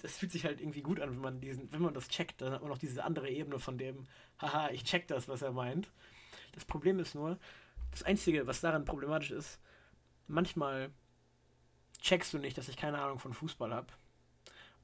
[0.00, 2.52] das fühlt sich halt irgendwie gut an, wenn man diesen, wenn man das checkt, dann
[2.52, 4.06] hat man noch diese andere Ebene von dem,
[4.40, 5.90] haha, ich check das, was er meint.
[6.52, 7.38] Das Problem ist nur,
[7.90, 9.58] das Einzige, was daran problematisch ist,
[10.28, 10.90] manchmal
[12.00, 13.88] checkst du nicht, dass ich keine Ahnung von Fußball habe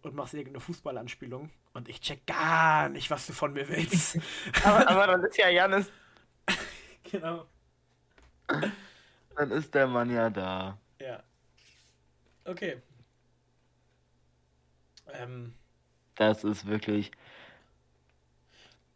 [0.03, 4.19] und machst irgendeine Fußballanspielung und ich check gar nicht, was du von mir willst.
[4.65, 5.93] aber, aber dann ist ja Janis.
[7.05, 7.47] genau.
[9.37, 10.77] Dann ist der Mann ja da.
[11.01, 11.23] Ja.
[12.45, 12.83] Okay,
[15.12, 15.55] ähm,
[16.14, 17.11] das ist wirklich.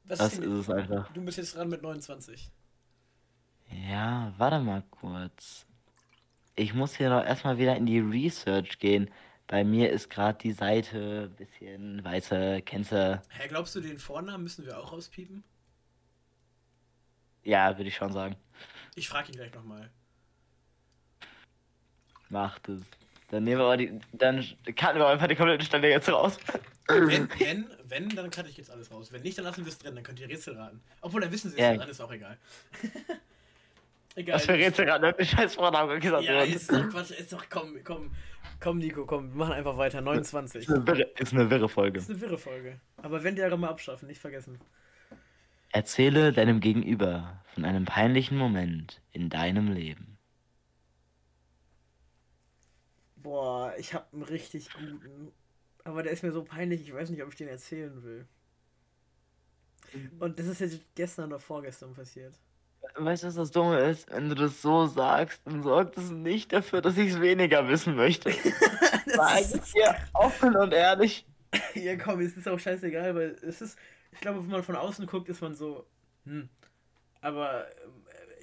[0.05, 1.13] das ist, ist es einfach.
[1.13, 2.51] Du bist jetzt dran mit 29.
[3.71, 5.67] Ja, warte mal kurz.
[6.55, 9.11] Ich muss hier noch erstmal wieder in die Research gehen.
[9.47, 13.23] Bei mir ist gerade die Seite ein bisschen weiße, kennst du.
[13.31, 15.43] Hä, glaubst du, den Vornamen müssen wir auch rauspiepen?
[17.45, 18.37] Ja, würde ich schon sagen.
[18.95, 19.91] Ich frage ihn gleich nochmal.
[22.29, 22.83] Macht es.
[23.31, 23.99] Dann nehmen wir aber die.
[24.13, 26.39] Dann cutten wir einfach die komplette Stelle jetzt raus.
[26.89, 29.13] Wenn, wenn, wenn, dann cutte ich jetzt alles raus.
[29.13, 30.81] Wenn nicht, dann lassen wir es drin, dann könnt ihr Rätsel raten.
[31.03, 32.39] Obwohl, dann wissen sie es ja, dann ist auch egal.
[34.15, 34.37] egal.
[34.37, 35.15] Was für Rätsel raten?
[35.21, 36.25] Die scheiß Vorname gesagt.
[36.25, 38.11] Ja, ist doch Quatsch, ist doch, komm, komm.
[38.61, 40.01] Komm, Nico, komm, wir machen einfach weiter.
[40.01, 40.63] 29.
[40.63, 41.99] Ist eine wirre, ist eine wirre Folge.
[41.99, 42.81] Ist eine wirre Folge.
[42.97, 44.59] Aber wenn die Jahre mal abschaffen, nicht vergessen.
[45.71, 50.18] Erzähle deinem Gegenüber von einem peinlichen Moment in deinem Leben.
[53.29, 55.33] Boah, ich hab einen richtig guten.
[55.85, 58.27] Aber der ist mir so peinlich, ich weiß nicht, ob ich den erzählen will.
[60.19, 62.33] Und das ist jetzt gestern oder vorgestern passiert.
[62.95, 64.11] Weißt du, was das Dumme ist?
[64.11, 67.97] Wenn du das so sagst, dann sorgt es nicht dafür, dass ich es weniger wissen
[67.97, 68.31] möchte.
[69.07, 71.27] Sag ich dir offen und ehrlich.
[71.75, 73.79] ja, komm, es ist auch scheißegal, weil es ist,
[74.11, 75.87] ich glaube, wenn man von außen guckt, ist man so,
[76.25, 76.49] hm.
[77.21, 77.67] Aber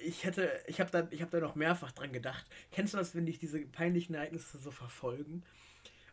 [0.00, 2.44] ich hätte, ich habe da, ich habe da noch mehrfach dran gedacht.
[2.72, 5.42] Kennst du das, wenn dich diese peinlichen Ereignisse so verfolgen?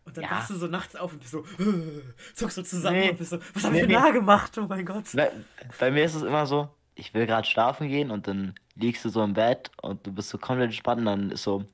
[0.05, 0.31] Und dann ja.
[0.31, 1.45] wachst du so nachts auf und bist so,
[2.35, 3.09] zuckst so zusammen nee.
[3.11, 4.01] und bist so, was hab nee, ich denn nee.
[4.01, 4.57] da gemacht?
[4.57, 5.05] Oh mein Gott.
[5.13, 5.31] Bei,
[5.79, 9.09] bei, mir ist es immer so, ich will gerade schlafen gehen und dann liegst du
[9.09, 11.65] so im Bett und du bist so komplett entspannt und dann ist so,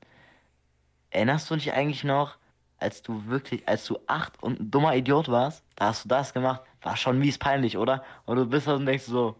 [1.10, 2.36] erinnerst du dich eigentlich noch,
[2.78, 6.32] als du wirklich, als du acht und ein dummer Idiot warst, da hast du das
[6.32, 8.04] gemacht, war schon mies peinlich, oder?
[8.24, 9.36] Und du bist und denkst so,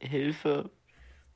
[0.00, 0.70] Hilfe,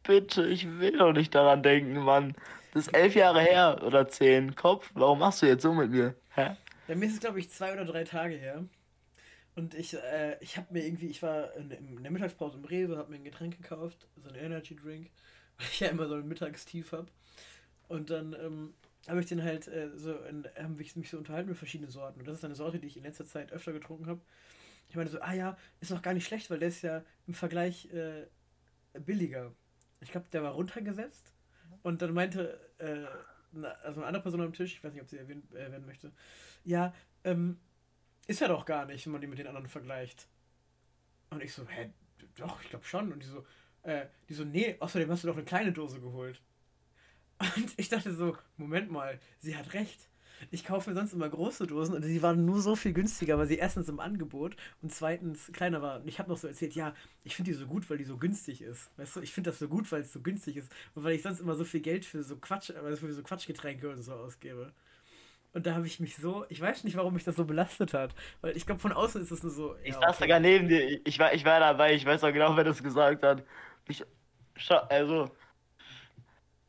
[0.08, 2.34] bitte, ich will doch nicht daran denken, Mann.
[2.72, 4.56] Das ist elf Jahre her oder zehn.
[4.56, 6.14] Kopf, warum machst du jetzt so mit mir?
[6.34, 6.56] Hä?
[6.86, 8.64] Bei mir ist es, glaube ich, zwei oder drei Tage her.
[9.54, 12.96] Und ich, äh, ich habe mir irgendwie, ich war in, in, der Mittagspause im Rewe,
[12.96, 15.10] habe mir ein Getränk gekauft, so ein Energy Drink,
[15.58, 17.08] weil ich ja immer so ein Mittagstief habe.
[17.88, 18.74] Und dann ähm,
[19.08, 22.20] habe ich den halt äh, so, haben ich mich so unterhalten mit verschiedenen Sorten.
[22.20, 24.20] Und das ist eine Sorte, die ich in letzter Zeit öfter getrunken habe.
[24.88, 27.34] Ich meine so, ah ja, ist noch gar nicht schlecht, weil der ist ja im
[27.34, 28.26] Vergleich äh,
[29.00, 29.52] billiger
[30.00, 31.32] ich glaube, der war runtergesetzt
[31.82, 33.06] und dann meinte, äh,
[33.82, 36.12] also eine andere Person am Tisch, ich weiß nicht, ob sie erwähnt äh, werden möchte,
[36.64, 36.94] ja,
[37.24, 37.58] ähm,
[38.26, 40.28] ist er doch gar nicht, wenn man die mit den anderen vergleicht.
[41.30, 41.90] Und ich so, hä,
[42.36, 43.12] doch, ich glaube schon.
[43.12, 43.46] Und die so,
[43.82, 46.40] äh, die so, nee, außerdem hast du doch eine kleine Dose geholt.
[47.56, 50.08] Und ich dachte so, Moment mal, sie hat recht.
[50.50, 53.46] Ich kaufe mir sonst immer große Dosen und die waren nur so viel günstiger, weil
[53.46, 56.02] sie erstens im Angebot und zweitens kleiner waren.
[56.02, 58.16] Und ich habe noch so erzählt, ja, ich finde die so gut, weil die so
[58.16, 58.90] günstig ist.
[58.96, 61.22] Weißt du, ich finde das so gut, weil es so günstig ist und weil ich
[61.22, 64.72] sonst immer so viel Geld für so Quatsch, also für so Quatschgetränke und so ausgebe.
[65.52, 68.14] Und da habe ich mich so, ich weiß nicht, warum mich das so belastet hat,
[68.42, 69.76] weil ich glaube, von außen ist es nur so.
[69.82, 70.24] Ich ja, saß okay.
[70.24, 73.22] sogar neben dir, ich war, ich war dabei, ich weiß auch genau, wer das gesagt
[73.22, 73.44] hat.
[73.88, 74.04] Ich,
[74.90, 75.30] also,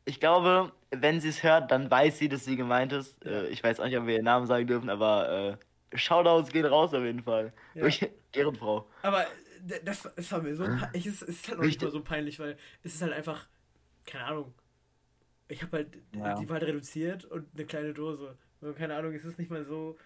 [0.06, 3.24] ich glaube, wenn sie es hört, dann weiß sie, dass sie gemeint ist.
[3.24, 5.58] Äh, ich weiß auch nicht, ob wir ihren Namen sagen dürfen, aber
[5.92, 7.52] äh, Shoutouts gehen raus auf jeden Fall.
[7.74, 7.88] Ja.
[8.34, 8.88] Ehrenfrau.
[9.02, 9.26] Aber
[9.84, 11.06] das, das war mir so peinlich.
[11.06, 13.46] Es ist halt auch nicht mal so peinlich, weil es ist halt einfach,
[14.06, 14.54] keine Ahnung.
[15.48, 16.34] Ich habe halt, ja.
[16.34, 18.36] die war halt reduziert und eine kleine Dose.
[18.60, 19.98] Und keine Ahnung, es ist nicht mal so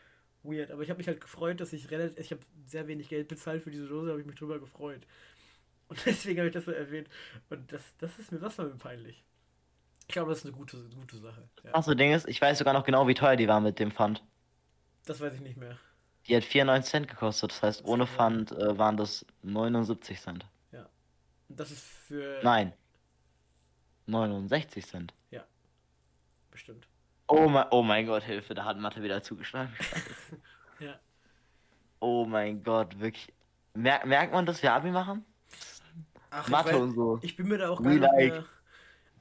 [0.43, 0.71] weird.
[0.71, 3.63] Aber ich habe mich halt gefreut, dass ich relativ, ich habe sehr wenig Geld bezahlt
[3.63, 5.07] für diese Dose, habe ich mich drüber gefreut.
[5.89, 7.09] Und deswegen habe ich das so erwähnt.
[7.51, 9.23] Und das, das ist mir, das war mir peinlich.
[10.07, 11.49] Ich glaube, das ist eine gute, gute Sache.
[11.63, 11.71] Ja.
[11.73, 13.91] Ach so, Ding ist, ich weiß sogar noch genau, wie teuer die war mit dem
[13.91, 14.23] Pfand.
[15.07, 15.79] Das weiß ich nicht mehr.
[16.27, 20.47] Die hat 94 Cent gekostet, das heißt, ohne Pfand äh, waren das 79 Cent.
[20.73, 20.87] Ja.
[21.49, 22.41] Das ist für.
[22.43, 22.73] Nein.
[24.07, 25.15] 69 Cent.
[25.31, 25.45] Ja.
[26.51, 26.87] Bestimmt.
[27.27, 29.75] Oh mein, oh mein Gott, Hilfe, da hat Mathe wieder zugeschlagen.
[30.81, 30.99] ja.
[32.01, 33.33] Oh mein Gott, wirklich.
[33.75, 35.25] Mer merkt man, dass wir Abi machen?
[36.31, 37.19] Ach, Mathe weiß, und so.
[37.23, 38.45] Ich bin mir da auch gar nicht mehr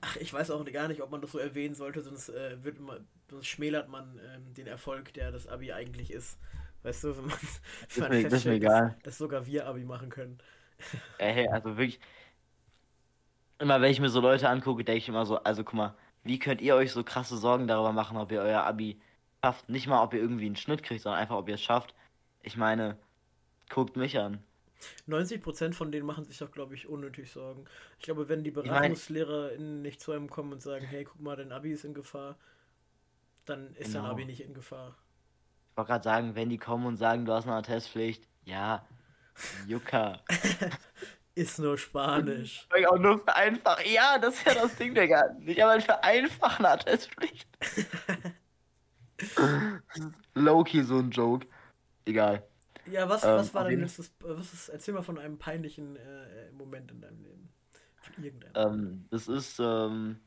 [0.05, 2.77] Ach, ich weiß auch gar nicht, ob man das so erwähnen sollte, sonst äh, wird
[2.81, 6.37] man, sonst schmälert man ähm, den Erfolg, der das Abi eigentlich ist.
[6.83, 7.37] Weißt du, wenn man,
[7.95, 8.89] wenn man das ist mir egal.
[8.89, 10.39] Dass, dass, sogar wir Abi machen können.
[11.19, 12.01] Ey, also wirklich.
[13.59, 16.37] Immer wenn ich mir so Leute angucke, denke ich immer so, also guck mal, wie
[16.37, 18.99] könnt ihr euch so krasse Sorgen darüber machen, ob ihr euer Abi
[19.41, 19.69] schafft?
[19.69, 21.95] Nicht mal, ob ihr irgendwie einen Schnitt kriegt, sondern einfach, ob ihr es schafft.
[22.41, 22.97] Ich meine,
[23.69, 24.43] guckt mich an.
[25.07, 27.65] 90% von denen machen sich doch, glaube ich, unnötig Sorgen.
[27.99, 31.51] Ich glaube, wenn die BeratungslehrerInnen nicht zu einem kommen und sagen, hey, guck mal, dein
[31.51, 32.37] Abi ist in Gefahr,
[33.45, 34.03] dann ist genau.
[34.03, 34.95] dein Abi nicht in Gefahr.
[35.71, 38.85] Ich wollte gerade sagen, wenn die kommen und sagen, du hast eine Testpflicht, ja,
[39.67, 40.21] Jucka.
[41.35, 42.67] ist nur Spanisch.
[42.77, 43.83] Ich auch nur für einfach.
[43.85, 45.33] Ja, das ist ja das Ding, Digga.
[45.39, 47.47] Nicht einmal für einfach eine Attestpflicht.
[50.35, 51.47] Low-key so ein Joke.
[52.05, 52.43] Egal.
[52.91, 56.51] Ja, was, was ähm, war denn das, was ist, erzähl mal von einem peinlichen äh,
[56.51, 57.53] Moment in deinem Leben.
[58.01, 58.53] Von irgendeinem.
[58.55, 60.19] Ähm, das ist, ähm,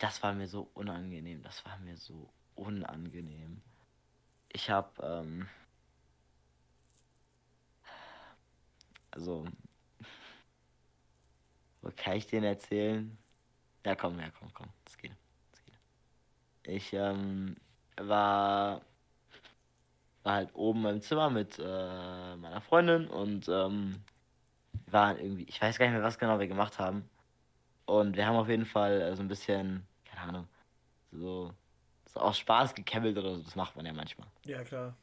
[0.00, 3.62] das war mir so unangenehm, das war mir so unangenehm.
[4.50, 5.48] Ich hab, ähm,
[9.10, 9.46] also,
[11.82, 13.16] wo kann ich den erzählen?
[13.86, 15.12] Ja, komm, ja, komm, komm, das geht.
[15.52, 15.78] Das geht.
[16.64, 17.56] Ich, ähm,
[17.96, 18.82] war
[20.28, 24.02] war halt oben im Zimmer mit äh, meiner Freundin und ähm,
[24.86, 27.08] waren irgendwie, ich weiß gar nicht mehr, was genau wir gemacht haben.
[27.86, 30.48] Und wir haben auf jeden Fall äh, so ein bisschen, keine Ahnung,
[31.12, 31.50] so,
[32.12, 33.42] so aus Spaß gekämmelt oder so.
[33.42, 34.28] Das macht man ja manchmal.
[34.44, 34.94] Ja, klar.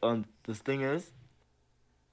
[0.00, 1.14] Und das Ding ist,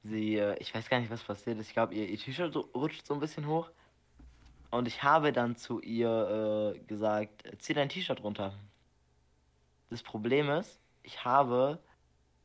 [0.03, 1.69] sie, äh, ich weiß gar nicht, was passiert ist.
[1.69, 3.71] Ich glaube, ihr, ihr T-Shirt rutscht so ein bisschen hoch.
[4.69, 8.53] Und ich habe dann zu ihr äh, gesagt, zieh dein T-Shirt runter.
[9.89, 11.79] Das Problem ist, ich habe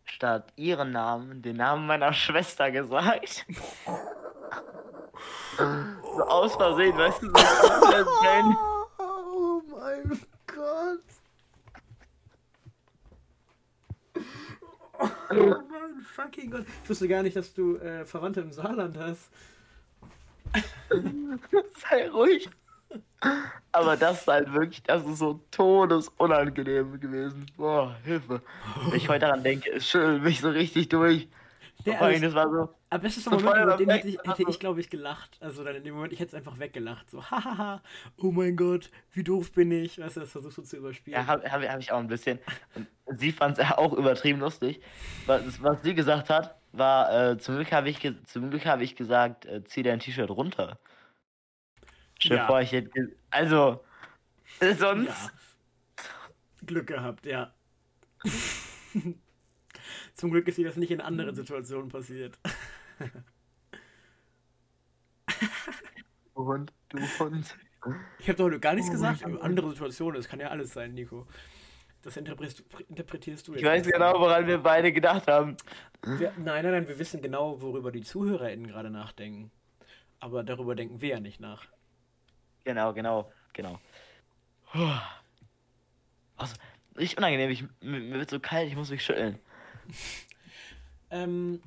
[0.07, 3.45] statt ihren Namen den Namen meiner Schwester gesagt.
[5.57, 7.35] so aus Versehen, weißt du, so
[8.99, 11.01] Oh mein Gott.
[14.99, 16.65] Oh mein fucking Gott.
[16.85, 19.31] Ich wusste gar nicht, dass du äh, Verwandte im Saarland hast.
[21.91, 22.49] Sei ruhig.
[23.73, 27.47] Aber das ist halt wirklich, das ist so todesunangenehm gewesen.
[27.57, 28.41] Boah, Hilfe.
[28.87, 31.29] Wenn ich heute daran denke, ist schön, mich so richtig durch.
[31.85, 32.69] Der, also, das war so.
[32.89, 35.37] Aber es ist so Moment, über den hätte ich, hätte ich glaube ich, gelacht.
[35.41, 37.11] Also dann in dem Moment, ich hätte es einfach weggelacht.
[37.11, 37.83] So, hahaha,
[38.17, 39.99] oh mein Gott, wie doof bin ich.
[39.99, 41.21] Weißt du, das versuchst du zu überspielen.
[41.21, 42.39] Ja, habe hab, hab ich auch ein bisschen.
[43.05, 44.81] Und sie fand es auch übertrieben lustig.
[45.27, 49.63] Was, was sie gesagt hat, war, äh, zum Glück habe ich, hab ich gesagt, äh,
[49.65, 50.79] zieh dein T-Shirt runter.
[52.19, 52.47] Stell ja.
[52.47, 53.13] vor, ich hätte.
[53.31, 53.85] Also,
[54.61, 55.09] sonst.
[55.09, 55.31] Ja.
[56.65, 57.55] Glück gehabt, ja.
[60.15, 62.39] Zum Glück ist dir das nicht in anderen Situationen passiert.
[66.35, 67.57] du Hund, du Hund.
[68.19, 69.25] Ich habe doch gar nichts oh, gesagt.
[69.25, 71.27] Andere Situationen, das kann ja alles sein, Nico.
[72.03, 73.61] Das interpretierst, interpretierst du jetzt.
[73.61, 75.57] Ich weiß genau, woran wir beide gedacht haben.
[76.03, 79.51] Wir, nein, nein, nein, wir wissen genau, worüber die ZuhörerInnen gerade nachdenken.
[80.21, 81.67] Aber darüber denken wir ja nicht nach.
[82.67, 83.79] Genau, genau, genau.
[86.39, 86.55] Also,
[86.99, 87.49] richtig unangenehm.
[87.49, 89.39] Ich, mir, mir wird so kalt, ich muss mich schütteln.
[91.11, 91.63] ähm,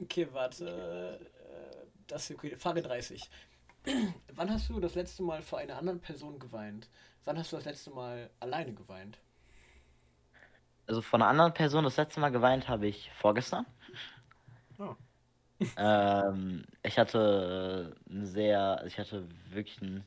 [0.00, 1.20] okay, warte.
[1.20, 2.56] Äh, das ist okay.
[2.56, 3.30] Frage 30.
[4.34, 6.88] Wann hast du das letzte Mal vor einer anderen Person geweint?
[7.24, 9.18] Wann hast du das letzte Mal alleine geweint?
[10.88, 13.66] Also von einer anderen Person das letzte Mal geweint habe ich vorgestern.
[14.78, 14.96] Oh.
[15.76, 20.04] ähm, ich hatte ein sehr, ich hatte wirklich ein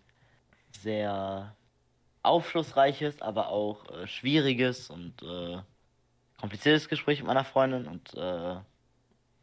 [0.81, 1.55] sehr
[2.23, 5.59] aufschlussreiches, aber auch äh, schwieriges und äh,
[6.39, 8.57] kompliziertes Gespräch mit meiner Freundin und äh,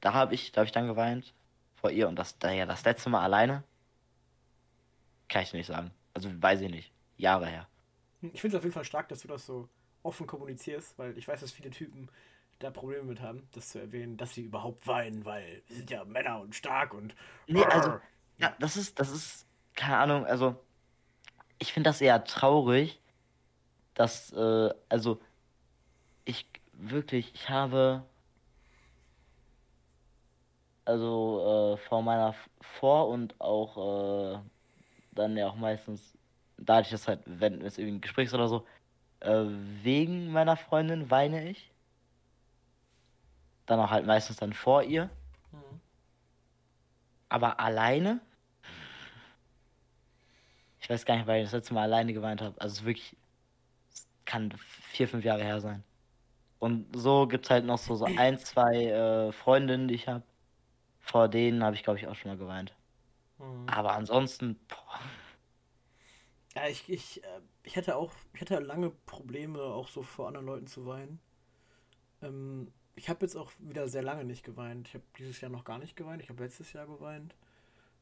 [0.01, 1.35] da habe ich, da habe ich dann geweint
[1.75, 3.65] vor ihr und das, da ja das letzte Mal alleine.
[5.29, 5.91] Kann ich nicht sagen.
[6.15, 6.93] Also weiß ich nicht.
[7.17, 7.69] Jahre her.
[8.21, 9.69] Ich finde es auf jeden Fall stark, dass du das so
[10.03, 12.09] offen kommunizierst, weil ich weiß, dass viele Typen
[12.59, 16.05] da Probleme mit haben, das zu erwähnen, dass sie überhaupt weinen, weil sie sind ja
[16.05, 17.15] Männer und stark und.
[17.47, 18.01] Nee, also,
[18.39, 20.57] ja, das ist, das ist, keine Ahnung, also,
[21.59, 23.01] ich finde das eher traurig,
[23.95, 25.21] dass, äh, also,
[26.25, 28.05] ich wirklich, ich habe,
[30.85, 34.39] also, äh, vor meiner, vor und auch, äh,
[35.13, 36.17] dann ja auch meistens,
[36.57, 38.67] da ich das halt, wenn es irgendwie ein Gespräch ist oder so,
[39.21, 39.45] äh,
[39.83, 41.73] wegen meiner Freundin weine ich.
[43.67, 45.11] Dann auch halt meistens dann vor ihr.
[45.53, 45.81] Mhm.
[47.29, 48.21] Aber alleine?
[50.89, 52.59] Ich weiß gar nicht, weil ich das letzte Mal alleine geweint habe.
[52.59, 53.15] Also es wirklich,
[53.93, 55.85] es kann vier, fünf Jahre her sein.
[56.61, 60.23] Und so gibt es halt noch so, so ein, zwei äh, Freundinnen, die ich habe.
[61.01, 62.75] Vor denen habe ich, glaube ich, auch schon mal geweint.
[63.37, 63.69] Mhm.
[63.69, 64.99] Aber ansonsten, boah.
[66.57, 70.47] Ja, ich, ich, äh, ich hatte auch, ich hatte lange Probleme, auch so vor anderen
[70.47, 71.21] Leuten zu weinen.
[72.23, 74.89] Ähm, ich habe jetzt auch wieder sehr lange nicht geweint.
[74.89, 76.23] Ich habe dieses Jahr noch gar nicht geweint.
[76.23, 77.35] Ich habe letztes Jahr geweint.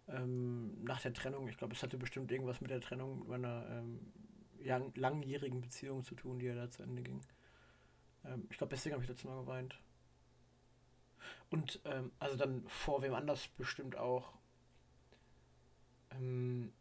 [0.09, 1.49] Ähm, nach der Trennung.
[1.49, 4.13] Ich glaube, es hatte bestimmt irgendwas mit der Trennung meiner ähm,
[4.95, 7.21] langjährigen Beziehung zu tun, die ja da zu Ende ging.
[8.25, 9.81] Ähm, ich glaube, deswegen habe ich letztes Mal geweint.
[11.51, 14.33] Und ähm, also dann vor wem anders bestimmt auch.
[16.11, 16.73] Ähm,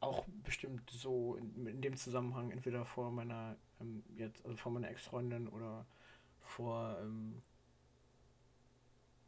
[0.00, 4.88] auch bestimmt so in, in, dem Zusammenhang, entweder vor meiner ähm, jetzt, also vor meiner
[4.88, 5.86] Ex-Freundin oder
[6.40, 6.98] vor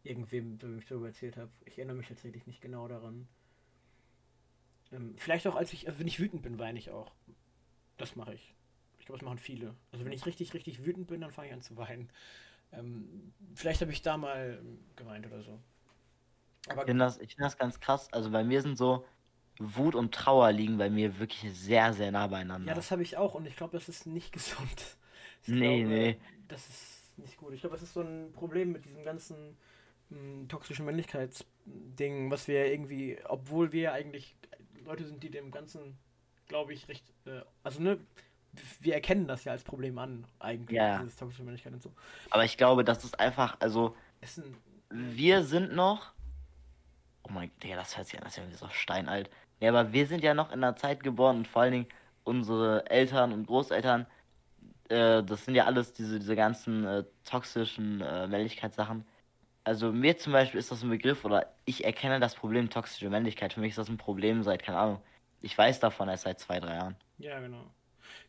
[0.02, 1.50] irgendwem, dem ich darüber erzählt habe.
[1.64, 3.28] Ich erinnere mich tatsächlich nicht genau daran.
[4.92, 7.12] Ähm, vielleicht auch, als ich, also wenn ich wütend bin, weine ich auch.
[7.96, 8.54] Das mache ich.
[8.98, 9.74] Ich glaube, das machen viele.
[9.90, 12.10] Also wenn ich richtig, richtig wütend bin, dann fange ich an zu weinen.
[12.72, 15.58] Ähm, vielleicht habe ich da mal ähm, geweint oder so.
[16.68, 18.12] Aber ich finde das, find das ganz krass.
[18.12, 19.04] Also bei mir sind so,
[19.58, 22.68] Wut und Trauer liegen bei mir wirklich sehr, sehr nah beieinander.
[22.68, 24.96] Ja, das habe ich auch und ich glaube, das ist nicht gesund.
[25.42, 26.16] Ich nee, glaube, nee.
[26.48, 27.52] Das ist nicht gut.
[27.52, 29.56] Ich glaube, das ist so ein Problem mit diesem ganzen
[30.10, 34.36] hm, toxischen Männlichkeitsding, was wir irgendwie, obwohl wir eigentlich
[34.84, 35.98] Leute sind, die dem Ganzen,
[36.48, 37.98] glaube ich, recht, äh, also ne,
[38.80, 41.02] wir erkennen das ja als Problem an, eigentlich, ja.
[41.02, 41.92] diese toxische Männlichkeit und so.
[42.30, 44.56] Aber ich glaube, das ist einfach, also, ein,
[44.90, 46.12] wir sind noch,
[47.22, 49.30] oh mein Gott, das hört sich an, das ist ja so steinalt.
[49.60, 51.86] Ja, aber wir sind ja noch in einer Zeit geboren und vor allen Dingen
[52.24, 54.06] unsere Eltern und Großeltern,
[54.88, 59.04] äh, das sind ja alles diese, diese ganzen äh, toxischen äh, Männlichkeitssachen.
[59.64, 63.52] Also mir zum Beispiel ist das ein Begriff oder ich erkenne das Problem toxische Männlichkeit.
[63.52, 65.02] Für mich ist das ein Problem seit, keine Ahnung,
[65.40, 66.96] ich weiß davon erst seit zwei, drei Jahren.
[67.18, 67.64] Ja, genau.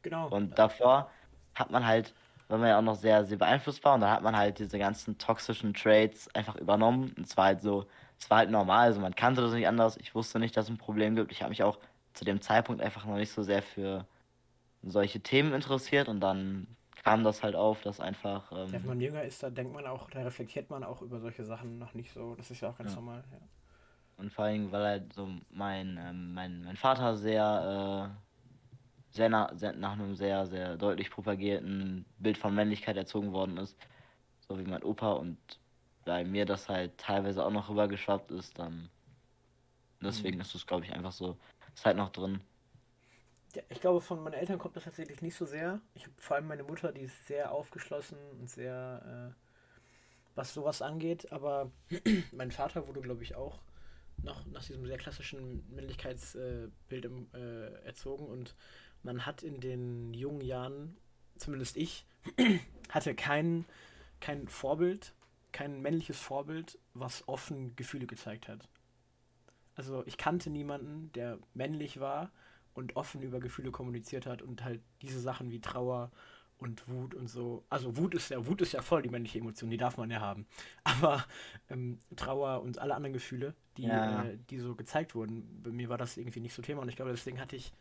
[0.03, 0.27] Genau.
[0.29, 1.09] Und davor
[1.55, 2.13] hat man halt,
[2.47, 5.17] war man ja auch noch sehr, sehr beeinflussbar und dann hat man halt diese ganzen
[5.17, 7.13] toxischen Traits einfach übernommen.
[7.17, 7.87] Und zwar halt so,
[8.19, 9.97] es war halt normal, also man kannte das nicht anders.
[9.97, 11.31] Ich wusste nicht, dass es ein Problem gibt.
[11.31, 11.79] Ich habe mich auch
[12.13, 14.05] zu dem Zeitpunkt einfach noch nicht so sehr für
[14.83, 16.67] solche Themen interessiert und dann
[17.03, 18.51] kam das halt auf, dass einfach.
[18.51, 21.43] Ähm, Wenn man jünger ist, da denkt man auch, da reflektiert man auch über solche
[21.43, 22.35] Sachen noch nicht so.
[22.35, 22.95] Das ist ja auch ganz ja.
[22.95, 23.37] normal, ja.
[24.17, 29.51] Und vor allem, weil halt so mein, ähm, mein, mein Vater sehr, äh, sehr, na,
[29.55, 33.75] sehr nach einem sehr, sehr deutlich propagierten Bild von Männlichkeit erzogen worden ist.
[34.47, 35.37] So wie mein Opa und
[36.05, 38.89] bei mir das halt teilweise auch noch rübergeschwappt ist, dann
[40.01, 40.41] deswegen mhm.
[40.41, 41.37] ist es, glaube ich, einfach so,
[41.73, 42.41] ist halt noch drin.
[43.69, 45.81] Ich glaube, von meinen Eltern kommt das tatsächlich nicht so sehr.
[45.93, 49.39] Ich habe vor allem meine Mutter, die ist sehr aufgeschlossen und sehr, äh,
[50.35, 51.71] was sowas angeht, aber
[52.31, 53.59] mein Vater wurde, glaube ich, auch
[54.23, 58.55] noch nach diesem sehr klassischen Männlichkeitsbild äh, äh, erzogen und
[59.03, 60.97] man hat in den jungen Jahren,
[61.35, 62.05] zumindest ich,
[62.89, 63.65] hatte kein,
[64.19, 65.13] kein Vorbild
[65.53, 68.67] kein männliches Vorbild, was offen Gefühle gezeigt hat.
[69.75, 72.31] Also ich kannte niemanden, der männlich war
[72.73, 76.11] und offen über Gefühle kommuniziert hat und halt diese Sachen wie Trauer
[76.57, 77.65] und Wut und so.
[77.69, 80.21] Also Wut ist ja, Wut ist ja voll die männliche Emotion, die darf man ja
[80.21, 80.45] haben.
[80.83, 81.25] Aber
[81.69, 84.23] ähm, Trauer und alle anderen Gefühle, die, ja.
[84.23, 86.95] äh, die so gezeigt wurden, bei mir war das irgendwie nicht so Thema und ich
[86.95, 87.73] glaube, deswegen hatte ich,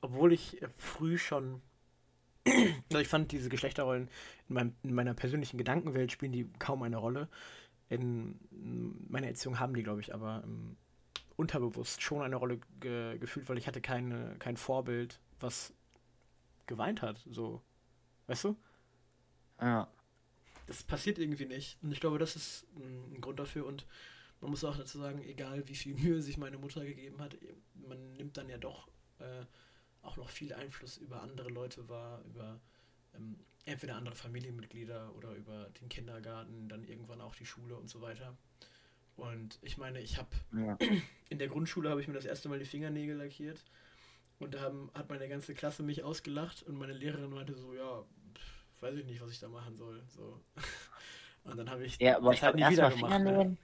[0.00, 1.62] obwohl ich früh schon
[2.46, 4.08] also ich fand diese Geschlechterrollen
[4.48, 7.28] in, meinem, in, meiner persönlichen Gedankenwelt spielen die kaum eine Rolle.
[7.88, 8.38] In
[9.08, 10.76] meiner Erziehung haben die, glaube ich, aber um,
[11.40, 15.72] unterbewusst schon eine Rolle ge gefühlt, weil ich hatte keine, kein Vorbild, was
[16.66, 17.24] geweint hat.
[17.30, 17.62] So,
[18.26, 18.56] weißt du?
[19.60, 19.88] Ja.
[20.66, 21.78] Das passiert irgendwie nicht.
[21.82, 23.66] Und ich glaube, das ist ein Grund dafür.
[23.66, 23.86] Und
[24.40, 27.36] man muss auch dazu sagen, egal wie viel Mühe sich meine Mutter gegeben hat,
[27.74, 28.88] man nimmt dann ja doch
[29.18, 29.44] äh,
[30.02, 32.60] auch noch viel Einfluss über andere Leute wahr, über
[33.14, 38.00] ähm, entweder andere Familienmitglieder oder über den Kindergarten, dann irgendwann auch die Schule und so
[38.00, 38.36] weiter.
[39.16, 40.78] Und ich meine, ich habe ja.
[41.28, 43.62] in der Grundschule habe ich mir das erste Mal die Fingernägel lackiert
[44.38, 48.02] und da haben, hat meine ganze Klasse mich ausgelacht und meine Lehrerin meinte so, ja,
[48.34, 50.02] pff, weiß ich nicht, was ich da machen soll.
[50.08, 50.40] So.
[51.44, 53.22] Und dann habe ich ja, aber ich halt nie wieder gemacht.
[53.22, 53.56] Ne?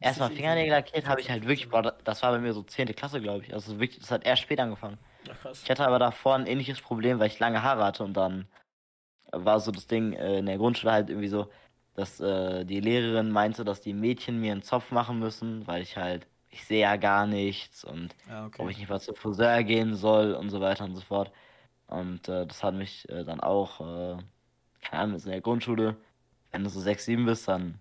[0.00, 2.94] Erstmal Fingernägel lackiert habe ich halt wirklich, boah, das war bei mir so 10.
[2.94, 3.54] Klasse, glaube ich.
[3.54, 4.98] Also wirklich, das hat erst später angefangen.
[5.30, 5.62] Ach, krass.
[5.62, 8.48] Ich hatte aber davor ein ähnliches Problem, weil ich lange Haare hatte und dann
[9.30, 11.50] war so das Ding äh, in der Grundschule halt irgendwie so,
[11.94, 15.96] dass äh, die Lehrerin meinte, dass die Mädchen mir einen Zopf machen müssen, weil ich
[15.96, 18.62] halt, ich sehe ja gar nichts und ja, okay.
[18.62, 21.32] ob ich nicht mal zur Friseur gehen soll und so weiter und so fort.
[21.86, 24.16] Und äh, das hat mich äh, dann auch, äh,
[24.82, 25.96] keine Ahnung, in der Grundschule,
[26.50, 27.78] wenn du so 6, 7 bist, dann,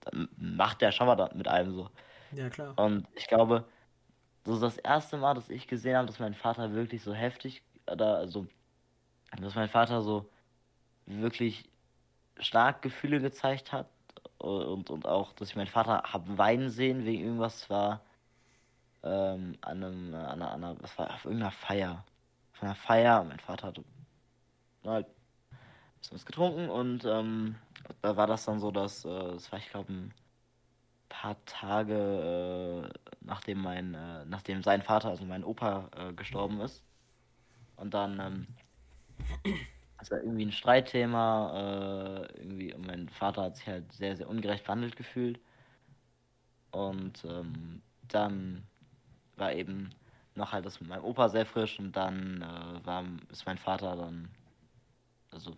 [0.00, 1.90] dann macht der schon mal mit einem so.
[2.32, 2.78] Ja, klar.
[2.78, 3.64] Und ich glaube,
[4.44, 7.62] das ist das erste Mal, dass ich gesehen habe, dass mein Vater wirklich so heftig,
[7.90, 8.46] oder also,
[9.40, 10.28] dass mein Vater so
[11.06, 11.69] wirklich
[12.40, 13.88] stark Gefühle gezeigt hat
[14.38, 18.00] und, und auch, dass ich meinen Vater habe weinen sehen wegen irgendwas war
[19.02, 22.04] ähm, an einem, an einer, an einer, was war auf irgendeiner Feier.
[22.52, 23.84] Von einer Feier, mein Vater hatte
[24.84, 25.06] halt
[26.10, 27.56] was getrunken und ähm,
[28.02, 30.14] da war das dann so, dass, äh, das war ich glaube ein
[31.08, 36.82] paar Tage äh, nachdem mein, äh, nachdem sein Vater, also mein Opa, äh, gestorben ist.
[37.76, 39.62] Und dann ähm,
[40.00, 44.64] also irgendwie ein Streitthema, äh, irgendwie, und mein Vater hat sich halt sehr, sehr ungerecht
[44.64, 45.38] behandelt gefühlt.
[46.70, 48.66] Und ähm, dann
[49.36, 49.90] war eben
[50.34, 53.94] noch halt das mit meinem Opa sehr frisch und dann äh, war, ist mein Vater
[53.94, 54.30] dann,
[55.30, 55.54] also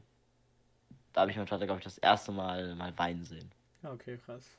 [1.12, 3.52] da habe ich meinen Vater, glaube ich, das erste Mal mal weinen sehen.
[3.85, 4.59] Okay, krass.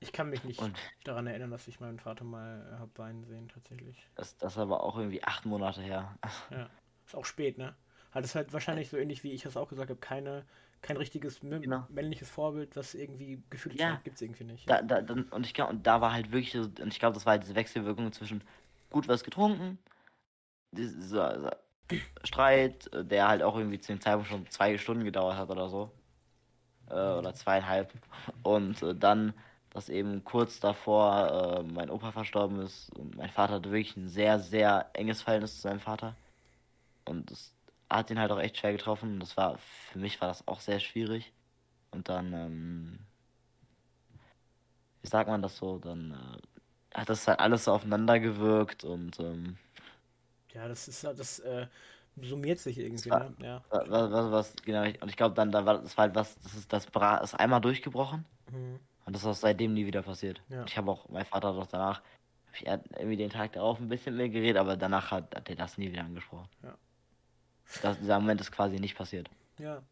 [0.00, 3.24] Ich kann mich nicht und, daran erinnern, dass ich meinen Vater mal äh, habe weinen
[3.24, 4.06] sehen, tatsächlich.
[4.16, 6.14] Das, das aber auch irgendwie acht Monate her.
[6.50, 6.68] Ja,
[7.06, 7.74] ist auch spät, ne?
[8.18, 10.44] Hat es halt wahrscheinlich so ähnlich wie ich es auch gesagt habe, keine,
[10.82, 11.86] kein richtiges genau.
[11.88, 14.00] männliches Vorbild, was irgendwie gefühlt ja.
[14.04, 14.68] gibt es irgendwie nicht.
[14.68, 17.26] Da, da, dann, und ich glaube, und da war halt wirklich, und ich glaube, das
[17.26, 18.42] war halt diese Wechselwirkung zwischen
[18.90, 19.78] gut was getrunken,
[20.72, 21.58] dieser,
[21.90, 25.68] dieser Streit, der halt auch irgendwie zu dem Zeitpunkt schon zwei Stunden gedauert hat oder
[25.68, 25.90] so.
[26.90, 27.92] Äh, oder zweieinhalb.
[28.42, 29.34] Und äh, dann,
[29.70, 34.08] dass eben kurz davor äh, mein Opa verstorben ist und mein Vater hatte wirklich ein
[34.08, 36.16] sehr, sehr enges Verhältnis zu seinem Vater.
[37.04, 37.54] Und das
[37.90, 39.20] hat ihn halt auch echt schwer getroffen.
[39.20, 41.32] Das war, für mich war das auch sehr schwierig.
[41.90, 42.98] Und dann, ähm,
[45.02, 49.18] wie sagt man das so, dann äh, hat das halt alles so aufeinander gewirkt und
[49.20, 49.56] ähm,
[50.52, 51.66] ja, das ist das äh,
[52.20, 53.36] summiert sich irgendwie, war, ne?
[53.40, 53.62] Ja.
[53.70, 56.54] Was, was, was, genau, und ich glaube dann, da war das war halt was, das
[56.54, 58.80] ist das Bra ist einmal durchgebrochen mhm.
[59.04, 60.42] und das ist auch seitdem nie wieder passiert.
[60.48, 60.64] Ja.
[60.66, 62.02] Ich habe auch, mein Vater hat auch danach,
[62.62, 65.56] er hat irgendwie den Tag darauf ein bisschen mehr geredet, aber danach hat, hat er
[65.56, 66.48] das nie wieder angesprochen.
[66.62, 66.74] Ja.
[67.82, 69.30] Das, dieser Moment ist quasi nicht passiert.
[69.58, 69.82] Ja.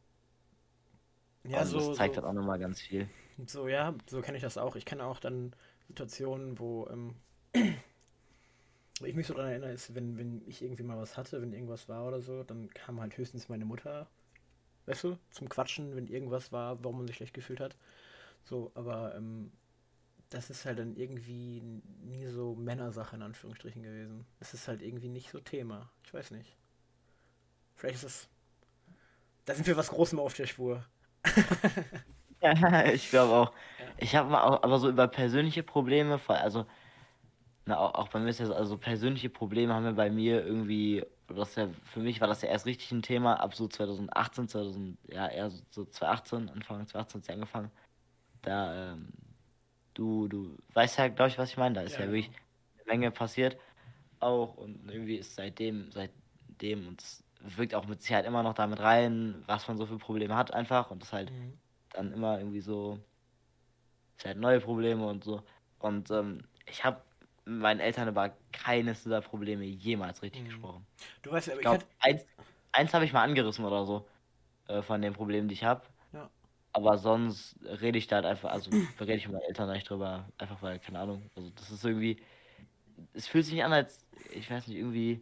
[1.44, 1.78] Ja, Und so.
[1.78, 3.08] Das zeigt so, halt auch nochmal ganz viel.
[3.46, 4.76] So, ja, so kenne ich das auch.
[4.76, 5.52] Ich kenne auch dann
[5.88, 7.14] Situationen, wo, ähm,
[9.04, 11.88] ich mich so daran erinnere, ist, wenn, wenn ich irgendwie mal was hatte, wenn irgendwas
[11.88, 14.08] war oder so, dann kam halt höchstens meine Mutter,
[14.86, 17.76] weißt du, zum Quatschen, wenn irgendwas war, warum man sich schlecht gefühlt hat.
[18.44, 19.52] So, aber ähm,
[20.30, 21.60] das ist halt dann irgendwie
[22.02, 24.26] nie so Männersache in Anführungsstrichen gewesen.
[24.40, 25.90] Es ist halt irgendwie nicht so Thema.
[26.04, 26.56] Ich weiß nicht.
[27.76, 28.28] Vielleicht ist es.
[29.44, 30.84] Da sind wir was Großem auf der Spur.
[32.40, 33.52] ja, ich glaube auch.
[33.78, 33.86] Ja.
[33.98, 36.66] Ich habe mal auch, aber so über persönliche Probleme, also,
[37.64, 41.54] na, auch, bei mir ist das, also persönliche Probleme haben wir bei mir irgendwie, das
[41.56, 45.28] ja, für mich war das ja erst richtig ein Thema, ab so 2018, 2000, ja,
[45.28, 47.70] eher so, so 2018, Anfang 2018 hat es angefangen.
[48.42, 49.08] Da, ähm,
[49.94, 52.30] du, du weißt ja, glaube ich, was ich meine, da ist ja, ja wirklich
[52.76, 53.56] eine Menge passiert
[54.20, 57.22] auch und irgendwie ist seitdem, seitdem und das
[57.56, 60.90] wirkt auch mit Sicherheit immer noch damit rein, was man so für Probleme hat einfach
[60.90, 61.58] und das halt mhm.
[61.92, 62.98] dann immer irgendwie so
[64.24, 65.42] halt neue Probleme und so.
[65.78, 67.00] Und ähm, ich habe
[67.44, 70.46] meinen Eltern über keines dieser Probleme jemals richtig mhm.
[70.46, 70.86] gesprochen.
[71.22, 72.26] Du weißt, aber ich, glaube, eins,
[72.72, 74.06] eins habe ich mal angerissen oder so
[74.68, 75.82] äh, von den Problemen, die ich habe.
[76.12, 76.28] Ja.
[76.72, 78.70] Aber sonst rede ich da halt einfach, also
[79.00, 82.20] rede ich mit meinen Eltern nicht drüber, einfach weil, keine Ahnung, also das ist irgendwie,
[83.14, 85.20] es fühlt sich nicht an, als, ich weiß nicht, irgendwie,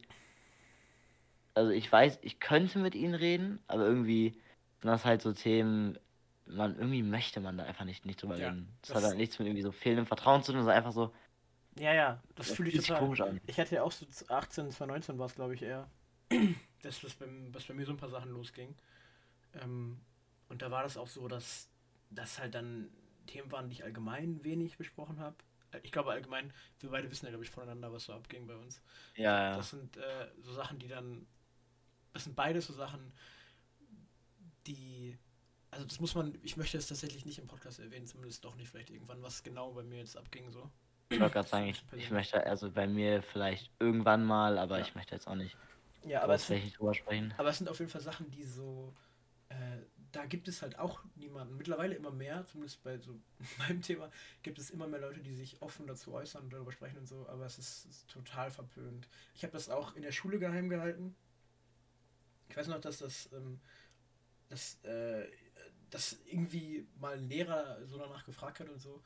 [1.54, 4.32] also ich weiß, ich könnte mit ihnen reden, aber irgendwie
[4.80, 5.98] sind das halt so Themen,
[6.46, 8.68] man irgendwie möchte man da einfach nicht, nicht drüber ja, reden.
[8.82, 11.14] Das, das, hat halt nichts mit irgendwie so fehlendem Vertrauen zu tun, sondern einfach so.
[11.78, 13.00] Ja, ja, das, das fühle ich total.
[13.00, 13.40] Komisch an.
[13.46, 15.90] Ich hatte ja auch so 18, 2019 war es, glaube ich, eher,
[16.82, 18.74] dass, das bei, was bei mir so ein paar Sachen losging.
[19.54, 20.00] Ähm,
[20.48, 21.68] Und da war das auch so, dass
[22.10, 22.90] das halt dann
[23.26, 25.36] Themen waren, die ich allgemein wenig besprochen habe.
[25.82, 28.80] Ich glaube allgemein, wir beide wissen ja, glaube ich, voneinander, was so abging bei uns.
[29.16, 29.56] Ja, ja.
[29.56, 31.26] Das sind äh, so Sachen, die dann.
[32.14, 33.12] Das sind beides so Sachen,
[34.66, 35.18] die.
[35.70, 38.70] Also das muss man, ich möchte es tatsächlich nicht im Podcast erwähnen, zumindest doch nicht
[38.70, 40.70] vielleicht irgendwann, was genau bei mir jetzt abging so.
[41.08, 44.84] Ich wollte gerade sagen, ich, ich, möchte, also bei mir vielleicht irgendwann mal, aber ja.
[44.84, 45.56] ich möchte jetzt auch nicht
[46.06, 47.34] ja, aber es, sind, drüber sprechen.
[47.36, 48.94] Aber es sind auf jeden Fall Sachen, die so,
[49.48, 49.54] äh,
[50.12, 51.56] da gibt es halt auch niemanden.
[51.56, 53.18] Mittlerweile immer mehr, zumindest bei so
[53.58, 54.10] meinem Thema,
[54.42, 57.26] gibt es immer mehr Leute, die sich offen dazu äußern und darüber sprechen und so,
[57.28, 59.08] aber es ist, ist total verpönt.
[59.34, 61.16] Ich habe das auch in der Schule geheim gehalten.
[62.48, 63.60] Ich weiß noch, dass das, ähm,
[64.48, 65.26] dass, äh,
[65.90, 69.02] dass irgendwie mal ein Lehrer so danach gefragt hat und so.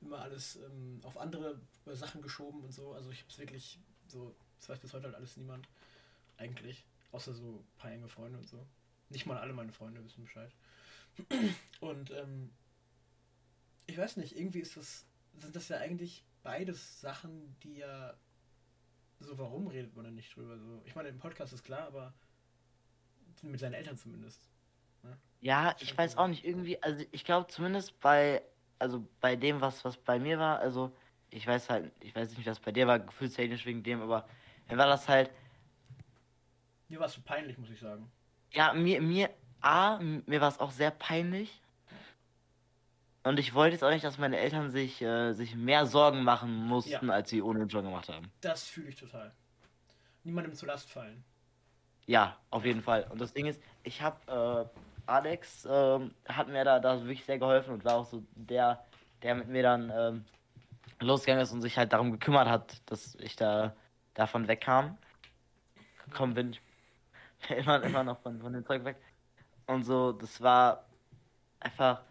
[0.00, 2.92] Immer alles ähm, auf andere Sachen geschoben und so.
[2.92, 3.78] Also ich habe es wirklich
[4.08, 5.68] so, das weiß bis heute halt alles niemand.
[6.36, 6.84] Eigentlich.
[7.12, 8.66] Außer so ein paar enge Freunde und so.
[9.08, 10.52] Nicht mal alle meine Freunde wissen Bescheid.
[11.80, 12.50] Und ähm,
[13.86, 15.04] ich weiß nicht, irgendwie ist das,
[15.38, 18.14] sind das ja eigentlich beides Sachen, die ja
[19.20, 20.58] so, warum redet man da nicht drüber?
[20.58, 22.12] So, ich meine, im Podcast ist klar, aber
[23.50, 24.48] mit seinen Eltern zumindest.
[25.02, 25.16] Ne?
[25.40, 28.42] Ja, ich weiß auch nicht, irgendwie, also ich glaube zumindest bei,
[28.78, 30.94] also bei dem, was, was bei mir war, also
[31.30, 34.28] ich weiß halt, ich weiß nicht, was bei dir war, gefühlstechnisch wegen dem, aber
[34.68, 35.30] mir war das halt.
[36.88, 38.10] Mir war es so peinlich, muss ich sagen.
[38.52, 39.30] Ja, mir, mir,
[39.60, 41.60] A, mir war es auch sehr peinlich.
[43.24, 46.54] Und ich wollte jetzt auch nicht, dass meine Eltern sich, äh, sich mehr Sorgen machen
[46.66, 47.12] mussten, ja.
[47.12, 48.30] als sie ohne John gemacht haben.
[48.42, 49.32] Das fühle ich total.
[50.24, 51.24] Niemandem zur Last fallen.
[52.06, 53.06] Ja, auf jeden Fall.
[53.10, 57.38] Und das Ding ist, ich habe äh, Alex äh, hat mir da, da wirklich sehr
[57.38, 58.84] geholfen und war auch so der,
[59.22, 60.24] der mit mir dann ähm,
[61.00, 63.74] losgegangen ist und sich halt darum gekümmert hat, dass ich da
[64.14, 64.96] davon wegkam.
[66.12, 66.56] Komm, bin
[67.56, 68.96] immer, immer noch von, von dem Zeug weg.
[69.66, 70.84] Und so, das war
[71.60, 72.02] einfach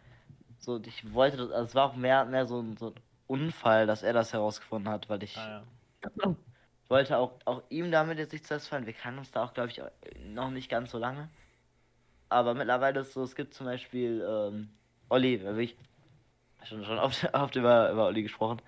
[0.58, 2.96] so, ich wollte das, also es war auch mehr, mehr so, so ein
[3.28, 5.64] Unfall, dass er das herausgefunden hat, weil ich ah,
[6.02, 6.36] ja.
[6.90, 8.86] wollte auch, auch ihm damit jetzt nicht zuerst fallen.
[8.86, 9.82] Wir kennen uns da auch, glaube ich,
[10.26, 11.30] noch nicht ganz so lange.
[12.30, 14.70] Aber mittlerweile ist es so, es gibt zum Beispiel ähm,
[15.10, 15.78] Olli, ich
[16.64, 18.62] schon, schon oft, oft über, über Olli gesprochen.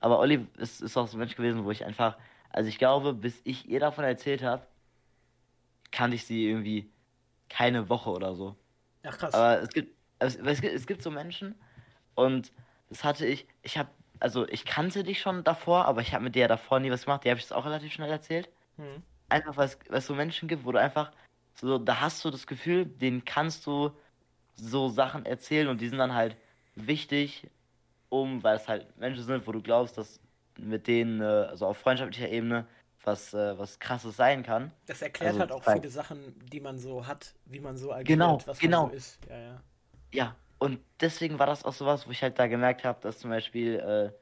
[0.00, 2.16] Aber Olli ist, ist auch so ein Mensch gewesen, wo ich einfach,
[2.50, 4.66] also ich glaube, bis ich ihr davon erzählt habe,
[5.90, 6.90] kannte ich sie irgendwie
[7.48, 8.56] keine Woche oder so.
[9.04, 9.34] Ach krass.
[9.34, 11.54] Aber es gibt, es, es gibt, es gibt so Menschen
[12.14, 12.52] und
[12.88, 13.90] das hatte ich, ich habe,
[14.22, 17.24] also ich kannte dich schon davor, aber ich habe mit der davor nie was gemacht.
[17.24, 18.48] Die habe ich das auch relativ schnell erzählt.
[18.76, 19.02] Hm.
[19.28, 21.10] Einfach, weil es, weil es so Menschen gibt, wo du einfach,
[21.54, 23.90] so, da hast du das Gefühl, denen kannst du
[24.54, 26.36] so Sachen erzählen und die sind dann halt
[26.76, 27.48] wichtig,
[28.10, 30.20] um, weil es halt Menschen sind, wo du glaubst, dass
[30.56, 32.66] mit denen, äh, also auf freundschaftlicher Ebene,
[33.02, 34.70] was, äh, was krasses sein kann.
[34.86, 38.06] Das erklärt also, halt auch viele Sachen, die man so hat, wie man so agiert,
[38.06, 38.82] genau, was genau.
[38.82, 39.18] man so ist.
[39.28, 39.62] Ja, ja.
[40.12, 43.30] ja, und deswegen war das auch sowas, wo ich halt da gemerkt habe, dass zum
[43.30, 44.16] Beispiel äh,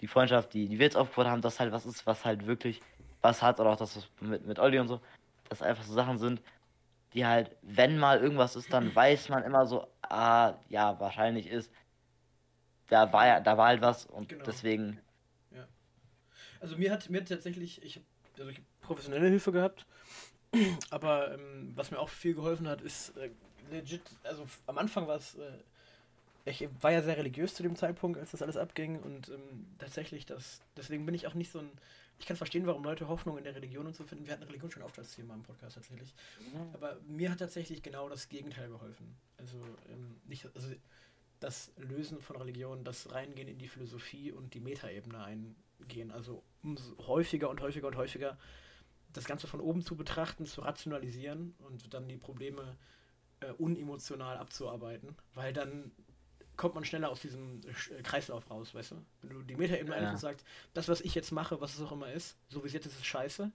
[0.00, 2.82] die Freundschaft, die, die wir jetzt aufgebaut haben, das halt was ist, was halt wirklich
[3.22, 5.00] was hat, oder auch das mit, mit Olli und so,
[5.48, 6.42] dass einfach so Sachen sind,
[7.14, 11.72] die halt, wenn mal irgendwas ist, dann weiß man immer so, ah, ja, wahrscheinlich ist,
[12.88, 14.44] da war ja, da war halt was und genau.
[14.44, 15.00] deswegen.
[15.50, 15.66] Ja.
[16.60, 18.02] Also mir hat mir tatsächlich, ich
[18.38, 19.86] also ich habe professionelle Hilfe gehabt,
[20.90, 23.30] aber ähm, was mir auch viel geholfen hat, ist äh,
[23.70, 25.52] legit, also am Anfang war es, äh,
[26.46, 30.26] ich war ja sehr religiös zu dem Zeitpunkt, als das alles abging und ähm, tatsächlich,
[30.26, 31.70] das, deswegen bin ich auch nicht so ein,
[32.18, 34.26] ich kann verstehen, warum Leute Hoffnung in der Religion und so finden.
[34.26, 36.14] Wir hatten Religion schon oft als Thema im Podcast tatsächlich.
[36.40, 36.70] Mhm.
[36.72, 39.16] Aber mir hat tatsächlich genau das Gegenteil geholfen.
[39.36, 39.58] Also
[39.90, 40.68] ähm, nicht, also
[41.40, 46.10] das Lösen von Religion, das Reingehen in die Philosophie und die Metaebene eingehen.
[46.10, 48.38] Also umso häufiger und häufiger und häufiger
[49.12, 52.76] das Ganze von oben zu betrachten, zu rationalisieren und dann die Probleme
[53.40, 55.92] äh, unemotional abzuarbeiten, weil dann
[56.56, 59.04] kommt man schneller aus diesem äh, Kreislauf raus, weißt du?
[59.22, 60.02] Wenn du die Metaebene ja.
[60.02, 62.72] einfach sagst, das, was ich jetzt mache, was es auch immer ist, so wie es
[62.72, 63.52] jetzt ist, ist scheiße,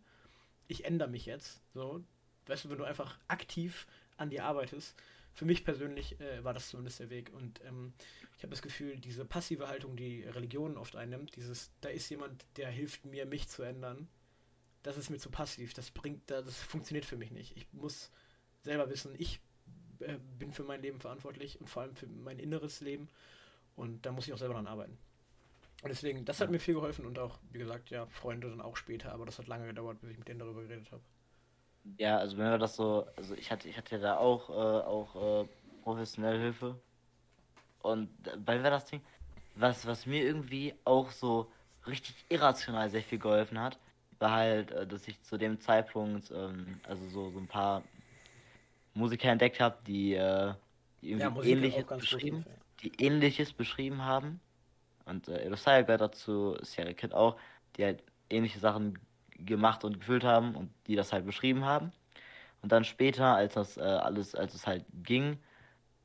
[0.67, 2.03] ich ändere mich jetzt, so,
[2.47, 3.87] weißt du, wenn du einfach aktiv
[4.17, 4.95] an dir arbeitest,
[5.33, 7.31] für mich persönlich äh, war das zumindest der Weg.
[7.33, 7.93] Und ähm,
[8.37, 12.45] ich habe das Gefühl, diese passive Haltung, die Religion oft einnimmt, dieses, da ist jemand,
[12.57, 14.07] der hilft mir, mich zu ändern,
[14.83, 15.73] das ist mir zu passiv.
[15.73, 17.55] Das bringt, das funktioniert für mich nicht.
[17.55, 18.11] Ich muss
[18.61, 19.39] selber wissen, ich
[20.01, 23.09] äh, bin für mein Leben verantwortlich und vor allem für mein inneres Leben.
[23.75, 24.97] Und da muss ich auch selber dran arbeiten.
[25.81, 28.77] Und deswegen, das hat mir viel geholfen und auch, wie gesagt, ja, Freunde dann auch
[28.77, 31.01] später, aber das hat lange gedauert, bis ich mit denen darüber geredet habe.
[31.97, 35.43] Ja, also wenn wir das so, also ich hatte, ich hatte da auch, äh, auch
[35.43, 35.47] äh,
[35.83, 36.79] professionelle Hilfe.
[37.81, 38.09] Und
[38.45, 39.01] bei war das Ding,
[39.55, 41.51] was, was mir irgendwie auch so
[41.87, 43.79] richtig irrational sehr viel geholfen hat,
[44.19, 47.81] war halt, äh, dass ich zu dem Zeitpunkt, ähm, also so, so ein paar
[48.93, 50.53] Musiker entdeckt habe, die, äh,
[51.01, 52.45] die irgendwie ja, ähnliches beschrieben,
[52.81, 54.39] die ähnliches beschrieben haben.
[55.05, 57.37] Und äh, gehört dazu, Sierra Kid auch,
[57.75, 58.99] die halt ähnliche Sachen
[59.45, 61.91] gemacht und gefühlt haben und die das halt beschrieben haben.
[62.61, 65.39] Und dann später, als das äh, alles, als es halt ging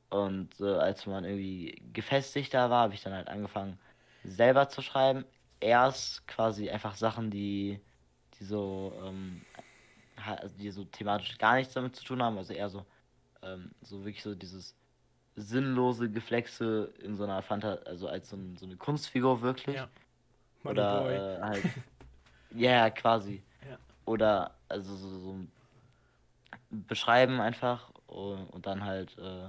[0.09, 3.79] und äh, als man irgendwie gefestigter war, habe ich dann halt angefangen,
[4.25, 5.25] selber zu schreiben.
[5.61, 7.81] Erst quasi einfach Sachen, die,
[8.39, 9.43] die so, ähm,
[10.59, 12.85] die so thematisch gar nichts damit zu tun haben, also eher so,
[13.43, 14.75] ähm, so wirklich so dieses
[15.37, 19.77] sinnlose Geflexe in so einer Fanta, also als so, ein, so eine Kunstfigur wirklich.
[19.77, 19.89] Ja.
[20.65, 21.65] Oder äh, halt.
[22.55, 23.43] Ja, yeah, quasi.
[23.69, 23.77] Ja.
[24.07, 25.37] Oder also so, so
[26.71, 29.49] beschreiben einfach und, und dann halt äh,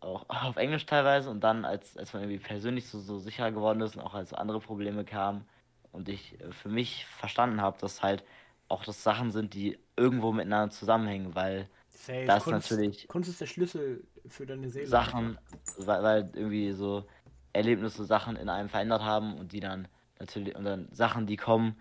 [0.00, 3.80] auch auf Englisch teilweise und dann als, als man irgendwie persönlich so, so sicher geworden
[3.80, 5.46] ist und auch als andere Probleme kamen
[5.92, 8.24] und ich äh, für mich verstanden habe, dass halt
[8.68, 12.24] auch das Sachen sind, die irgendwo miteinander zusammenhängen, weil Safe.
[12.26, 14.86] das Kunst, natürlich Kunst ist der Schlüssel für deine Seele.
[14.86, 15.38] Sachen,
[15.78, 17.06] weil, weil irgendwie so
[17.52, 19.88] Erlebnisse Sachen in einem verändert haben und die dann
[20.18, 21.80] natürlich und dann Sachen, die kommen,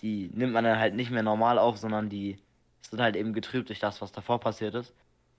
[0.00, 2.38] die nimmt man dann halt nicht mehr normal auf, sondern die
[2.88, 4.94] sind halt eben getrübt durch das, was davor passiert ist.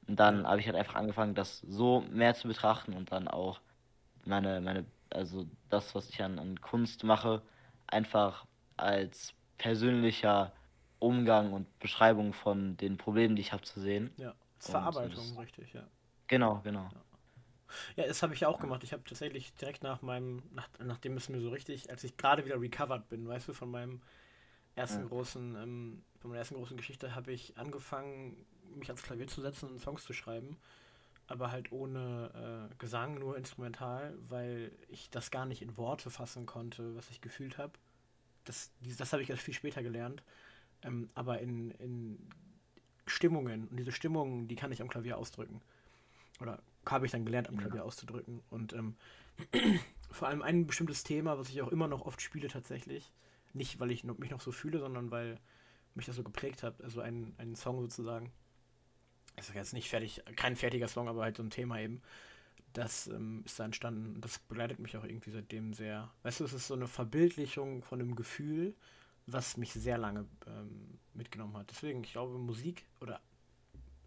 [0.08, 3.62] Und dann habe ich halt einfach angefangen, das so mehr zu betrachten und dann auch
[4.26, 7.42] meine, meine, also das, was ich an, an Kunst mache,
[7.88, 8.46] einfach
[8.78, 10.52] als persönlicher
[11.04, 14.12] Umgang und Beschreibung von den Problemen, die ich habe, zu sehen.
[14.18, 15.84] Ja, Verarbeitung, das, richtig, ja.
[16.28, 16.90] Genau, genau.
[16.92, 17.02] Ja.
[17.96, 18.84] Ja, das habe ich auch gemacht.
[18.84, 22.46] Ich habe tatsächlich direkt nach meinem, nach, nachdem es mir so richtig, als ich gerade
[22.46, 24.02] wieder recovered bin, weißt du, von meinem
[24.76, 25.08] ersten ja.
[25.08, 29.70] großen, ähm, von meiner ersten großen Geschichte, habe ich angefangen, mich ans Klavier zu setzen
[29.70, 30.58] und Songs zu schreiben.
[31.28, 36.46] Aber halt ohne äh, Gesang, nur instrumental, weil ich das gar nicht in Worte fassen
[36.46, 37.74] konnte, was ich gefühlt habe.
[38.44, 40.22] Das, das habe ich erst viel später gelernt.
[40.84, 42.20] Ähm, aber in, in
[43.06, 45.62] Stimmungen, und diese Stimmungen, die kann ich am Klavier ausdrücken.
[46.40, 47.84] Oder habe ich dann gelernt, am Klavier ja.
[47.84, 48.42] auszudrücken.
[48.50, 48.96] Und ähm,
[50.12, 53.12] vor allem ein bestimmtes Thema, was ich auch immer noch oft spiele tatsächlich.
[53.54, 55.40] Nicht, weil ich mich noch so fühle, sondern weil
[55.96, 56.82] mich das so geprägt hat.
[56.82, 58.32] Also ein, ein Song sozusagen.
[59.36, 62.02] Das ist jetzt nicht fertig, kein fertiger Song, aber halt so ein Thema eben.
[62.74, 64.20] Das ähm, ist da entstanden.
[64.22, 66.12] Das begleitet mich auch irgendwie seitdem sehr.
[66.24, 68.76] Weißt du, es ist so eine Verbildlichung von einem Gefühl,
[69.26, 71.70] was mich sehr lange ähm, mitgenommen hat.
[71.70, 73.22] Deswegen, ich glaube, Musik oder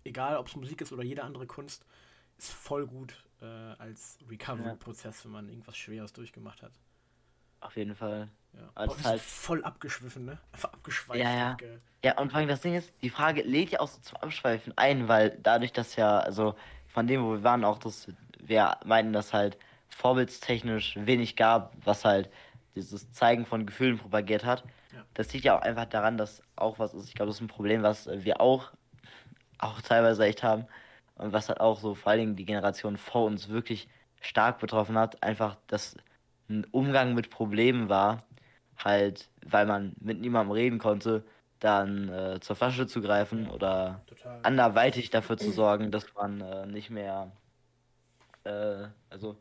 [0.04, 1.84] egal ob es Musik ist oder jede andere Kunst,
[2.38, 6.72] ist voll gut äh, als Recovery-Prozess, wenn man irgendwas Schweres durchgemacht hat.
[7.60, 8.28] Auf jeden Fall.
[8.52, 8.70] Ja.
[8.74, 10.38] Also halt voll abgeschwiffen, ne?
[10.52, 11.20] Einfach abgeschweift.
[11.20, 11.56] Ja, ja.
[12.04, 14.72] ja, und vor allem das Ding ist, die Frage lädt ja auch so zum Abschweifen
[14.76, 16.54] ein, weil dadurch, dass ja, also
[16.86, 22.04] von dem, wo wir waren, auch das, wir meinten, dass halt vorbildstechnisch wenig gab, was
[22.04, 22.30] halt
[22.76, 24.64] dieses Zeigen von Gefühlen propagiert hat.
[24.92, 25.04] Ja.
[25.14, 27.48] Das liegt ja auch einfach daran, dass auch was ist, ich glaube, das ist ein
[27.48, 28.70] Problem, was wir auch,
[29.58, 30.66] auch teilweise echt haben,
[31.16, 33.88] und was halt auch so vor allen Dingen die Generation vor uns wirklich
[34.20, 35.96] stark betroffen hat, einfach, dass
[36.48, 38.22] ein Umgang mit Problemen war,
[38.76, 41.24] halt, weil man mit niemandem reden konnte,
[41.58, 44.40] dann äh, zur Flasche zu greifen oder Total.
[44.42, 47.32] anderweitig dafür zu sorgen, dass man äh, nicht mehr,
[48.44, 49.38] äh, also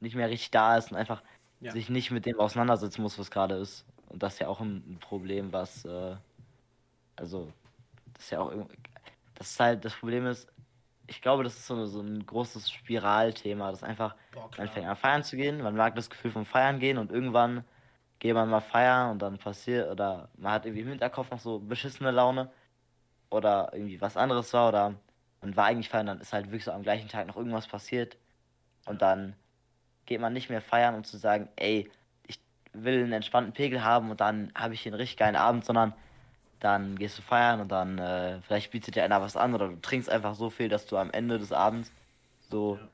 [0.00, 1.22] nicht mehr richtig da ist und einfach
[1.60, 1.72] ja.
[1.72, 3.84] sich nicht mit dem auseinandersetzen muss, was gerade ist.
[4.08, 6.16] Und das ist ja auch ein, Problem, was, äh,
[7.16, 7.52] also,
[8.14, 8.52] das ist ja auch,
[9.34, 10.48] das ist halt, das Problem ist,
[11.06, 14.96] ich glaube, das ist so, so ein großes Spiralthema, das einfach, Boah, man fängt an
[14.96, 17.64] feiern zu gehen, man mag das Gefühl vom Feiern gehen und irgendwann
[18.18, 21.58] geht man mal feiern und dann passiert, oder man hat irgendwie im Hinterkopf noch so
[21.60, 22.50] beschissene Laune
[23.30, 24.94] oder irgendwie was anderes war oder
[25.40, 28.16] man war eigentlich feiern, dann ist halt wirklich so am gleichen Tag noch irgendwas passiert
[28.86, 29.34] und dann
[30.08, 31.90] geht man nicht mehr feiern, um zu sagen, ey,
[32.26, 32.40] ich
[32.72, 35.92] will einen entspannten Pegel haben und dann habe ich einen richtig geilen Abend, sondern
[36.60, 39.80] dann gehst du feiern und dann äh, vielleicht bietet dir einer was an oder du
[39.80, 41.92] trinkst einfach so viel, dass du am Ende des Abends
[42.48, 42.88] so, ja.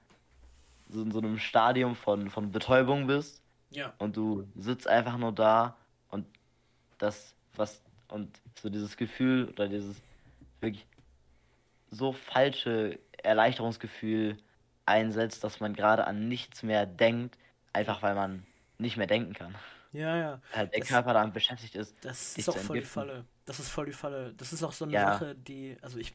[0.88, 3.40] so in so einem Stadium von, von Betäubung bist.
[3.70, 3.92] Ja.
[3.98, 5.76] Und du sitzt einfach nur da
[6.10, 6.26] und
[6.98, 8.28] das, was, und
[8.60, 9.96] so dieses Gefühl oder dieses
[10.60, 10.84] wirklich
[11.90, 14.36] so falsche Erleichterungsgefühl
[14.86, 17.38] einsetzt, dass man gerade an nichts mehr denkt,
[17.72, 18.46] einfach weil man
[18.78, 19.54] nicht mehr denken kann.
[19.94, 20.40] Ja, ja.
[20.52, 21.94] Halt der das, Körper damit beschäftigt ist.
[22.02, 23.24] Das ist auch voll die Falle.
[23.44, 24.34] Das ist voll die Falle.
[24.34, 25.12] Das ist auch so eine ja.
[25.12, 26.14] Sache, die, also ich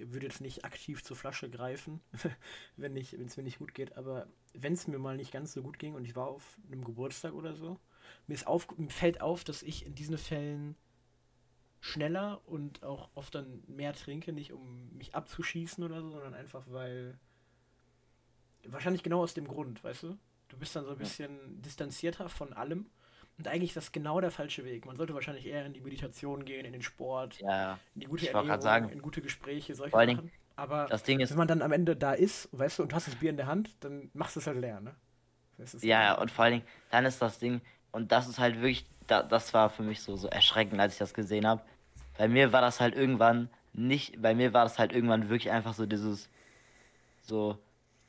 [0.00, 2.00] würde jetzt nicht aktiv zur Flasche greifen,
[2.76, 5.78] wenn es mir nicht gut geht, aber wenn es mir mal nicht ganz so gut
[5.78, 7.78] ging und ich war auf einem Geburtstag oder so,
[8.26, 10.74] mir, ist auf, mir fällt auf, dass ich in diesen Fällen
[11.80, 16.64] schneller und auch oft dann mehr trinke, nicht um mich abzuschießen oder so, sondern einfach
[16.66, 17.18] weil
[18.66, 20.18] wahrscheinlich genau aus dem Grund, weißt du?
[20.48, 21.62] Du bist dann so ein bisschen ja.
[21.62, 22.86] distanzierter von allem
[23.38, 24.84] Und eigentlich ist das genau der falsche Weg.
[24.84, 28.28] Man sollte wahrscheinlich eher in die Meditation gehen, in den Sport, ja, in die gute
[28.28, 30.06] Ernährung, sagen, in gute Gespräche, solche Sachen.
[30.06, 32.92] Dingen, Aber das Ding ist, wenn man dann am Ende da ist, weißt du, und
[32.92, 34.94] du hast das Bier in der Hand, dann machst du es halt leer, ne?
[35.80, 37.60] ja, ja, und vor allen Dingen, dann ist das Ding,
[37.92, 40.98] und das ist halt wirklich, da, das war für mich so, so erschreckend, als ich
[40.98, 41.62] das gesehen habe.
[42.18, 45.74] Bei mir war das halt irgendwann nicht, bei mir war das halt irgendwann wirklich einfach
[45.74, 46.28] so dieses,
[47.22, 47.58] so,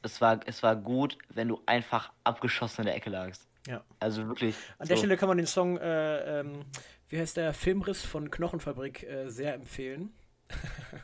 [0.03, 3.47] es war, es war gut, wenn du einfach abgeschossen in der Ecke lagst.
[3.67, 3.83] Ja.
[3.99, 4.55] Also wirklich.
[4.77, 6.65] An der Stelle kann man den Song, äh, ähm,
[7.09, 10.13] wie heißt der, Filmriss von Knochenfabrik äh, sehr empfehlen.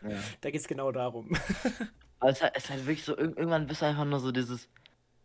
[0.03, 0.17] Ja.
[0.41, 1.35] da geht es genau darum.
[2.19, 4.67] Aber es, ist halt wirklich so, irgendwann bist du einfach nur so dieses,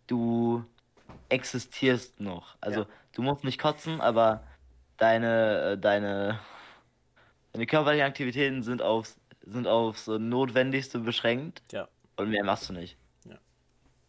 [0.07, 0.65] du
[1.29, 2.57] existierst noch.
[2.61, 2.87] Also ja.
[3.13, 4.47] du musst nicht kotzen, aber
[4.97, 6.39] deine, äh, deine,
[7.53, 11.63] deine körperlichen Aktivitäten sind aufs, sind aufs Notwendigste beschränkt.
[11.73, 11.89] Ja.
[12.15, 12.97] Und mehr machst du nicht.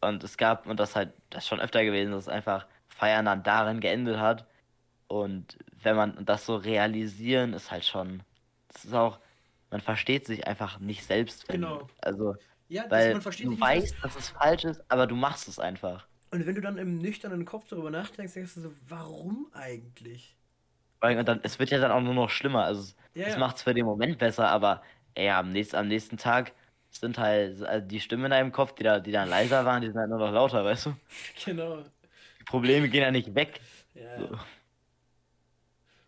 [0.06, 0.10] Ja.
[0.10, 3.44] Und es gab, und das halt, das ist schon öfter gewesen, dass einfach Feiern dann
[3.44, 4.45] darin geendet hat.
[5.07, 8.23] Und wenn man das so realisieren, ist halt schon,
[8.69, 9.19] das ist auch,
[9.69, 11.48] man versteht sich einfach nicht selbst.
[11.48, 11.88] Genau.
[12.02, 12.36] Also,
[12.68, 16.07] ja, weil du weißt, dass es falsch ist, aber du machst es einfach.
[16.32, 20.36] Und wenn du dann im nüchternen Kopf darüber nachdenkst, denkst du so, warum eigentlich?
[21.02, 22.64] Und dann, es wird ja dann auch nur noch schlimmer.
[22.64, 24.82] Also, es ja, macht es für den Moment besser, aber
[25.14, 26.53] ey, am nächsten, am nächsten Tag
[27.00, 29.88] sind halt also die Stimmen in deinem Kopf, die da, die dann leiser waren, die
[29.88, 30.96] sind halt nur noch lauter, weißt du?
[31.46, 31.84] Genau.
[32.46, 33.60] Probleme gehen ja nicht weg.
[33.94, 34.20] Ja.
[34.20, 34.40] So.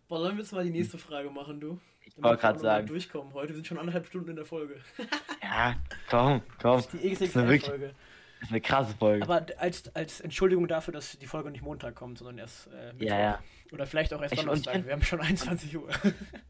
[0.08, 1.80] Boah, sollen wir jetzt mal die nächste Frage machen, du?
[2.04, 2.86] Ich wollte gerade sagen.
[2.86, 3.34] Durchkommen.
[3.34, 4.80] Heute sind schon anderthalb Stunden in der Folge.
[5.42, 5.76] ja,
[6.08, 6.76] komm, komm.
[6.76, 7.94] Das ist die XXL-Folge.
[8.40, 9.24] Das ist eine krasse Folge.
[9.24, 13.08] Aber als, als Entschuldigung dafür, dass die Folge nicht Montag kommt, sondern erst äh, Mittwoch.
[13.08, 13.38] Ja, ja.
[13.72, 14.84] Oder vielleicht auch erst ich, Donnerstag.
[14.84, 15.88] Wir haben schon 21 Uhr.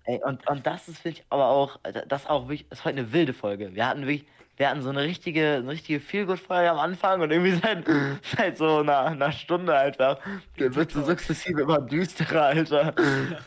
[0.05, 2.99] Ey, und, und das ist wirklich, aber auch, das ist auch wirklich, das ist heute
[2.99, 3.75] eine wilde Folge.
[3.75, 4.27] Wir hatten wirklich,
[4.57, 7.85] wir hatten so eine richtige, eine richtige Feelgood-Folge am Anfang und irgendwie seit,
[8.23, 10.19] seit so einer, einer Stunde einfach
[10.57, 12.95] wird so sukzessive immer düsterer, Alter.
[13.31, 13.39] Ja.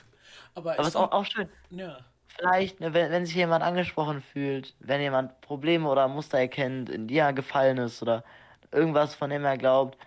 [0.53, 1.47] Aber, Aber ist auch, auch schön.
[1.69, 1.99] Ja.
[2.27, 7.07] Vielleicht, ne, wenn, wenn sich jemand angesprochen fühlt, wenn jemand Probleme oder Muster erkennt, in
[7.07, 8.25] die er gefallen ist oder
[8.71, 9.97] irgendwas, von dem er glaubt,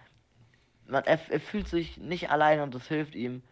[0.87, 3.43] man, er, er fühlt sich nicht allein und das hilft ihm,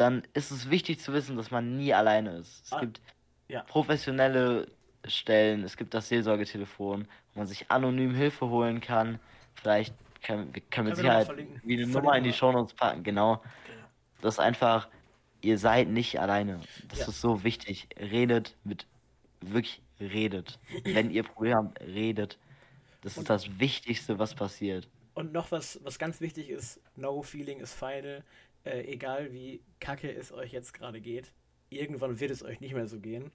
[0.00, 2.64] dann ist es wichtig zu wissen, dass man nie alleine ist.
[2.64, 3.02] Es ah, gibt
[3.48, 3.62] ja.
[3.64, 4.66] professionelle
[5.04, 5.62] Stellen.
[5.62, 9.18] Es gibt das Seelsorgetelefon, wo man sich anonym Hilfe holen kann.
[9.54, 11.30] Vielleicht können wir können mit Sicherheit
[11.64, 13.02] wie eine Nummer in die Shownotes packen.
[13.02, 13.34] Genau.
[13.34, 13.44] Okay.
[14.22, 14.88] Das ist einfach,
[15.42, 16.60] ihr seid nicht alleine.
[16.88, 17.08] Das ja.
[17.08, 17.88] ist so wichtig.
[17.98, 18.86] Redet mit,
[19.42, 20.58] wirklich redet.
[20.84, 22.38] Wenn ihr Probleme habt, redet.
[23.02, 24.88] Das und ist das Wichtigste, was passiert.
[25.12, 28.22] Und noch was, was ganz wichtig ist, no feeling is final.
[28.64, 31.32] Äh, egal wie kacke es euch jetzt gerade geht,
[31.70, 33.30] irgendwann wird es euch nicht mehr so gehen.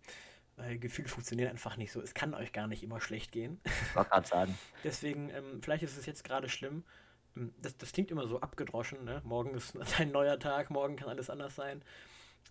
[0.57, 2.01] Weil Gefühle funktionieren einfach nicht so.
[2.01, 3.59] Es kann euch gar nicht immer schlecht gehen.
[3.93, 4.57] Wollte gerade sagen.
[4.83, 6.83] Deswegen, ähm, vielleicht ist es jetzt gerade schlimm.
[7.35, 9.03] Ähm, das, das klingt immer so abgedroschen.
[9.03, 9.21] Ne?
[9.25, 11.83] Morgen ist ein neuer Tag, morgen kann alles anders sein.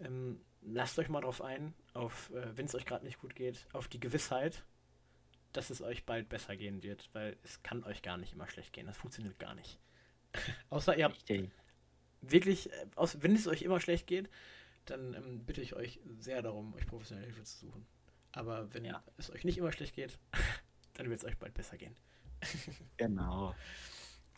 [0.04, 3.66] Ähm, lasst euch mal drauf ein, auf, äh, wenn es euch gerade nicht gut geht,
[3.72, 4.64] auf die Gewissheit,
[5.52, 8.72] dass es euch bald besser gehen wird, weil es kann euch gar nicht immer schlecht
[8.72, 8.86] gehen.
[8.86, 9.78] Das funktioniert gar nicht.
[10.70, 11.26] Außer ihr habt
[12.30, 14.28] wirklich, äh, aus, wenn es euch immer schlecht geht,
[14.86, 17.86] dann ähm, bitte ich euch sehr darum, euch professionelle Hilfe zu suchen.
[18.32, 19.02] Aber wenn ja.
[19.16, 20.18] es euch nicht immer schlecht geht,
[20.94, 21.96] dann wird es euch bald besser gehen.
[22.96, 23.54] genau.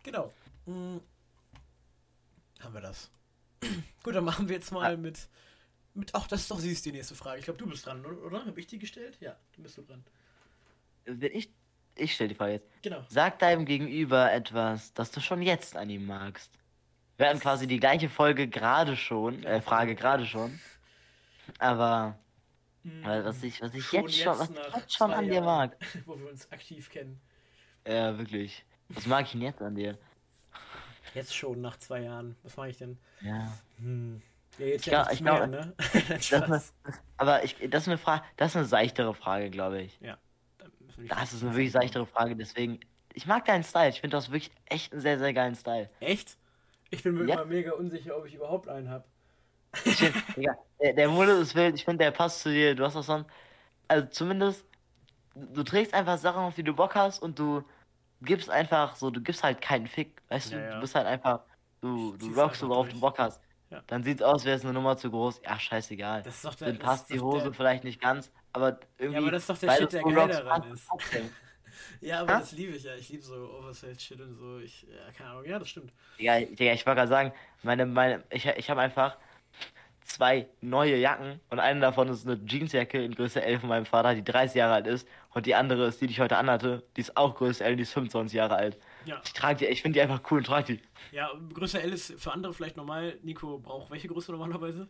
[0.02, 0.32] Genau.
[0.66, 1.00] Hm.
[2.60, 3.10] Haben wir das.
[4.02, 4.96] Gut, dann machen wir jetzt mal ja.
[4.96, 5.28] mit,
[5.94, 6.14] mit.
[6.14, 7.38] Ach, das ist doch süß, die nächste Frage.
[7.38, 8.44] Ich glaube, du bist dran, oder?
[8.44, 9.18] Habe ich die gestellt?
[9.20, 10.04] Ja, du bist so dran.
[11.04, 11.50] Wenn ich.
[11.98, 12.68] Ich stelle die Frage jetzt.
[12.82, 13.02] Genau.
[13.08, 16.50] Sag deinem Gegenüber etwas, das du schon jetzt an ihm magst.
[17.16, 20.60] Wir hatten quasi die gleiche Folge gerade schon, äh, Frage gerade schon.
[21.59, 22.18] Aber
[22.82, 23.02] hm.
[23.05, 25.76] was ich, was ich schon jetzt schon, was ich jetzt schon an dir mag.
[26.05, 27.20] Wo wir uns aktiv kennen.
[27.86, 28.64] Ja, wirklich.
[28.88, 29.98] Was mag ich denn jetzt an dir?
[31.14, 32.36] Jetzt schon, nach zwei Jahren.
[32.43, 32.98] Was mag ich denn?
[33.20, 33.52] Ja.
[33.78, 34.20] Hm.
[34.59, 35.74] Ja, jetzt ich ja ich mehr, ne?
[36.09, 36.62] das eine,
[37.18, 39.98] aber ich, das ist eine Frage, das ist eine seichtere Frage, glaube ich.
[40.01, 40.16] Ja.
[41.09, 42.80] Das ist eine wirklich seichtere Frage, deswegen.
[43.12, 43.90] Ich mag deinen Style.
[43.90, 45.90] Ich finde das wirklich echt einen sehr, sehr geilen Style.
[46.01, 46.36] Echt?
[46.90, 47.34] Ich bin mir ja.
[47.34, 49.04] immer mega unsicher, ob ich überhaupt einen habe.
[50.36, 52.74] ja, der, der Modus ist wild, ich finde, der passt zu dir.
[52.74, 53.28] Du hast das sonst.
[53.88, 54.64] Also zumindest,
[55.34, 57.62] du trägst einfach Sachen, auf die du Bock hast und du
[58.22, 60.22] gibst einfach so, du gibst halt keinen Fick.
[60.28, 60.74] Weißt ja, du, ja.
[60.74, 61.42] du bist halt einfach,
[61.80, 63.40] du, du rockst so, worauf du Bock hast.
[63.70, 63.82] Ja.
[63.88, 65.42] Dann sieht's aus, wäre es eine Nummer zu groß.
[65.44, 66.22] Ja, scheißegal.
[66.22, 67.52] Das ist doch der, Dann passt die Hose der...
[67.52, 69.14] vielleicht nicht ganz, aber irgendwie.
[69.14, 70.88] Ja, aber das ist doch der Shit, der geil daran ist.
[72.00, 72.38] Ja, aber ha?
[72.40, 72.94] das liebe ich ja.
[72.94, 74.58] Ich liebe so Oversize-Shit und so.
[74.58, 75.92] Ich, ja, keine Ahnung, ja, das stimmt.
[76.18, 77.32] Ja, Digga, ich wollte gerade sagen,
[77.62, 79.16] meine, meine, ich, ich habe einfach
[80.06, 84.14] zwei neue Jacken und eine davon ist eine Jeansjacke in Größe 11 von meinem Vater,
[84.14, 87.00] die 30 Jahre alt ist und die andere ist die, die ich heute anhatte, die
[87.00, 88.78] ist auch Größe 11, die ist 25 Jahre alt.
[89.04, 89.20] Ja.
[89.24, 90.82] Ich trage die, ich finde die einfach cool und trage die.
[91.12, 93.18] Ja, Größe L ist für andere vielleicht normal.
[93.22, 94.88] Nico braucht welche Größe normalerweise?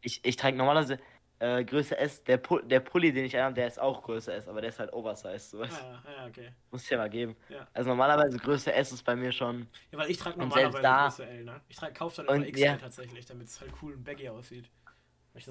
[0.00, 0.98] Ich, ich trage normalerweise
[1.40, 2.22] äh, Größe S.
[2.24, 4.78] Der, Pu der Pulli, den ich anhabe, der ist auch Größe S, aber der ist
[4.78, 5.50] halt oversized.
[5.50, 5.62] So.
[5.62, 6.50] Ah, ja, okay.
[6.70, 7.36] Muss ich ja mal geben.
[7.48, 7.66] Ja.
[7.72, 9.68] Also normalerweise Größe S ist bei mir schon.
[9.92, 11.60] Ja, weil ich trage normalerweise da, Größe L, ne?
[11.68, 12.76] Ich trage kaufe dann immer XL ja.
[12.76, 14.70] tatsächlich, damit es halt cool und baggy aussieht.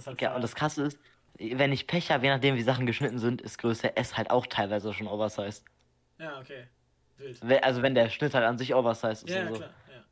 [0.05, 0.99] Halt ja, und das krasse ist,
[1.39, 4.45] wenn ich Pech habe, je nachdem wie Sachen geschnitten sind, ist Größe S halt auch
[4.47, 5.63] teilweise schon oversized.
[6.17, 6.67] Ja, okay.
[7.17, 7.63] Wild.
[7.63, 9.33] Also wenn der Schnitt halt an sich oversized ist.
[9.33, 9.55] Ja, so.
[9.55, 10.03] klar, ja.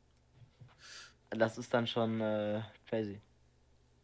[1.36, 3.20] Das ist dann schon äh, crazy.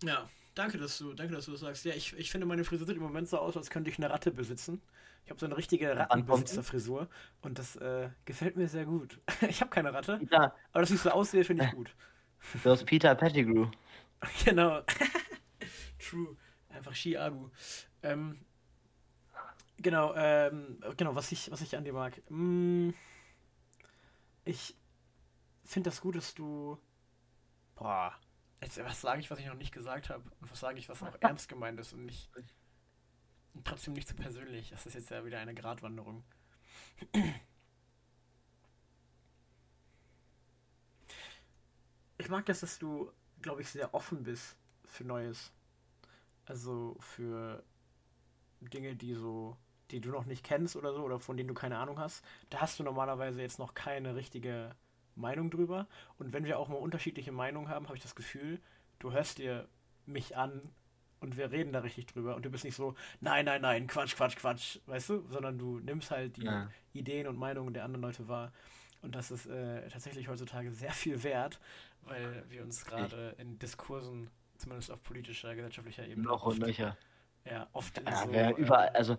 [0.02, 1.84] Ja, danke, dass du, danke, dass du das sagst.
[1.84, 4.10] Ja, ich, ich finde, meine Frisur sieht im Moment so aus, als könnte ich eine
[4.10, 4.80] Ratte besitzen.
[5.24, 7.08] Ich habe so eine richtige Rattenbesitzerfrisur
[7.42, 9.20] und das äh, gefällt mir sehr gut.
[9.48, 10.54] ich habe keine Ratte, ja.
[10.72, 11.94] aber dass ich so aussehe, finde ich gut.
[12.62, 13.68] Du hast Peter Pettigrew.
[14.44, 14.82] genau.
[15.98, 16.36] True.
[16.70, 17.50] Einfach Ski-Agu.
[18.02, 18.40] Ähm,
[19.82, 22.22] Genau, ähm, genau, was ich, was ich an dir mag.
[22.30, 22.90] Mm,
[24.44, 24.76] ich
[25.64, 26.78] finde das gut, dass du.
[27.74, 28.14] Boah.
[28.62, 30.22] Jetzt, was sage ich, was ich noch nicht gesagt habe?
[30.40, 32.30] Und was sage ich, was auch ernst gemeint ist und nicht.
[33.55, 34.70] Und trotzdem nicht zu so persönlich.
[34.70, 36.24] Das ist jetzt ja wieder eine Gratwanderung.
[42.18, 43.12] Ich mag das, dass du,
[43.43, 45.52] glaube ich, sehr offen bist für Neues.
[46.47, 47.64] Also für
[48.60, 49.56] Dinge, die so
[49.90, 52.60] die du noch nicht kennst oder so, oder von denen du keine Ahnung hast, da
[52.62, 54.74] hast du normalerweise jetzt noch keine richtige
[55.16, 55.86] Meinung drüber.
[56.18, 58.60] Und wenn wir auch mal unterschiedliche Meinungen haben, habe ich das Gefühl,
[58.98, 59.68] du hörst dir
[60.06, 60.62] mich an
[61.20, 64.16] und wir reden da richtig drüber und du bist nicht so, nein, nein, nein, Quatsch,
[64.16, 66.68] Quatsch, Quatsch, weißt du, sondern du nimmst halt die ja.
[66.93, 68.52] Ideen und Meinungen der anderen Leute wahr.
[69.02, 71.60] Und das ist äh, tatsächlich heutzutage sehr viel wert,
[72.02, 76.26] weil wir uns gerade in Diskursen, zumindest auf politischer, gesellschaftlicher Ebene.
[76.26, 76.97] Noch und nöcher.
[77.44, 78.01] Ja, oft.
[78.05, 79.18] Ja, so, überall, äh, also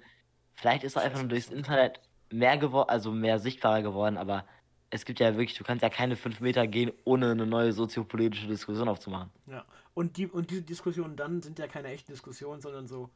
[0.54, 2.00] Vielleicht ist er einfach nur durchs Internet
[2.30, 4.46] mehr geworden, also mehr sichtbarer geworden, aber
[4.94, 8.48] es gibt ja wirklich, du kannst ja keine fünf Meter gehen, ohne eine neue soziopolitische
[8.48, 9.32] Diskussion aufzumachen.
[9.48, 9.66] Ja,
[9.96, 13.10] und, die, und diese Diskussionen dann sind ja keine echten Diskussionen, sondern so,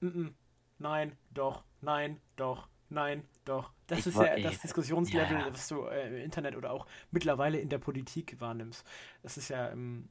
[0.00, 0.32] mm -mm,
[0.78, 3.72] nein, doch, nein, doch, nein, doch.
[3.86, 5.52] Das ich ist ja das Diskussionslevel, ja.
[5.52, 8.84] was du äh, im Internet oder auch mittlerweile in der Politik wahrnimmst.
[9.22, 10.08] Das ist ja ähm,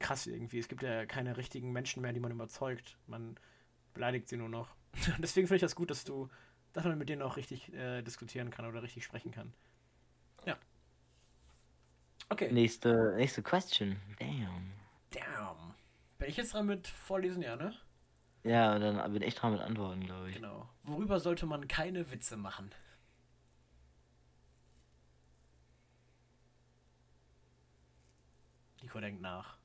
[0.00, 0.58] krass irgendwie.
[0.58, 2.98] Es gibt ja keine richtigen Menschen mehr, die man überzeugt.
[3.06, 3.36] Man
[3.94, 4.74] beleidigt sie nur noch.
[5.18, 6.28] Deswegen finde ich das gut, dass du,
[6.72, 9.52] dass man mit denen auch richtig äh, diskutieren kann oder richtig sprechen kann.
[12.30, 12.52] Okay.
[12.52, 13.96] Nächste, nächste Question.
[14.18, 14.72] Damn.
[15.10, 15.74] Damn.
[16.18, 17.74] Bin ich jetzt dran mit Vorlesen, ja, ne?
[18.44, 20.36] Ja, dann bin ich dran mit Antworten, glaube ich.
[20.36, 20.68] Genau.
[20.82, 22.70] Worüber sollte man keine Witze machen?
[28.82, 29.56] Nico denkt nach.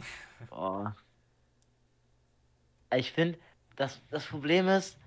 [0.50, 0.96] Boah.
[2.96, 3.38] Ich finde,
[3.76, 4.98] das, das Problem ist,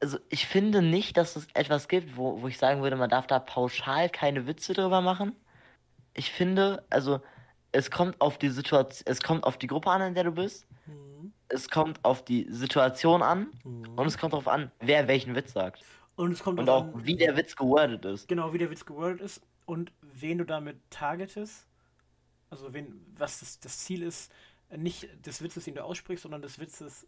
[0.00, 3.26] also ich finde nicht, dass es etwas gibt, wo, wo ich sagen würde, man darf
[3.26, 5.34] da pauschal keine Witze drüber machen.
[6.14, 7.20] Ich finde, also
[7.72, 10.66] es kommt auf die Situation, es kommt auf die Gruppe an, in der du bist.
[10.86, 11.32] Mhm.
[11.48, 13.98] Es kommt auf die Situation an mhm.
[13.98, 15.84] und es kommt darauf an, wer welchen Witz sagt.
[16.16, 18.28] Und es kommt und auch, an, wie der Witz gewordet ist.
[18.28, 21.66] Genau, wie der Witz gewordet ist und wen du damit targetest.
[22.50, 24.30] Also wen, was das, das Ziel ist,
[24.76, 27.06] nicht des Witzes, den du aussprichst, sondern des Witzes,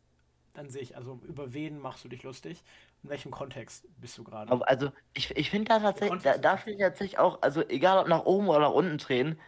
[0.59, 0.97] an sich?
[0.97, 2.63] Also über wen machst du dich lustig?
[3.07, 4.51] In welchem Kontext bist du gerade?
[4.67, 8.09] Also ich, ich finde da tatsächlich, da, da finde ich tatsächlich auch, also egal ob
[8.09, 9.39] nach oben oder nach unten drehen,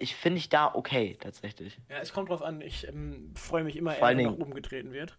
[0.00, 1.78] ich finde ich da okay tatsächlich.
[1.88, 2.60] Ja, es kommt drauf an.
[2.60, 5.16] Ich ähm, freue mich immer, wenn nach oben getreten wird.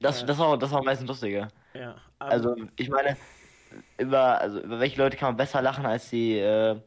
[0.00, 1.48] Das, äh, das, war, das war meistens lustiger.
[1.72, 1.96] Ja.
[2.18, 3.16] also ich meine,
[3.96, 6.78] über, also über welche Leute kann man besser lachen als die, äh,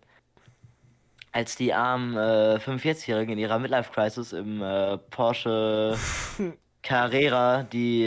[1.32, 5.98] als die armen äh, 45-Jährigen in ihrer Midlife-Crisis im äh, Porsche
[6.84, 8.06] Carrera, die.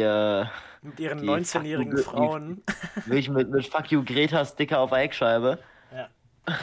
[0.89, 2.63] Mit ihren 19-jährigen Frauen.
[3.07, 5.59] Wirklich mit, mit Fuck you Greta Sticker auf der Heckscheibe.
[5.93, 6.09] Ja.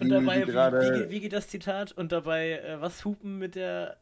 [0.00, 1.92] Und dabei, wie, wie, wie, geht das Zitat?
[1.92, 3.96] Und dabei, äh, was hupen mit der.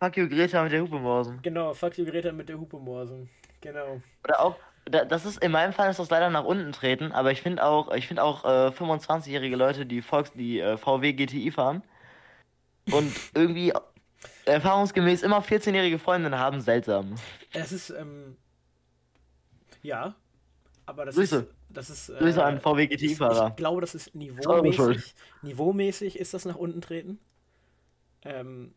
[0.00, 1.40] Fuck you Greta mit der Hupe morsen.
[1.42, 3.28] Genau, Fuck you Greta mit der Hupe morsen.
[3.60, 4.00] Genau.
[4.22, 7.42] Oder auch, das ist in meinem Fall ist das leider nach unten treten, aber ich
[7.42, 11.82] finde auch, ich finde auch äh, 25-jährige Leute, die Volks, die äh, VW GTI fahren
[12.90, 13.72] und irgendwie
[14.44, 17.14] erfahrungsgemäß immer 14-jährige Freundinnen haben, seltsam.
[17.52, 18.36] Es ist, ähm,
[19.84, 20.16] ja,
[20.86, 21.36] aber das Grüße.
[21.36, 23.50] ist, das ist, äh, Grüße an VW GTI-Fahrer.
[23.50, 27.20] Ich glaube, das ist niveaumäßig, niveaumäßig ist das nach unten treten.
[28.22, 28.74] Ähm,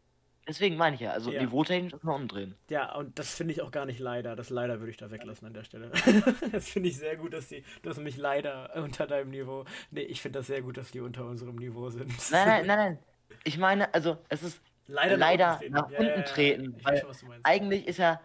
[0.47, 1.41] Deswegen meine ich ja, also ja.
[1.41, 2.55] niveautechnisch ist nach unten drehen.
[2.69, 4.37] Ja, und das finde ich auch gar nicht leider.
[4.37, 5.91] Das leider würde ich da weglassen an der Stelle.
[6.53, 9.65] das finde ich sehr gut, dass die, du hast mich leider unter deinem Niveau.
[9.91, 12.13] Nee, ich finde das sehr gut, dass die unter unserem Niveau sind.
[12.31, 12.99] Nein, nein, nein, nein.
[13.43, 15.99] Ich meine, also es ist leider, leider nach unten treten.
[15.99, 18.21] Nach unten treten ja, weil schon, eigentlich ist er.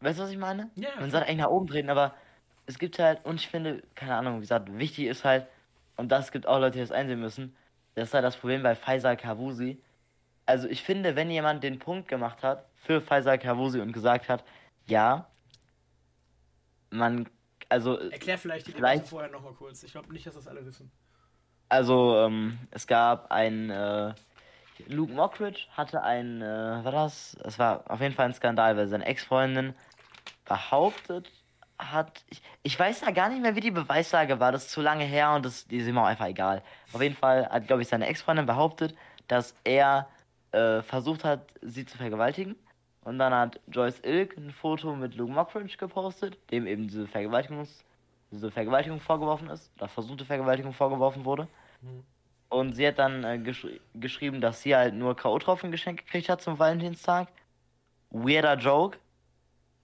[0.00, 0.70] Weißt du, was ich meine?
[0.74, 2.14] Ja, Man sollte eigentlich nach oben treten, aber
[2.66, 5.46] es gibt halt, und ich finde, keine Ahnung, wie gesagt, wichtig ist halt,
[5.96, 7.56] und das gibt auch Leute, die das einsehen müssen,
[7.94, 9.80] das ist halt das Problem bei Faisal Kavusi.
[10.44, 14.44] Also ich finde, wenn jemand den Punkt gemacht hat für Faisal Kavusi und gesagt hat,
[14.86, 15.26] ja,
[16.90, 17.28] man,
[17.68, 17.98] also.
[17.98, 19.82] Erklär vielleicht die vielleicht, vorher nochmal kurz.
[19.82, 20.90] Ich glaube nicht, dass das alle wissen.
[21.68, 24.14] Also, ähm, es gab ein, äh,
[24.86, 27.36] Luke Mockridge hatte ein, äh, war das?
[27.44, 29.74] Es war auf jeden Fall ein Skandal, weil seine Ex-Freundin
[30.44, 31.30] behauptet
[31.78, 34.80] hat, ich, ich weiß da gar nicht mehr, wie die Beweislage war, das ist zu
[34.80, 36.62] lange her und das die ist immer einfach egal.
[36.92, 38.96] Auf jeden Fall hat, glaube ich, seine Ex-Freundin behauptet,
[39.28, 40.08] dass er
[40.52, 42.56] äh, versucht hat, sie zu vergewaltigen.
[43.02, 47.84] Und dann hat Joyce Ilk ein Foto mit Luke Mockridge gepostet, dem eben diese Vergewaltigungs
[48.30, 51.48] diese Vergewaltigung vorgeworfen ist, oder versuchte Vergewaltigung vorgeworfen wurde.
[51.80, 52.04] Mhm.
[52.48, 56.40] Und sie hat dann äh, gesch geschrieben, dass sie halt nur K.O.-Tropfen geschenkt gekriegt hat
[56.40, 57.28] zum Valentinstag.
[58.10, 58.98] Weirder Joke.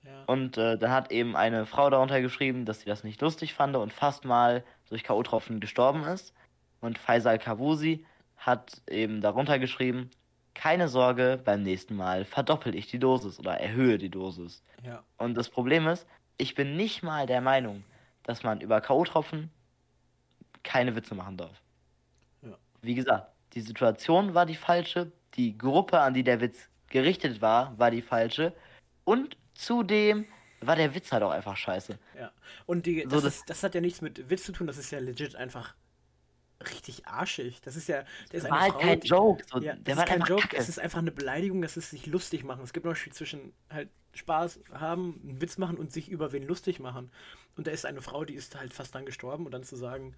[0.04, 0.24] Ja.
[0.26, 3.76] Und äh, dann hat eben eine Frau darunter geschrieben, dass sie das nicht lustig fand
[3.76, 6.34] und fast mal durch K.O.-Tropfen gestorben ist.
[6.80, 8.04] Und Faisal Kavusi
[8.36, 10.10] hat eben darunter geschrieben,
[10.54, 14.62] keine Sorge, beim nächsten Mal verdoppel ich die Dosis oder erhöhe die Dosis.
[14.84, 15.02] Ja.
[15.16, 16.06] Und das Problem ist,
[16.36, 17.84] ich bin nicht mal der Meinung,
[18.24, 19.48] dass man über K.O.-Tropfen
[20.62, 21.61] keine Witze machen darf.
[22.82, 27.78] Wie gesagt, die Situation war die falsche, die Gruppe, an die der Witz gerichtet war,
[27.78, 28.52] war die falsche
[29.04, 30.26] und zudem
[30.60, 31.98] war der Witz halt auch einfach scheiße.
[32.18, 32.32] Ja.
[32.66, 34.78] Und die, das, so, das, ist, das hat ja nichts mit Witz zu tun, das
[34.78, 35.74] ist ja legit einfach
[36.70, 37.60] richtig arschig.
[37.62, 38.04] Das ist ja.
[38.30, 39.44] Das war halt Frau, kein Joke.
[39.50, 40.42] So, ja, der war kein Joke.
[40.42, 40.56] Kacke.
[40.56, 42.62] Es ist einfach eine Beleidigung, das ist sich lustig machen.
[42.62, 46.46] Es gibt noch Spiel zwischen halt Spaß haben, einen Witz machen und sich über wen
[46.46, 47.10] lustig machen.
[47.56, 50.14] Und da ist eine Frau, die ist halt fast dann gestorben und dann zu sagen,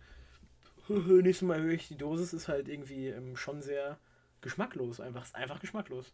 [1.23, 3.99] nächstes Mal höre ich die Dosis, ist halt irgendwie ähm, schon sehr
[4.41, 5.01] geschmacklos.
[5.01, 6.13] Einfach, ist einfach geschmacklos.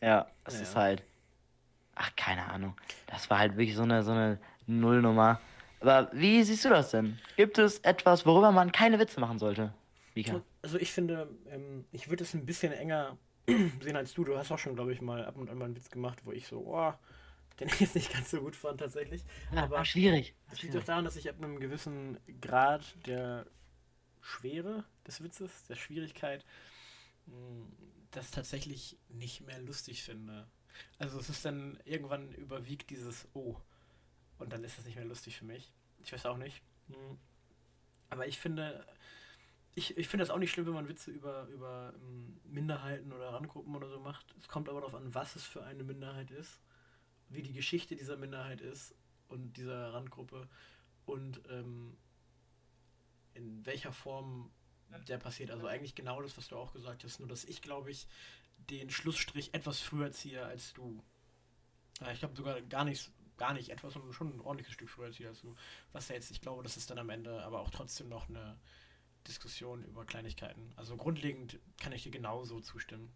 [0.00, 0.62] Ja, es naja.
[0.64, 1.02] ist halt.
[1.94, 2.76] Ach, keine Ahnung.
[3.06, 5.40] Das war halt wirklich so eine, so eine Nullnummer.
[5.80, 7.18] Aber wie siehst du das denn?
[7.36, 9.72] Gibt es etwas, worüber man keine Witze machen sollte?
[10.14, 10.42] Mika?
[10.62, 13.16] Also ich finde, ähm, ich würde es ein bisschen enger
[13.80, 14.24] sehen als du.
[14.24, 16.32] Du hast auch schon, glaube ich, mal ab und an mal einen Witz gemacht, wo
[16.32, 16.92] ich so, oh,
[17.60, 19.24] den ich jetzt nicht ganz so gut fand tatsächlich.
[19.52, 20.34] Ja, Aber schwierig.
[20.50, 23.46] Es liegt doch daran, dass ich ab einem gewissen Grad der
[24.20, 26.44] Schwere des Witzes, der Schwierigkeit,
[27.26, 27.72] hm,
[28.10, 30.48] das tatsächlich nicht mehr lustig finde.
[30.98, 33.56] Also es ist dann irgendwann überwiegt dieses Oh.
[34.38, 35.72] Und dann ist es nicht mehr lustig für mich.
[36.02, 36.62] Ich weiß auch nicht.
[36.88, 37.18] Hm.
[38.10, 38.86] Aber ich finde,
[39.74, 43.32] ich, ich finde das auch nicht schlimm, wenn man Witze über, über um, Minderheiten oder
[43.32, 44.34] Randgruppen oder so macht.
[44.38, 46.60] Es kommt aber darauf an, was es für eine Minderheit ist,
[47.28, 48.94] wie die Geschichte dieser Minderheit ist
[49.28, 50.48] und dieser Randgruppe
[51.06, 51.96] und ähm,
[53.34, 54.50] in welcher Form
[55.06, 55.50] der passiert.
[55.50, 58.06] Also eigentlich genau das, was du auch gesagt hast, nur dass ich, glaube ich,
[58.70, 61.02] den Schlussstrich etwas früher ziehe als du.
[62.00, 65.10] Ja, ich glaube sogar gar nicht, gar nicht etwas, sondern schon ein ordentliches Stück früher
[65.10, 65.54] ziehe als du.
[65.92, 68.58] Was ja jetzt, ich glaube, das ist dann am Ende aber auch trotzdem noch eine
[69.26, 70.72] Diskussion über Kleinigkeiten.
[70.76, 73.12] Also grundlegend kann ich dir genauso zustimmen.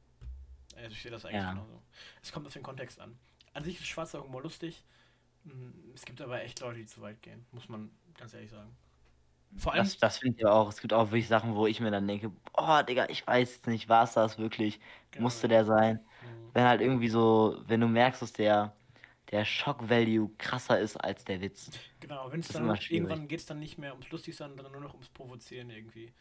[0.77, 1.53] Also ich sehe das eigentlich ja.
[1.53, 1.83] genauso.
[2.23, 3.19] Es kommt auf den Kontext an.
[3.55, 4.85] An sich ist schwarzer Humor lustig.
[5.45, 8.77] Hm, es gibt aber echt Leute, die zu weit gehen, muss man ganz ehrlich sagen.
[9.57, 9.85] Vor allem.
[9.85, 10.69] Das, das finde ich auch.
[10.69, 13.89] Es gibt auch wirklich Sachen, wo ich mir dann denke, oh, Digga, ich weiß nicht,
[13.89, 14.81] war es das wirklich?
[15.11, 15.25] Genau.
[15.25, 15.97] Musste der sein?
[15.97, 16.51] Mhm.
[16.55, 18.75] Wenn halt irgendwie so, wenn du merkst, dass der,
[19.31, 21.71] der Shock-Value krasser ist als der Witz.
[22.01, 24.95] Genau, wenn es dann irgendwann geht es dann nicht mehr ums Lustigsein, sondern nur noch
[24.95, 26.13] ums Provozieren irgendwie.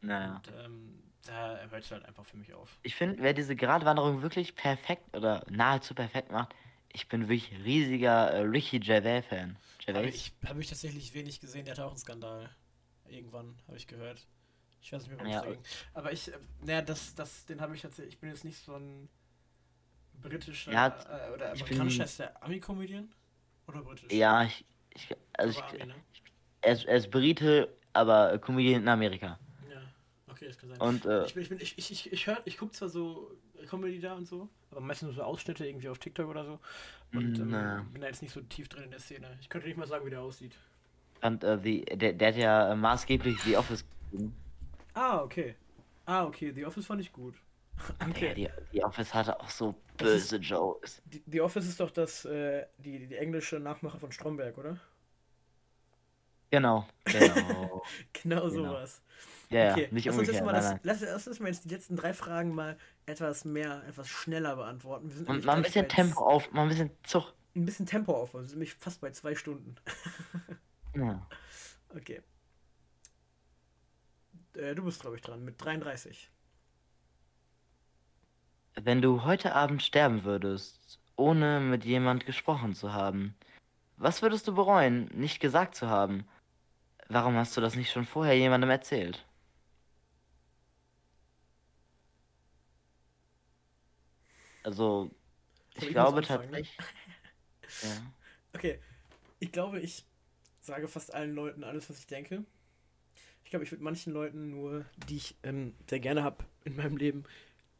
[0.00, 0.36] Naja.
[0.36, 2.78] Und ähm, da hört es halt einfach für mich auf.
[2.82, 6.54] Ich finde, wer diese Gratwanderung wirklich perfekt oder nahezu perfekt macht,
[6.96, 9.58] ich bin wirklich riesiger äh, Ricky Gervais-Fan.
[9.84, 10.14] Gervais?
[10.14, 12.48] ich habe ich tatsächlich wenig gesehen, der hat auch einen Skandal.
[13.06, 14.26] Irgendwann, habe ich gehört.
[14.80, 15.56] Ich weiß nicht mehr, was ja.
[15.92, 18.76] Aber ich, äh, naja, das, das, den habe ich tatsächlich, ich bin jetzt nicht so
[18.76, 19.10] ein
[20.22, 23.12] britischer ja, äh, oder amerikanischer, ist der Ami-Comedian?
[23.68, 24.10] Oder britisch?
[24.10, 24.64] Ja, ich,
[24.94, 25.94] ich also ich, Ami, ne?
[26.62, 29.38] er, ist, er ist Brite, aber Comedian in Amerika.
[29.70, 29.82] Ja,
[30.28, 30.80] okay, das kann sein.
[30.80, 33.36] Und, äh, ich, ich, ich, ich, ich, ich, ich gucke zwar so
[33.66, 36.58] Comedy da und so, aber meistens so Ausschnitte irgendwie auf TikTok oder so.
[37.12, 39.36] Und ähm, bin da jetzt nicht so tief drin in der Szene.
[39.40, 40.56] Ich könnte nicht mal sagen, wie der aussieht.
[41.22, 44.34] Und äh, the, der, der hat ja äh, maßgeblich The Office gegeben.
[44.94, 45.54] Ah, okay.
[46.04, 47.34] Ah, okay, The Office fand ich gut.
[48.08, 48.34] Okay.
[48.34, 51.02] Die, die, Office hatte auch so böse ist, Jokes.
[51.04, 54.78] Die, die, Office ist doch das, äh, die, die englische Nachmache von Stromberg, oder?
[56.50, 57.82] Genau, genau.
[58.12, 59.02] genau sowas.
[59.50, 59.88] Ja, okay.
[59.92, 62.54] nicht lass uns, jetzt mal das, lass, lass uns mal jetzt die letzten drei Fragen
[62.54, 65.10] mal etwas mehr, etwas schneller beantworten.
[65.26, 67.32] Und mal ein bisschen Tempo auf, mal ein bisschen Zug.
[67.54, 69.76] Ein bisschen Tempo auf, wir sind nämlich fast bei zwei Stunden.
[70.94, 71.26] ja.
[71.94, 72.20] Okay.
[74.54, 76.30] Äh, du bist, glaube ich, dran mit 33.
[78.74, 83.34] Wenn du heute Abend sterben würdest, ohne mit jemand gesprochen zu haben,
[83.96, 86.26] was würdest du bereuen, nicht gesagt zu haben?
[87.08, 89.24] Warum hast du das nicht schon vorher jemandem erzählt?
[94.66, 95.12] Also,
[95.76, 96.76] ich, ich glaube tatsächlich.
[97.82, 98.12] ja.
[98.52, 98.80] Okay,
[99.38, 100.04] ich glaube, ich
[100.60, 102.44] sage fast allen Leuten alles, was ich denke.
[103.44, 106.96] Ich glaube, ich würde manchen Leuten nur, die ich ähm, sehr gerne habe in meinem
[106.96, 107.22] Leben,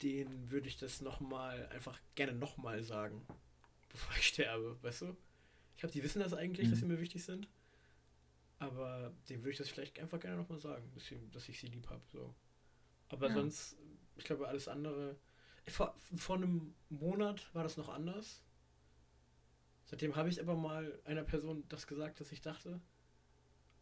[0.01, 3.27] denen würde ich das nochmal, einfach gerne nochmal sagen,
[3.89, 5.17] bevor ich sterbe, weißt du?
[5.73, 6.71] Ich glaube, die wissen das eigentlich, mhm.
[6.71, 7.49] dass sie mir wichtig sind.
[8.61, 10.89] Aber denen würde ich das vielleicht einfach gerne nochmal sagen,
[11.33, 12.03] dass ich sie lieb habe.
[12.13, 12.33] So.
[13.09, 13.35] Aber ja.
[13.35, 13.77] sonst,
[14.15, 15.17] ich glaube, alles andere.
[15.69, 18.43] Vor, vor einem Monat war das noch anders.
[19.87, 22.81] Seitdem habe ich aber mal einer Person das gesagt, was ich dachte.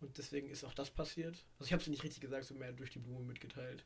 [0.01, 1.47] Und deswegen ist auch das passiert.
[1.59, 3.85] Also ich habe es nicht richtig gesagt, so mehr durch die Blume mitgeteilt.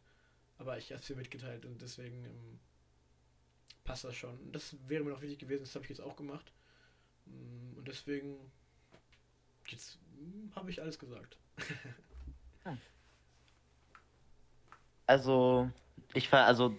[0.58, 2.58] Aber ich habe mir mitgeteilt und deswegen ähm,
[3.84, 4.50] passt das schon.
[4.52, 6.52] Das wäre mir noch wichtig gewesen, das habe ich jetzt auch gemacht.
[7.26, 8.36] Mm, und deswegen
[9.68, 11.38] jetzt hm, habe ich alles gesagt.
[15.06, 15.70] also,
[16.14, 16.76] ich war, also,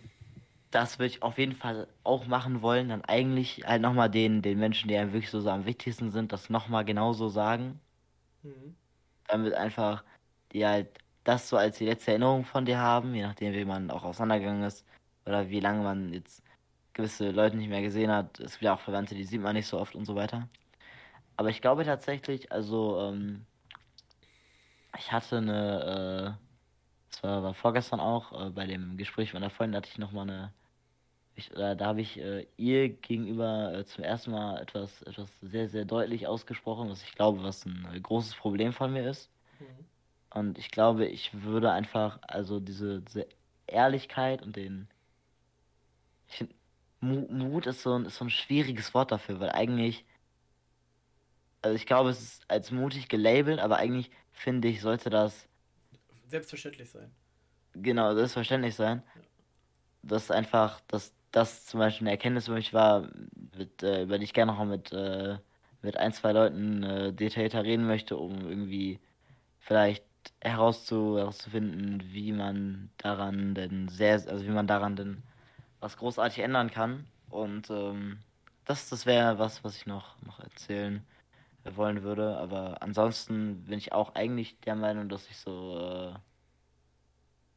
[0.72, 2.90] das würde ich auf jeden Fall auch machen wollen.
[2.90, 6.32] Dann eigentlich halt nochmal den, den Menschen, die einem wirklich so, so am wichtigsten sind,
[6.32, 7.80] das nochmal genauso sagen.
[8.44, 8.76] Mhm.
[9.28, 10.04] Damit einfach
[10.52, 10.88] die halt
[11.24, 14.64] das so als die letzte Erinnerung von dir haben, je nachdem, wie man auch auseinandergegangen
[14.64, 14.86] ist
[15.26, 16.42] oder wie lange man jetzt
[16.94, 18.40] gewisse Leute nicht mehr gesehen hat.
[18.40, 20.50] Es gibt ja auch Verwandte, die sieht man nicht so oft und so weiter.
[21.38, 23.46] Aber ich glaube tatsächlich, also ähm,
[24.98, 26.46] ich hatte eine, äh,
[27.12, 30.30] das war, war vorgestern auch, äh, bei dem Gespräch mit einer Freundin hatte ich nochmal
[30.30, 30.54] eine,
[31.40, 35.68] ich, äh, da habe ich äh, ihr gegenüber äh, zum ersten Mal etwas, etwas sehr,
[35.70, 39.30] sehr deutlich ausgesprochen, was ich glaube, was ein äh, großes Problem von mir ist.
[39.60, 39.86] Mhm.
[40.32, 43.28] Und ich glaube, ich würde einfach, also diese, diese
[43.68, 44.88] Ehrlichkeit und den.
[46.28, 46.54] Ich finde,
[47.02, 50.06] Mut ist so, ein, ist so ein schwieriges Wort dafür, weil eigentlich.
[51.62, 55.48] Also ich glaube, es ist als mutig gelabelt, aber eigentlich finde ich, sollte das.
[56.28, 57.12] Selbstverständlich sein.
[57.74, 59.04] Genau, selbstverständlich sein.
[59.16, 59.22] Ja.
[60.04, 63.08] Das einfach, dass das zum Beispiel eine Erkenntnis für mich war,
[63.58, 65.38] mit, äh, über die ich gerne noch mit, äh,
[65.82, 69.00] mit ein, zwei Leuten äh, detaillierter reden möchte, um irgendwie
[69.60, 70.06] vielleicht
[70.42, 75.24] herauszu, herauszufinden, wie man daran denn sehr, also wie man daran denn
[75.80, 77.06] was großartig ändern kann.
[77.30, 78.20] Und ähm,
[78.66, 81.06] das, das wäre was, was ich noch, noch erzählen
[81.64, 82.38] wollen würde.
[82.38, 86.14] Aber ansonsten bin ich auch eigentlich der Meinung, dass ich so äh,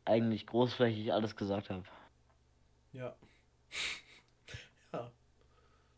[0.05, 1.85] eigentlich großflächig alles gesagt habe.
[2.93, 3.15] Ja.
[4.93, 5.13] Ja.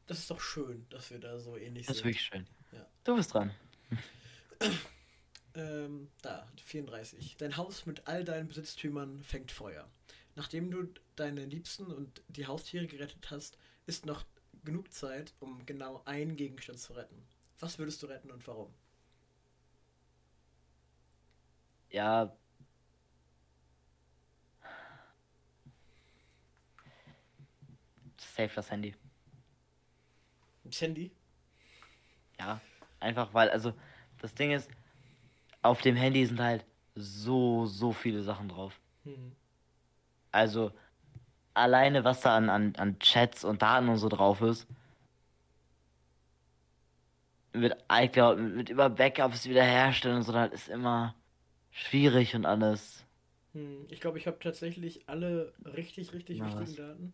[0.07, 2.07] Das ist doch schön, dass wir da so ähnlich das sind.
[2.07, 2.47] Das ist wirklich schön.
[2.73, 2.87] Ja.
[3.05, 3.55] Du bist dran.
[5.57, 7.37] Ähm, da, 34.
[7.37, 9.89] Dein Haus mit all deinen Besitztümern fängt Feuer.
[10.35, 13.57] Nachdem du deine Liebsten und die Haustiere gerettet hast,
[13.87, 14.25] ist noch
[14.65, 17.25] genug Zeit, um genau einen Gegenstand zu retten.
[17.61, 18.75] Was würdest du retten und warum?
[21.91, 22.37] Ja.
[28.35, 28.95] Safe das Handy.
[30.65, 31.11] Das Handy?
[32.39, 32.61] Ja,
[33.01, 33.73] einfach weil, also
[34.21, 34.69] das Ding ist,
[35.63, 38.81] auf dem Handy sind halt so, so viele Sachen drauf.
[39.05, 39.33] Mhm.
[40.33, 40.73] Also,
[41.55, 44.67] alleine was da an, an, an Chats und Daten und so drauf ist,
[47.53, 51.15] mit iCloud, mit, über Backups wiederherstellen und so, das ist immer
[51.71, 53.05] schwierig und alles.
[53.53, 56.77] Hm, ich glaube, ich habe tatsächlich alle richtig, richtig Na, wichtigen was?
[56.77, 57.13] Daten.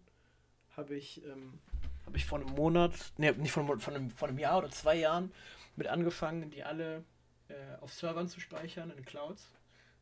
[0.81, 1.59] Habe ich, ähm,
[2.07, 4.97] habe ich vor einem Monat, ne, nicht von, von, einem, von einem Jahr oder zwei
[4.97, 5.31] Jahren
[5.77, 7.05] mit angefangen, die alle
[7.49, 9.53] äh, auf Servern zu speichern, in Clouds.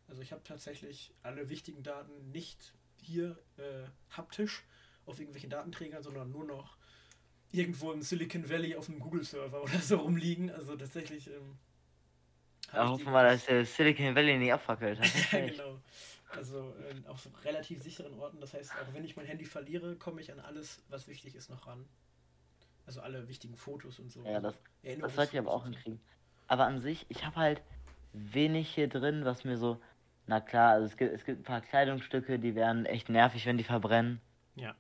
[0.08, 2.72] Also ich habe tatsächlich alle wichtigen Daten nicht
[3.02, 4.64] hier äh, haptisch
[5.04, 6.76] auf irgendwelchen Datenträgern, sondern nur noch
[7.50, 10.50] irgendwo im Silicon Valley auf einem Google-Server oder so rumliegen.
[10.50, 11.26] Also tatsächlich.
[11.28, 11.58] Ähm,
[12.72, 15.00] ja, hoffen wir mal, dass der Silicon Valley nicht abfackelt.
[15.32, 15.80] ja, genau.
[16.30, 18.40] Also äh, auf relativ sicheren Orten.
[18.40, 21.50] Das heißt, auch wenn ich mein Handy verliere, komme ich an alles, was wichtig ist,
[21.50, 21.86] noch ran.
[22.86, 24.24] Also alle wichtigen Fotos und so.
[24.24, 26.00] Ja, das, das sollte ich aber auch hinkriegen.
[26.46, 27.62] Aber an sich, ich habe halt
[28.12, 29.80] wenig hier drin, was mir so.
[30.26, 33.56] Na klar, also es gibt, es gibt ein paar Kleidungsstücke, die werden echt nervig, wenn
[33.56, 34.20] die verbrennen.
[34.56, 34.74] Ja.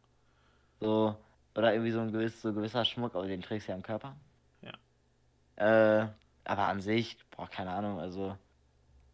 [0.80, 1.16] So.
[1.54, 4.16] Oder irgendwie so ein gewiss, so gewisser Schmuck, aber den trägst du ja im Körper.
[4.60, 6.02] Ja.
[6.02, 6.08] Äh,
[6.44, 8.36] aber an sich, boah, keine Ahnung, also.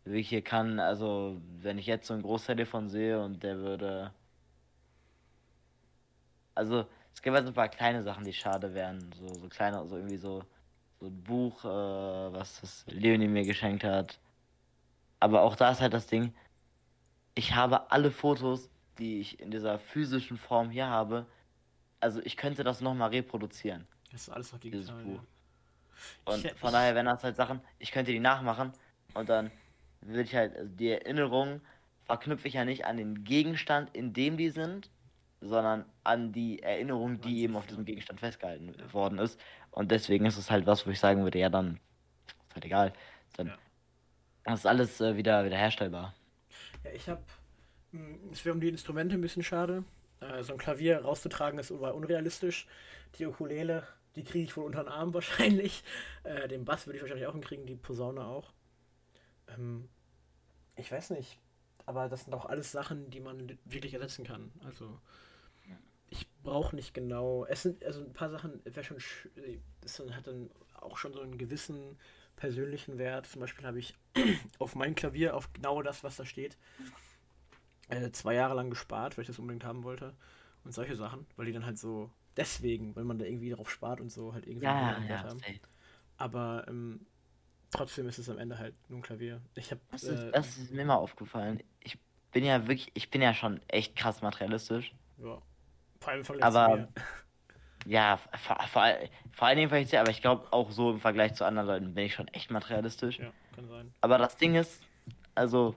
[0.05, 3.59] Wie ich hier kann, also, wenn ich jetzt so ein Großteil davon sehe und der
[3.59, 4.13] würde.
[6.55, 9.13] Also, es gibt halt so ein paar kleine Sachen, die schade wären.
[9.13, 10.45] So, so kleine, so irgendwie so
[11.05, 14.19] so ein Buch, äh, was das Leonie mir geschenkt hat.
[15.21, 16.35] Aber auch da ist halt das Ding,
[17.35, 21.27] ich habe alle Fotos, die ich in dieser physischen Form hier habe,
[22.01, 23.87] also ich könnte das nochmal reproduzieren.
[24.13, 25.03] Das ist alles noch digital.
[25.03, 25.21] Buch.
[26.25, 28.73] Und ich, von daher wären das halt Sachen, ich könnte die nachmachen
[29.15, 29.51] und dann
[30.05, 31.61] würde ich halt, also die Erinnerungen
[32.05, 34.91] verknüpfe ich ja nicht an den Gegenstand, in dem die sind,
[35.41, 39.39] sondern an die Erinnerung, die eben auf diesem Gegenstand festgehalten worden ist.
[39.71, 41.81] Und deswegen ist es halt was, wo ich sagen würde, ja, dann
[42.49, 42.93] ist halt egal.
[43.37, 43.53] Dann
[44.47, 44.55] ja.
[44.55, 46.15] ist alles äh, wieder, wieder herstellbar.
[46.85, 47.23] Ja, ich habe,
[47.93, 49.85] hm, es wäre um die Instrumente ein bisschen schade.
[50.21, 52.67] Äh, so ein Klavier rauszutragen ist unrealistisch.
[53.19, 53.87] Die Ukulele,
[54.17, 55.83] die kriege ich wohl unter den Arm wahrscheinlich.
[56.23, 58.53] Äh, den Bass würde ich wahrscheinlich auch hinkriegen, die Posaune auch.
[59.49, 59.89] Ähm,
[60.77, 61.39] ich weiß nicht,
[61.87, 64.53] aber das sind auch alles Sachen, die man wirklich ersetzen kann.
[64.65, 64.99] Also
[66.11, 67.45] ich brauche nicht genau.
[67.47, 68.99] Es sind also ein paar Sachen, wäre schon,
[69.81, 71.99] das hat dann auch schon so einen gewissen
[72.37, 73.27] persönlichen Wert.
[73.27, 73.95] Zum Beispiel habe ich
[74.59, 76.57] auf mein Klavier, auf genau das, was da steht,
[77.89, 80.15] äh, zwei Jahre lang gespart, weil ich das unbedingt haben wollte.
[80.65, 84.01] Und solche Sachen, weil die dann halt so, deswegen, weil man da irgendwie darauf spart
[84.01, 85.41] und so halt irgendwie ja, ja, haben.
[86.17, 87.07] Aber ähm,
[87.75, 89.41] trotzdem ist es am Ende halt nur ein Klavier.
[89.55, 89.81] Ich habe.
[89.91, 91.63] Das, äh, das, ist mir mal aufgefallen.
[91.81, 91.99] Ich
[92.33, 94.95] bin ja wirklich, ich bin ja schon echt krass materialistisch.
[95.19, 95.41] Ja.
[96.01, 96.89] Vor allem von Aber
[97.87, 98.87] ja, vor, vor,
[99.33, 102.07] vor allen Dingen vielleicht, aber ich glaube auch so im Vergleich zu anderen Leuten bin
[102.07, 103.19] ich schon echt materialistisch.
[103.19, 103.93] Ja, kann sein.
[104.01, 104.83] Aber das Ding ist,
[105.35, 105.75] also,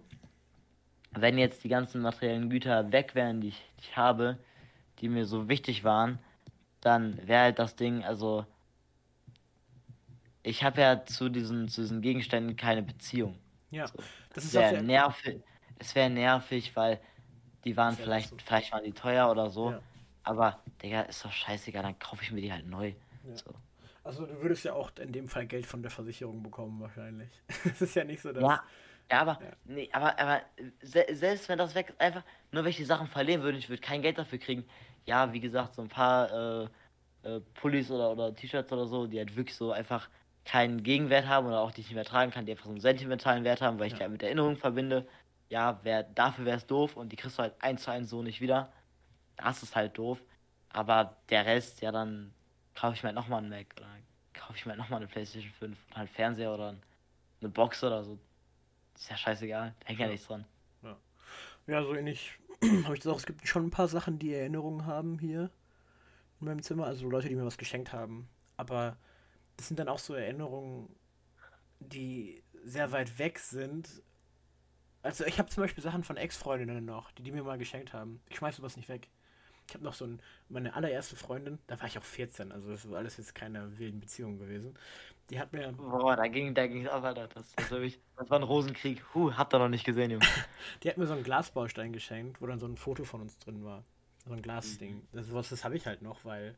[1.11, 4.37] wenn jetzt die ganzen materiellen Güter weg wären, die ich, die ich habe,
[4.99, 6.19] die mir so wichtig waren,
[6.81, 8.45] dann wäre halt das Ding, also,
[10.47, 13.37] ich habe ja zu diesen, zu diesen Gegenständen keine Beziehung.
[13.69, 13.95] Ja, so.
[14.33, 15.41] das ist sehr nervig.
[15.77, 16.99] Es wäre nervig, weil
[17.65, 18.37] die waren vielleicht, so.
[18.43, 19.71] vielleicht waren die teuer oder so.
[19.71, 19.81] Ja.
[20.23, 22.93] Aber, Digga, ist doch scheißegal, dann kaufe ich mir die halt neu.
[23.27, 23.35] Ja.
[23.35, 23.53] So.
[24.03, 27.29] Also du würdest ja auch in dem Fall Geld von der Versicherung bekommen, wahrscheinlich.
[27.65, 28.41] Es ist ja nicht so, dass.
[28.41, 28.63] Ja,
[29.11, 29.51] ja aber, ja.
[29.65, 30.41] Nee, aber, aber
[30.81, 33.81] selbst wenn das weg ist, einfach, nur wenn ich die Sachen verlieren würde, ich würde
[33.81, 34.65] kein Geld dafür kriegen.
[35.05, 36.67] Ja, wie gesagt, so ein paar äh,
[37.23, 40.09] äh, Pullis oder, oder T-Shirts oder so, die halt wirklich so einfach
[40.47, 42.79] keinen Gegenwert haben oder auch die ich nicht mehr tragen kann, die einfach so einen
[42.79, 43.97] sentimentalen Wert haben, weil ich ja.
[43.97, 45.05] die halt mit Erinnerungen verbinde.
[45.49, 48.23] Ja, wär, dafür wäre es doof und die kriegst du halt eins zu eins so
[48.23, 48.71] nicht wieder.
[49.35, 50.23] Das ist halt doof.
[50.69, 52.33] Aber der Rest, ja, dann
[52.75, 53.87] kaufe ich mir halt nochmal einen Mac oder
[54.33, 56.75] kaufe ich mir halt nochmal eine Playstation 5 und halt Fernseher oder
[57.41, 58.17] eine Box oder so.
[58.95, 60.45] Ist ja scheißegal, da hängt ja, ja nichts dran.
[60.81, 60.97] Ja,
[61.67, 62.39] ja so ähnlich
[62.85, 63.17] habe ich das auch.
[63.17, 65.51] Es gibt schon ein paar Sachen, die Erinnerungen haben hier
[66.39, 66.85] in meinem Zimmer.
[66.85, 68.29] Also Leute, die mir was geschenkt haben.
[68.55, 68.97] Aber
[69.57, 70.87] das sind dann auch so Erinnerungen,
[71.79, 73.89] die sehr weit weg sind.
[75.01, 78.21] Also ich habe zum Beispiel Sachen von Ex-Freundinnen noch, die die mir mal geschenkt haben.
[78.29, 79.09] Ich schmeiß sowas nicht weg.
[79.67, 82.85] Ich habe noch so ein, meine allererste Freundin, da war ich auch 14, also das
[82.85, 84.77] ist alles jetzt keine wilden Beziehungen gewesen.
[85.29, 85.73] Die hat mir.
[85.73, 87.27] Boah, da ging da ging's auch weiter.
[87.27, 89.03] Das, das, ich, das war ein Rosenkrieg.
[89.13, 90.25] Huh, habt ihr noch nicht gesehen, Junge.
[90.83, 93.65] die hat mir so einen Glasbaustein geschenkt, wo dann so ein Foto von uns drin
[93.65, 93.83] war.
[94.25, 94.95] So ein Glasding.
[94.95, 95.07] Mhm.
[95.11, 96.55] Das, das habe ich halt noch, weil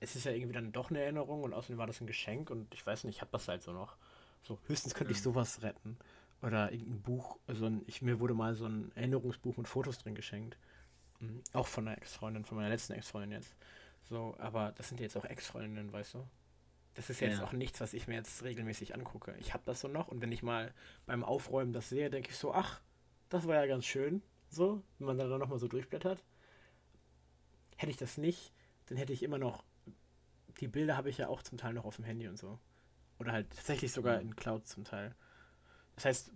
[0.00, 2.72] es ist ja irgendwie dann doch eine Erinnerung und außerdem war das ein Geschenk und
[2.74, 3.96] ich weiß nicht, ich habe das halt so noch.
[4.42, 5.16] So, höchstens könnte mhm.
[5.16, 5.98] ich sowas retten.
[6.42, 10.14] Oder irgendein Buch, also ein, ich, mir wurde mal so ein Erinnerungsbuch mit Fotos drin
[10.14, 10.58] geschenkt.
[11.20, 11.42] Mhm.
[11.52, 13.56] Auch von einer Ex-Freundin, von meiner letzten Ex-Freundin jetzt.
[14.08, 16.26] So, aber das sind jetzt auch Ex-Freundinnen, weißt du?
[16.94, 17.44] Das ist jetzt ja.
[17.44, 19.34] auch nichts, was ich mir jetzt regelmäßig angucke.
[19.38, 20.72] Ich habe das so noch und wenn ich mal
[21.04, 22.80] beim Aufräumen das sehe, denke ich so, ach,
[23.28, 24.22] das war ja ganz schön.
[24.48, 26.22] So, wenn man dann nochmal so durchblättert.
[27.76, 28.52] Hätte ich das nicht,
[28.86, 29.64] dann hätte ich immer noch.
[30.60, 32.58] Die Bilder habe ich ja auch zum Teil noch auf dem Handy und so.
[33.18, 35.14] Oder halt tatsächlich sogar in Cloud zum Teil.
[35.94, 36.32] Das heißt,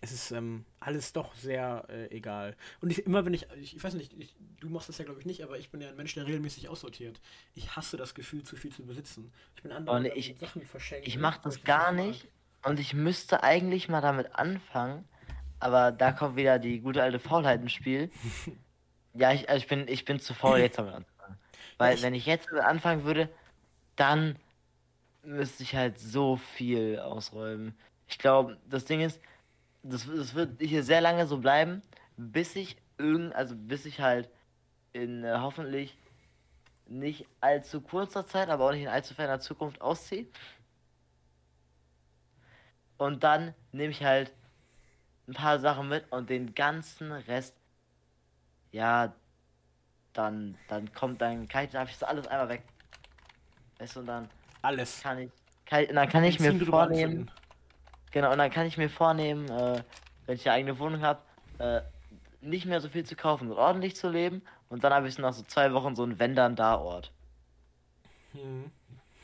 [0.00, 2.56] es ist ähm, alles doch sehr äh, egal.
[2.80, 5.20] Und ich, immer wenn ich, ich, ich weiß nicht, ich, du machst das ja glaube
[5.20, 7.20] ich nicht, aber ich bin ja ein Mensch, der regelmäßig aussortiert.
[7.54, 9.32] Ich hasse das Gefühl, zu viel zu besitzen.
[9.56, 11.06] Ich bin anderen und ich, Sachen verschenkt.
[11.08, 12.28] Ich mache das gar nicht
[12.62, 15.04] und ich müsste eigentlich mal damit anfangen,
[15.58, 18.10] aber da kommt wieder die gute alte Faulheit ins Spiel.
[19.14, 21.17] ja, ich, also ich bin, ich bin zu faul jetzt damit anzufangen.
[21.78, 23.28] Weil ich, wenn ich jetzt anfangen würde,
[23.96, 24.36] dann
[25.22, 27.76] müsste ich halt so viel ausräumen.
[28.06, 29.20] Ich glaube, das Ding ist,
[29.82, 31.82] das, das wird hier sehr lange so bleiben,
[32.16, 34.28] bis ich irgend, also bis ich halt
[34.92, 35.96] in äh, hoffentlich
[36.86, 40.26] nicht allzu kurzer Zeit, aber auch nicht in allzu ferner Zukunft ausziehe.
[42.96, 44.32] Und dann nehme ich halt
[45.28, 47.54] ein paar Sachen mit und den ganzen Rest,
[48.72, 49.14] ja,
[50.18, 52.62] dann, dann kommt, dann kann ich, dann habe ich das alles einmal weg.
[53.78, 54.28] Weißt du, und dann
[54.62, 55.30] alles kann ich,
[55.64, 57.30] kann, dann kann ich mir vornehmen,
[58.10, 59.82] Genau, und dann kann ich mir vornehmen, äh,
[60.26, 61.20] wenn ich eine eigene Wohnung habe,
[61.58, 61.82] äh,
[62.40, 64.42] nicht mehr so viel zu kaufen und ordentlich zu leben.
[64.70, 67.12] Und dann habe ich nach so zwei Wochen so einen Wenn da Ort.
[68.32, 68.70] Hm.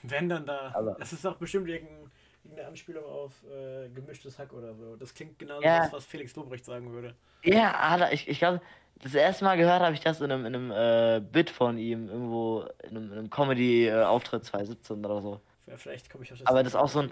[0.02, 0.72] Wenn dann da.
[0.74, 2.10] Aber das ist auch bestimmt irgendein
[2.44, 4.96] Irgendeine Anspielung auf äh, gemischtes Hack oder so.
[4.96, 5.78] Das klingt genau ja.
[5.78, 7.14] das, was Felix Lobrecht sagen würde.
[7.42, 8.60] Ja, Alter, ich, ich glaube,
[9.02, 12.08] das erste Mal gehört habe ich das in einem, in einem äh, Bit von ihm,
[12.08, 15.40] irgendwo in einem, einem Comedy-Auftritt 2017 oder so.
[15.66, 16.46] Ja, vielleicht komme ich auf das.
[16.46, 17.10] Aber das ist auch so ein.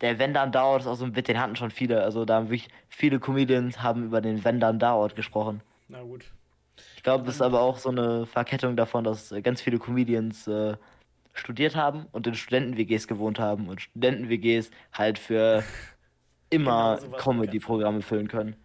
[0.00, 2.02] Der Wenn dann dauert ist auch so ein Bit, den hatten schon viele.
[2.02, 5.62] Also da haben wirklich viele Comedians haben über den Wenn dann dauert gesprochen.
[5.88, 6.24] Na gut.
[6.96, 10.76] Ich glaube, das ist aber auch so eine Verkettung davon, dass ganz viele Comedians äh,
[11.32, 15.62] studiert haben und in Studenten-WGs gewohnt haben und Studenten-WGs halt für
[16.50, 18.56] immer genau, Comedy-Programme füllen können.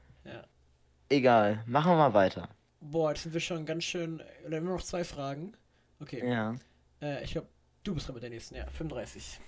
[1.09, 2.49] Egal, machen wir mal weiter.
[2.81, 4.21] Boah, jetzt sind wir schon ganz schön.
[4.45, 5.53] Oder haben wir noch zwei Fragen?
[5.99, 6.27] Okay.
[6.27, 6.55] Ja.
[7.01, 7.47] Äh, ich glaube,
[7.83, 8.67] du bist dran mit der nächsten, ja.
[8.67, 9.39] 35.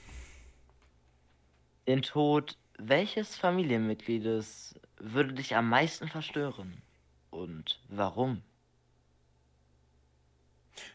[1.87, 6.81] Den Tod welches Familienmitgliedes würde dich am meisten verstören?
[7.29, 8.41] Und warum?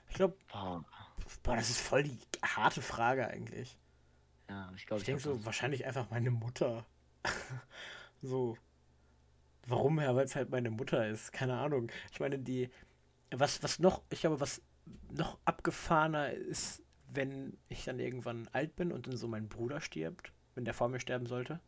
[0.09, 3.79] Ich glaube, Boah, das ist voll die harte Frage eigentlich.
[4.49, 5.01] Ja, ich glaube.
[5.01, 6.85] Ich denke so, wahrscheinlich einfach meine Mutter.
[8.23, 8.57] so.
[9.67, 11.33] Warum ja, weil es halt meine Mutter ist.
[11.33, 11.91] Keine Ahnung.
[12.13, 12.71] Ich meine, die.
[13.33, 14.63] Was, was noch, ich glaube, was
[15.11, 20.33] noch abgefahrener ist, wenn ich dann irgendwann alt bin und dann so mein Bruder stirbt,
[20.55, 21.61] wenn der vor mir sterben sollte.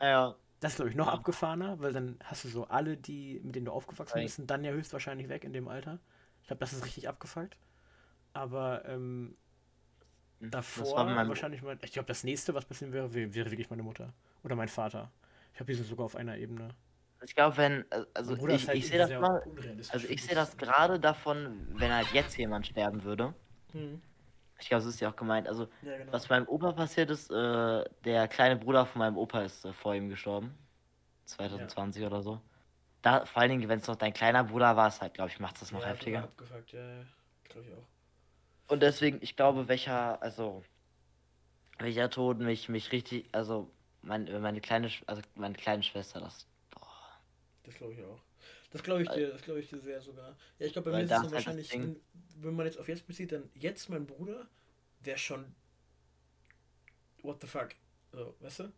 [0.00, 0.36] Ja.
[0.60, 1.12] Das ist, glaube ich, noch ja.
[1.12, 4.64] abgefahrener, weil dann hast du so alle, die, mit denen du aufgewachsen bist, sind dann
[4.64, 5.98] ja höchstwahrscheinlich weg in dem Alter.
[6.40, 7.58] Ich glaube, das ist richtig abgefuckt.
[8.32, 9.36] Aber ähm,
[10.40, 11.28] hm, davor mein...
[11.28, 11.78] wahrscheinlich mal.
[11.82, 14.14] Ich glaube, das nächste, was passieren wäre, wäre wirklich meine Mutter.
[14.42, 15.10] Oder mein Vater.
[15.52, 16.68] Ich habe die sind sogar auf einer Ebene.
[17.24, 19.42] Ich glaube, wenn, äh, also ich, halt ich sehe das mal,
[19.90, 23.34] also ich sehe das gerade davon, wenn halt jetzt jemand sterben würde.
[23.72, 24.00] Hm.
[24.60, 25.48] Ich glaube, das ist ja auch gemeint.
[25.48, 26.12] Also, ja, genau.
[26.12, 29.94] was meinem Opa passiert ist, äh, der kleine Bruder von meinem Opa ist äh, vor
[29.94, 30.56] ihm gestorben.
[31.26, 32.08] 2020 ja.
[32.08, 32.40] oder so.
[33.02, 35.40] Da, vor allen Dingen, wenn es noch dein kleiner Bruder war, ist halt, glaube ich,
[35.40, 36.24] macht das noch ja, heftiger.
[36.24, 37.04] Abgefuckt, ja,
[37.44, 38.72] glaube ich auch.
[38.72, 40.62] Und deswegen, ich glaube, welcher, also,
[41.78, 43.70] welcher Tod mich, mich richtig, also,
[44.02, 46.46] mein, meine kleine, also meine kleine Schwester, das.
[47.64, 48.22] Das glaube ich auch.
[48.70, 50.36] Das glaube ich dir, das glaube ich dir sehr sogar.
[50.58, 53.06] Ja, ich glaube, bei mir ist es dann halt wahrscheinlich, wenn man jetzt auf jetzt
[53.06, 54.46] bezieht, dann jetzt mein Bruder
[55.00, 55.54] wäre schon,
[57.22, 57.70] what the fuck,
[58.12, 58.72] so, weißt du?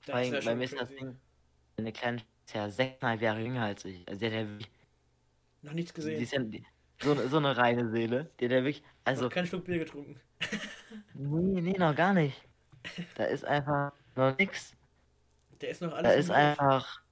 [0.00, 1.16] Vor allem, bei mir ist das Ding,
[1.76, 4.06] meine kleine ist ja sechseinhalb Jahre jünger als ich.
[4.08, 4.46] Also, der ja
[5.62, 6.18] noch nichts gesehen.
[6.18, 6.40] Die ist ja,
[7.02, 8.30] so, so eine reine Seele.
[8.38, 8.84] Der, der wirklich.
[9.04, 9.24] Also.
[9.24, 10.20] Noch keinen Schluck Bier getrunken.
[11.14, 12.40] nee, nee, noch gar nicht.
[13.16, 14.76] Da ist einfach noch nix.
[15.60, 16.02] Der ist noch alles.
[16.04, 17.02] Da ist einfach.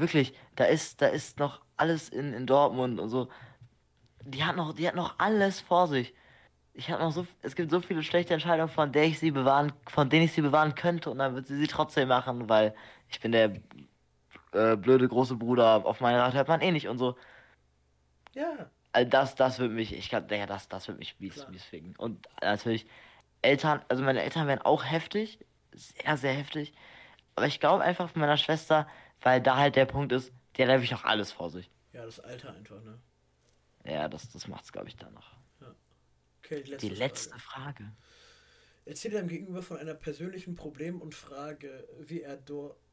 [0.00, 3.28] Wirklich, da ist, da ist noch alles in, in Dortmund und so.
[4.22, 6.14] Die hat noch, die hat noch alles vor sich.
[6.72, 9.72] Ich habe noch so, es gibt so viele schlechte Entscheidungen, von der ich sie bewahren,
[9.88, 12.74] von denen ich sie bewahren könnte und dann wird sie sie trotzdem machen, weil
[13.08, 13.52] ich bin der
[14.52, 17.16] äh, blöde große Bruder, auf meine Rat hört man eh nicht und so.
[18.34, 18.70] Ja.
[18.92, 21.94] Also das, das wird mich, ich glaube, ja, das, das wird mich mies, mies ficken.
[21.96, 22.86] Und natürlich,
[23.42, 25.38] Eltern, also meine Eltern wären auch heftig,
[25.72, 26.72] sehr, sehr heftig.
[27.36, 28.88] Aber ich glaube einfach von meiner Schwester,
[29.22, 31.70] weil da halt der Punkt ist, der hat wirklich noch alles vor sich.
[31.92, 32.98] Ja, das Alter einfach, ne?
[33.84, 35.32] Ja, das, das macht's, glaube ich, dann noch.
[35.60, 35.74] Ja.
[36.38, 37.84] Okay, die letzte, die letzte Frage.
[37.84, 37.92] Frage.
[38.84, 42.38] Erzähle deinem Gegenüber von einer persönlichen Problem und frage, wie er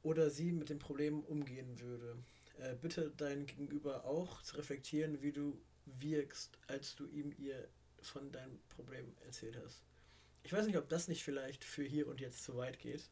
[0.03, 2.17] oder sie mit dem Problem umgehen würde.
[2.59, 7.67] Äh, bitte dein Gegenüber auch zu reflektieren, wie du wirkst, als du ihm ihr
[8.01, 9.83] von deinem Problem erzählt hast.
[10.43, 13.09] Ich weiß nicht, ob das nicht vielleicht für hier und jetzt zu weit geht.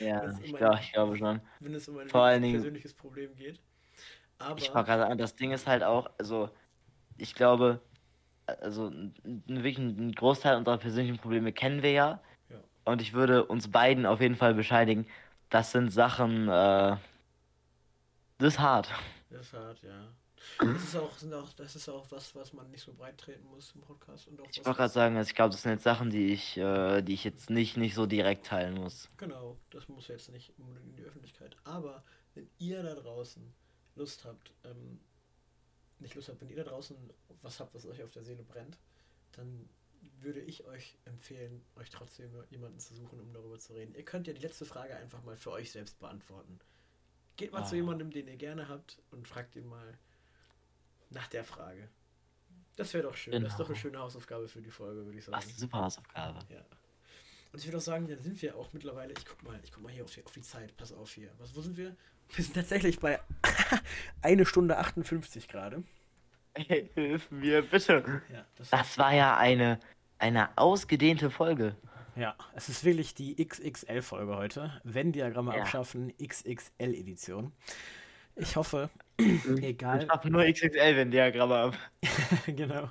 [0.00, 1.40] Ja, ich, glaub, glaube schon.
[1.60, 3.60] Wenn es um ein Vor persönliches Problem geht.
[4.38, 6.50] Aber ich war gerade an, das Ding ist halt auch, also
[7.18, 7.80] ich glaube,
[8.46, 8.90] also
[9.24, 12.20] wirklich ein Großteil unserer persönlichen Probleme kennen wir ja.
[12.48, 12.56] ja.
[12.84, 15.06] Und ich würde uns beiden auf jeden Fall bescheinigen,
[15.50, 16.96] das sind Sachen, äh,
[18.38, 18.90] das ist hart.
[19.28, 20.08] Das ist hart, ja.
[20.58, 23.80] Das ist auch, das ist auch was, was man nicht so breit treten muss im
[23.80, 24.28] Podcast.
[24.28, 26.56] Und auch ich wollte gerade sagen, also ich glaube, das sind jetzt Sachen, die ich,
[26.56, 29.08] äh, die ich jetzt nicht, nicht so direkt teilen muss.
[29.16, 31.56] Genau, das muss jetzt nicht unbedingt in die Öffentlichkeit.
[31.64, 32.04] Aber
[32.34, 33.52] wenn ihr da draußen
[33.96, 35.00] Lust habt, ähm,
[35.98, 36.96] nicht Lust habt, wenn ihr da draußen
[37.42, 38.78] was habt, was euch auf der Seele brennt,
[39.32, 39.68] dann
[40.20, 43.94] würde ich euch empfehlen, euch trotzdem jemanden zu suchen, um darüber zu reden.
[43.94, 46.58] Ihr könnt ja die letzte Frage einfach mal für euch selbst beantworten.
[47.36, 47.66] Geht mal ah.
[47.66, 49.98] zu jemandem, den ihr gerne habt und fragt ihn mal,
[51.10, 51.88] nach der Frage.
[52.76, 53.32] Das wäre doch schön.
[53.32, 53.44] Genau.
[53.44, 53.82] Das ist doch eine genau.
[53.82, 55.36] schöne Hausaufgabe für die Folge, würde ich sagen.
[55.36, 56.40] Das ist eine super Hausaufgabe.
[56.48, 56.64] Ja.
[57.52, 59.12] Und ich würde auch sagen, dann sind wir auch mittlerweile.
[59.12, 60.76] Ich guck mal, ich guck mal hier auf die, auf die Zeit.
[60.76, 61.30] Pass auf hier.
[61.38, 61.96] Was, wo sind wir?
[62.32, 63.20] Wir sind tatsächlich bei
[64.22, 65.82] eine Stunde 58 gerade.
[66.54, 68.22] Hey, hilf mir bitte.
[68.32, 69.80] Ja, das, das war ja eine,
[70.18, 71.76] eine ausgedehnte Folge.
[72.16, 74.80] Ja, es ist wirklich die XXL-Folge heute.
[74.84, 75.62] Wenn Diagramme ja.
[75.62, 77.52] abschaffen, XXL-Edition.
[78.40, 80.02] Ich hoffe, egal.
[80.02, 81.78] Ich mache nur XXL, wenn Diagramme ab.
[82.46, 82.90] genau.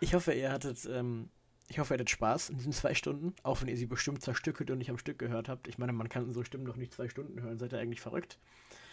[0.00, 1.30] Ich hoffe, ihr hattet ähm,
[1.68, 4.70] Ich hoffe, ihr hattet Spaß in diesen zwei Stunden, auch wenn ihr sie bestimmt zerstückelt
[4.70, 5.68] und nicht am Stück gehört habt.
[5.68, 7.58] Ich meine, man kann so Stimmen doch nicht zwei Stunden hören.
[7.58, 8.38] Seid ihr eigentlich verrückt?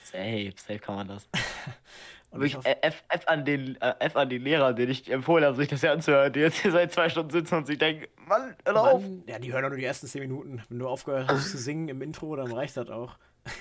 [0.04, 1.28] Safe, safe kann man das.
[2.32, 5.44] und ich hoffe, F, F, an den, äh, F an die Lehrer, denen ich empfohlen
[5.44, 8.06] habe, sich das hier anzuhören, die jetzt hier seit zwei Stunden sitzen und sich denken,
[8.26, 9.04] Mann, hör auf.
[9.26, 10.64] Ja, die hören doch nur die ersten zehn Minuten.
[10.70, 13.18] Wenn du aufgehört hast zu singen im Intro, dann reicht das auch.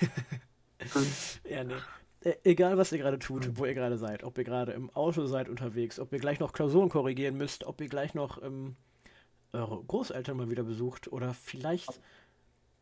[1.49, 1.73] ja, nee.
[2.21, 5.25] Äh, egal, was ihr gerade tut, wo ihr gerade seid, ob ihr gerade im Auto
[5.25, 8.75] seid unterwegs, ob ihr gleich noch Klausuren korrigieren müsst, ob ihr gleich noch ähm,
[9.53, 11.99] eure Großeltern mal wieder besucht oder vielleicht,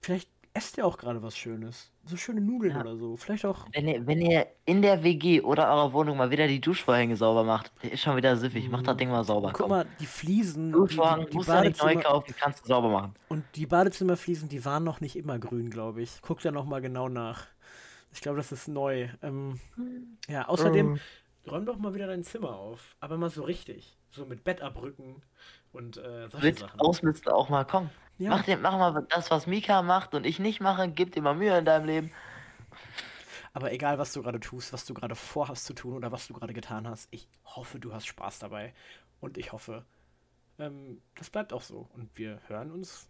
[0.01, 1.91] vielleicht esst ihr auch gerade was Schönes.
[2.05, 2.81] So schöne Nudeln ja.
[2.81, 3.17] oder so.
[3.17, 3.65] Vielleicht auch.
[3.73, 7.43] Wenn ihr, wenn ihr in der WG oder eurer Wohnung mal wieder die Duschvorhänge sauber
[7.43, 8.69] macht, ist schon wieder süffig.
[8.69, 9.49] Macht das Ding mal sauber.
[9.49, 9.69] Guck komm.
[9.69, 10.71] mal, die Fliesen.
[10.71, 13.13] Duschvorhang die, die musst du nicht neu kaufen, kannst du sauber machen.
[13.27, 16.19] Und die Badezimmerfliesen, die waren noch nicht immer grün, glaube ich.
[16.21, 17.47] Guck da nochmal genau nach.
[18.15, 19.09] Ich glaube, das ist neu.
[19.21, 19.59] Ähm,
[20.29, 20.99] ja, außerdem, mhm.
[21.47, 22.95] räum doch mal wieder dein Zimmer auf.
[23.01, 23.97] Aber mal so richtig.
[24.09, 25.21] So mit Bettabrücken
[25.73, 26.79] und äh, solche Mit Sachen.
[26.79, 27.89] Ausmisten auch mal, komm.
[28.17, 28.29] Ja.
[28.29, 30.87] Mach, den, mach mal das, was Mika macht und ich nicht mache.
[30.87, 32.11] Gib dir mal Mühe in deinem Leben.
[33.51, 36.33] Aber egal, was du gerade tust, was du gerade vorhast zu tun oder was du
[36.33, 38.73] gerade getan hast, ich hoffe, du hast Spaß dabei.
[39.19, 39.83] Und ich hoffe,
[40.57, 41.89] ähm, das bleibt auch so.
[41.93, 43.09] Und wir hören uns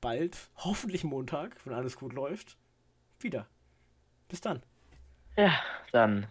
[0.00, 2.56] bald, hoffentlich Montag, wenn alles gut läuft,
[3.20, 3.46] wieder.
[4.28, 4.62] Bis dann.
[5.36, 5.52] Ja,
[5.92, 6.26] dann.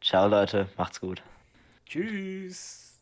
[0.00, 0.68] Ciao, Leute.
[0.76, 1.22] Macht's gut.
[1.86, 2.84] Tschüss.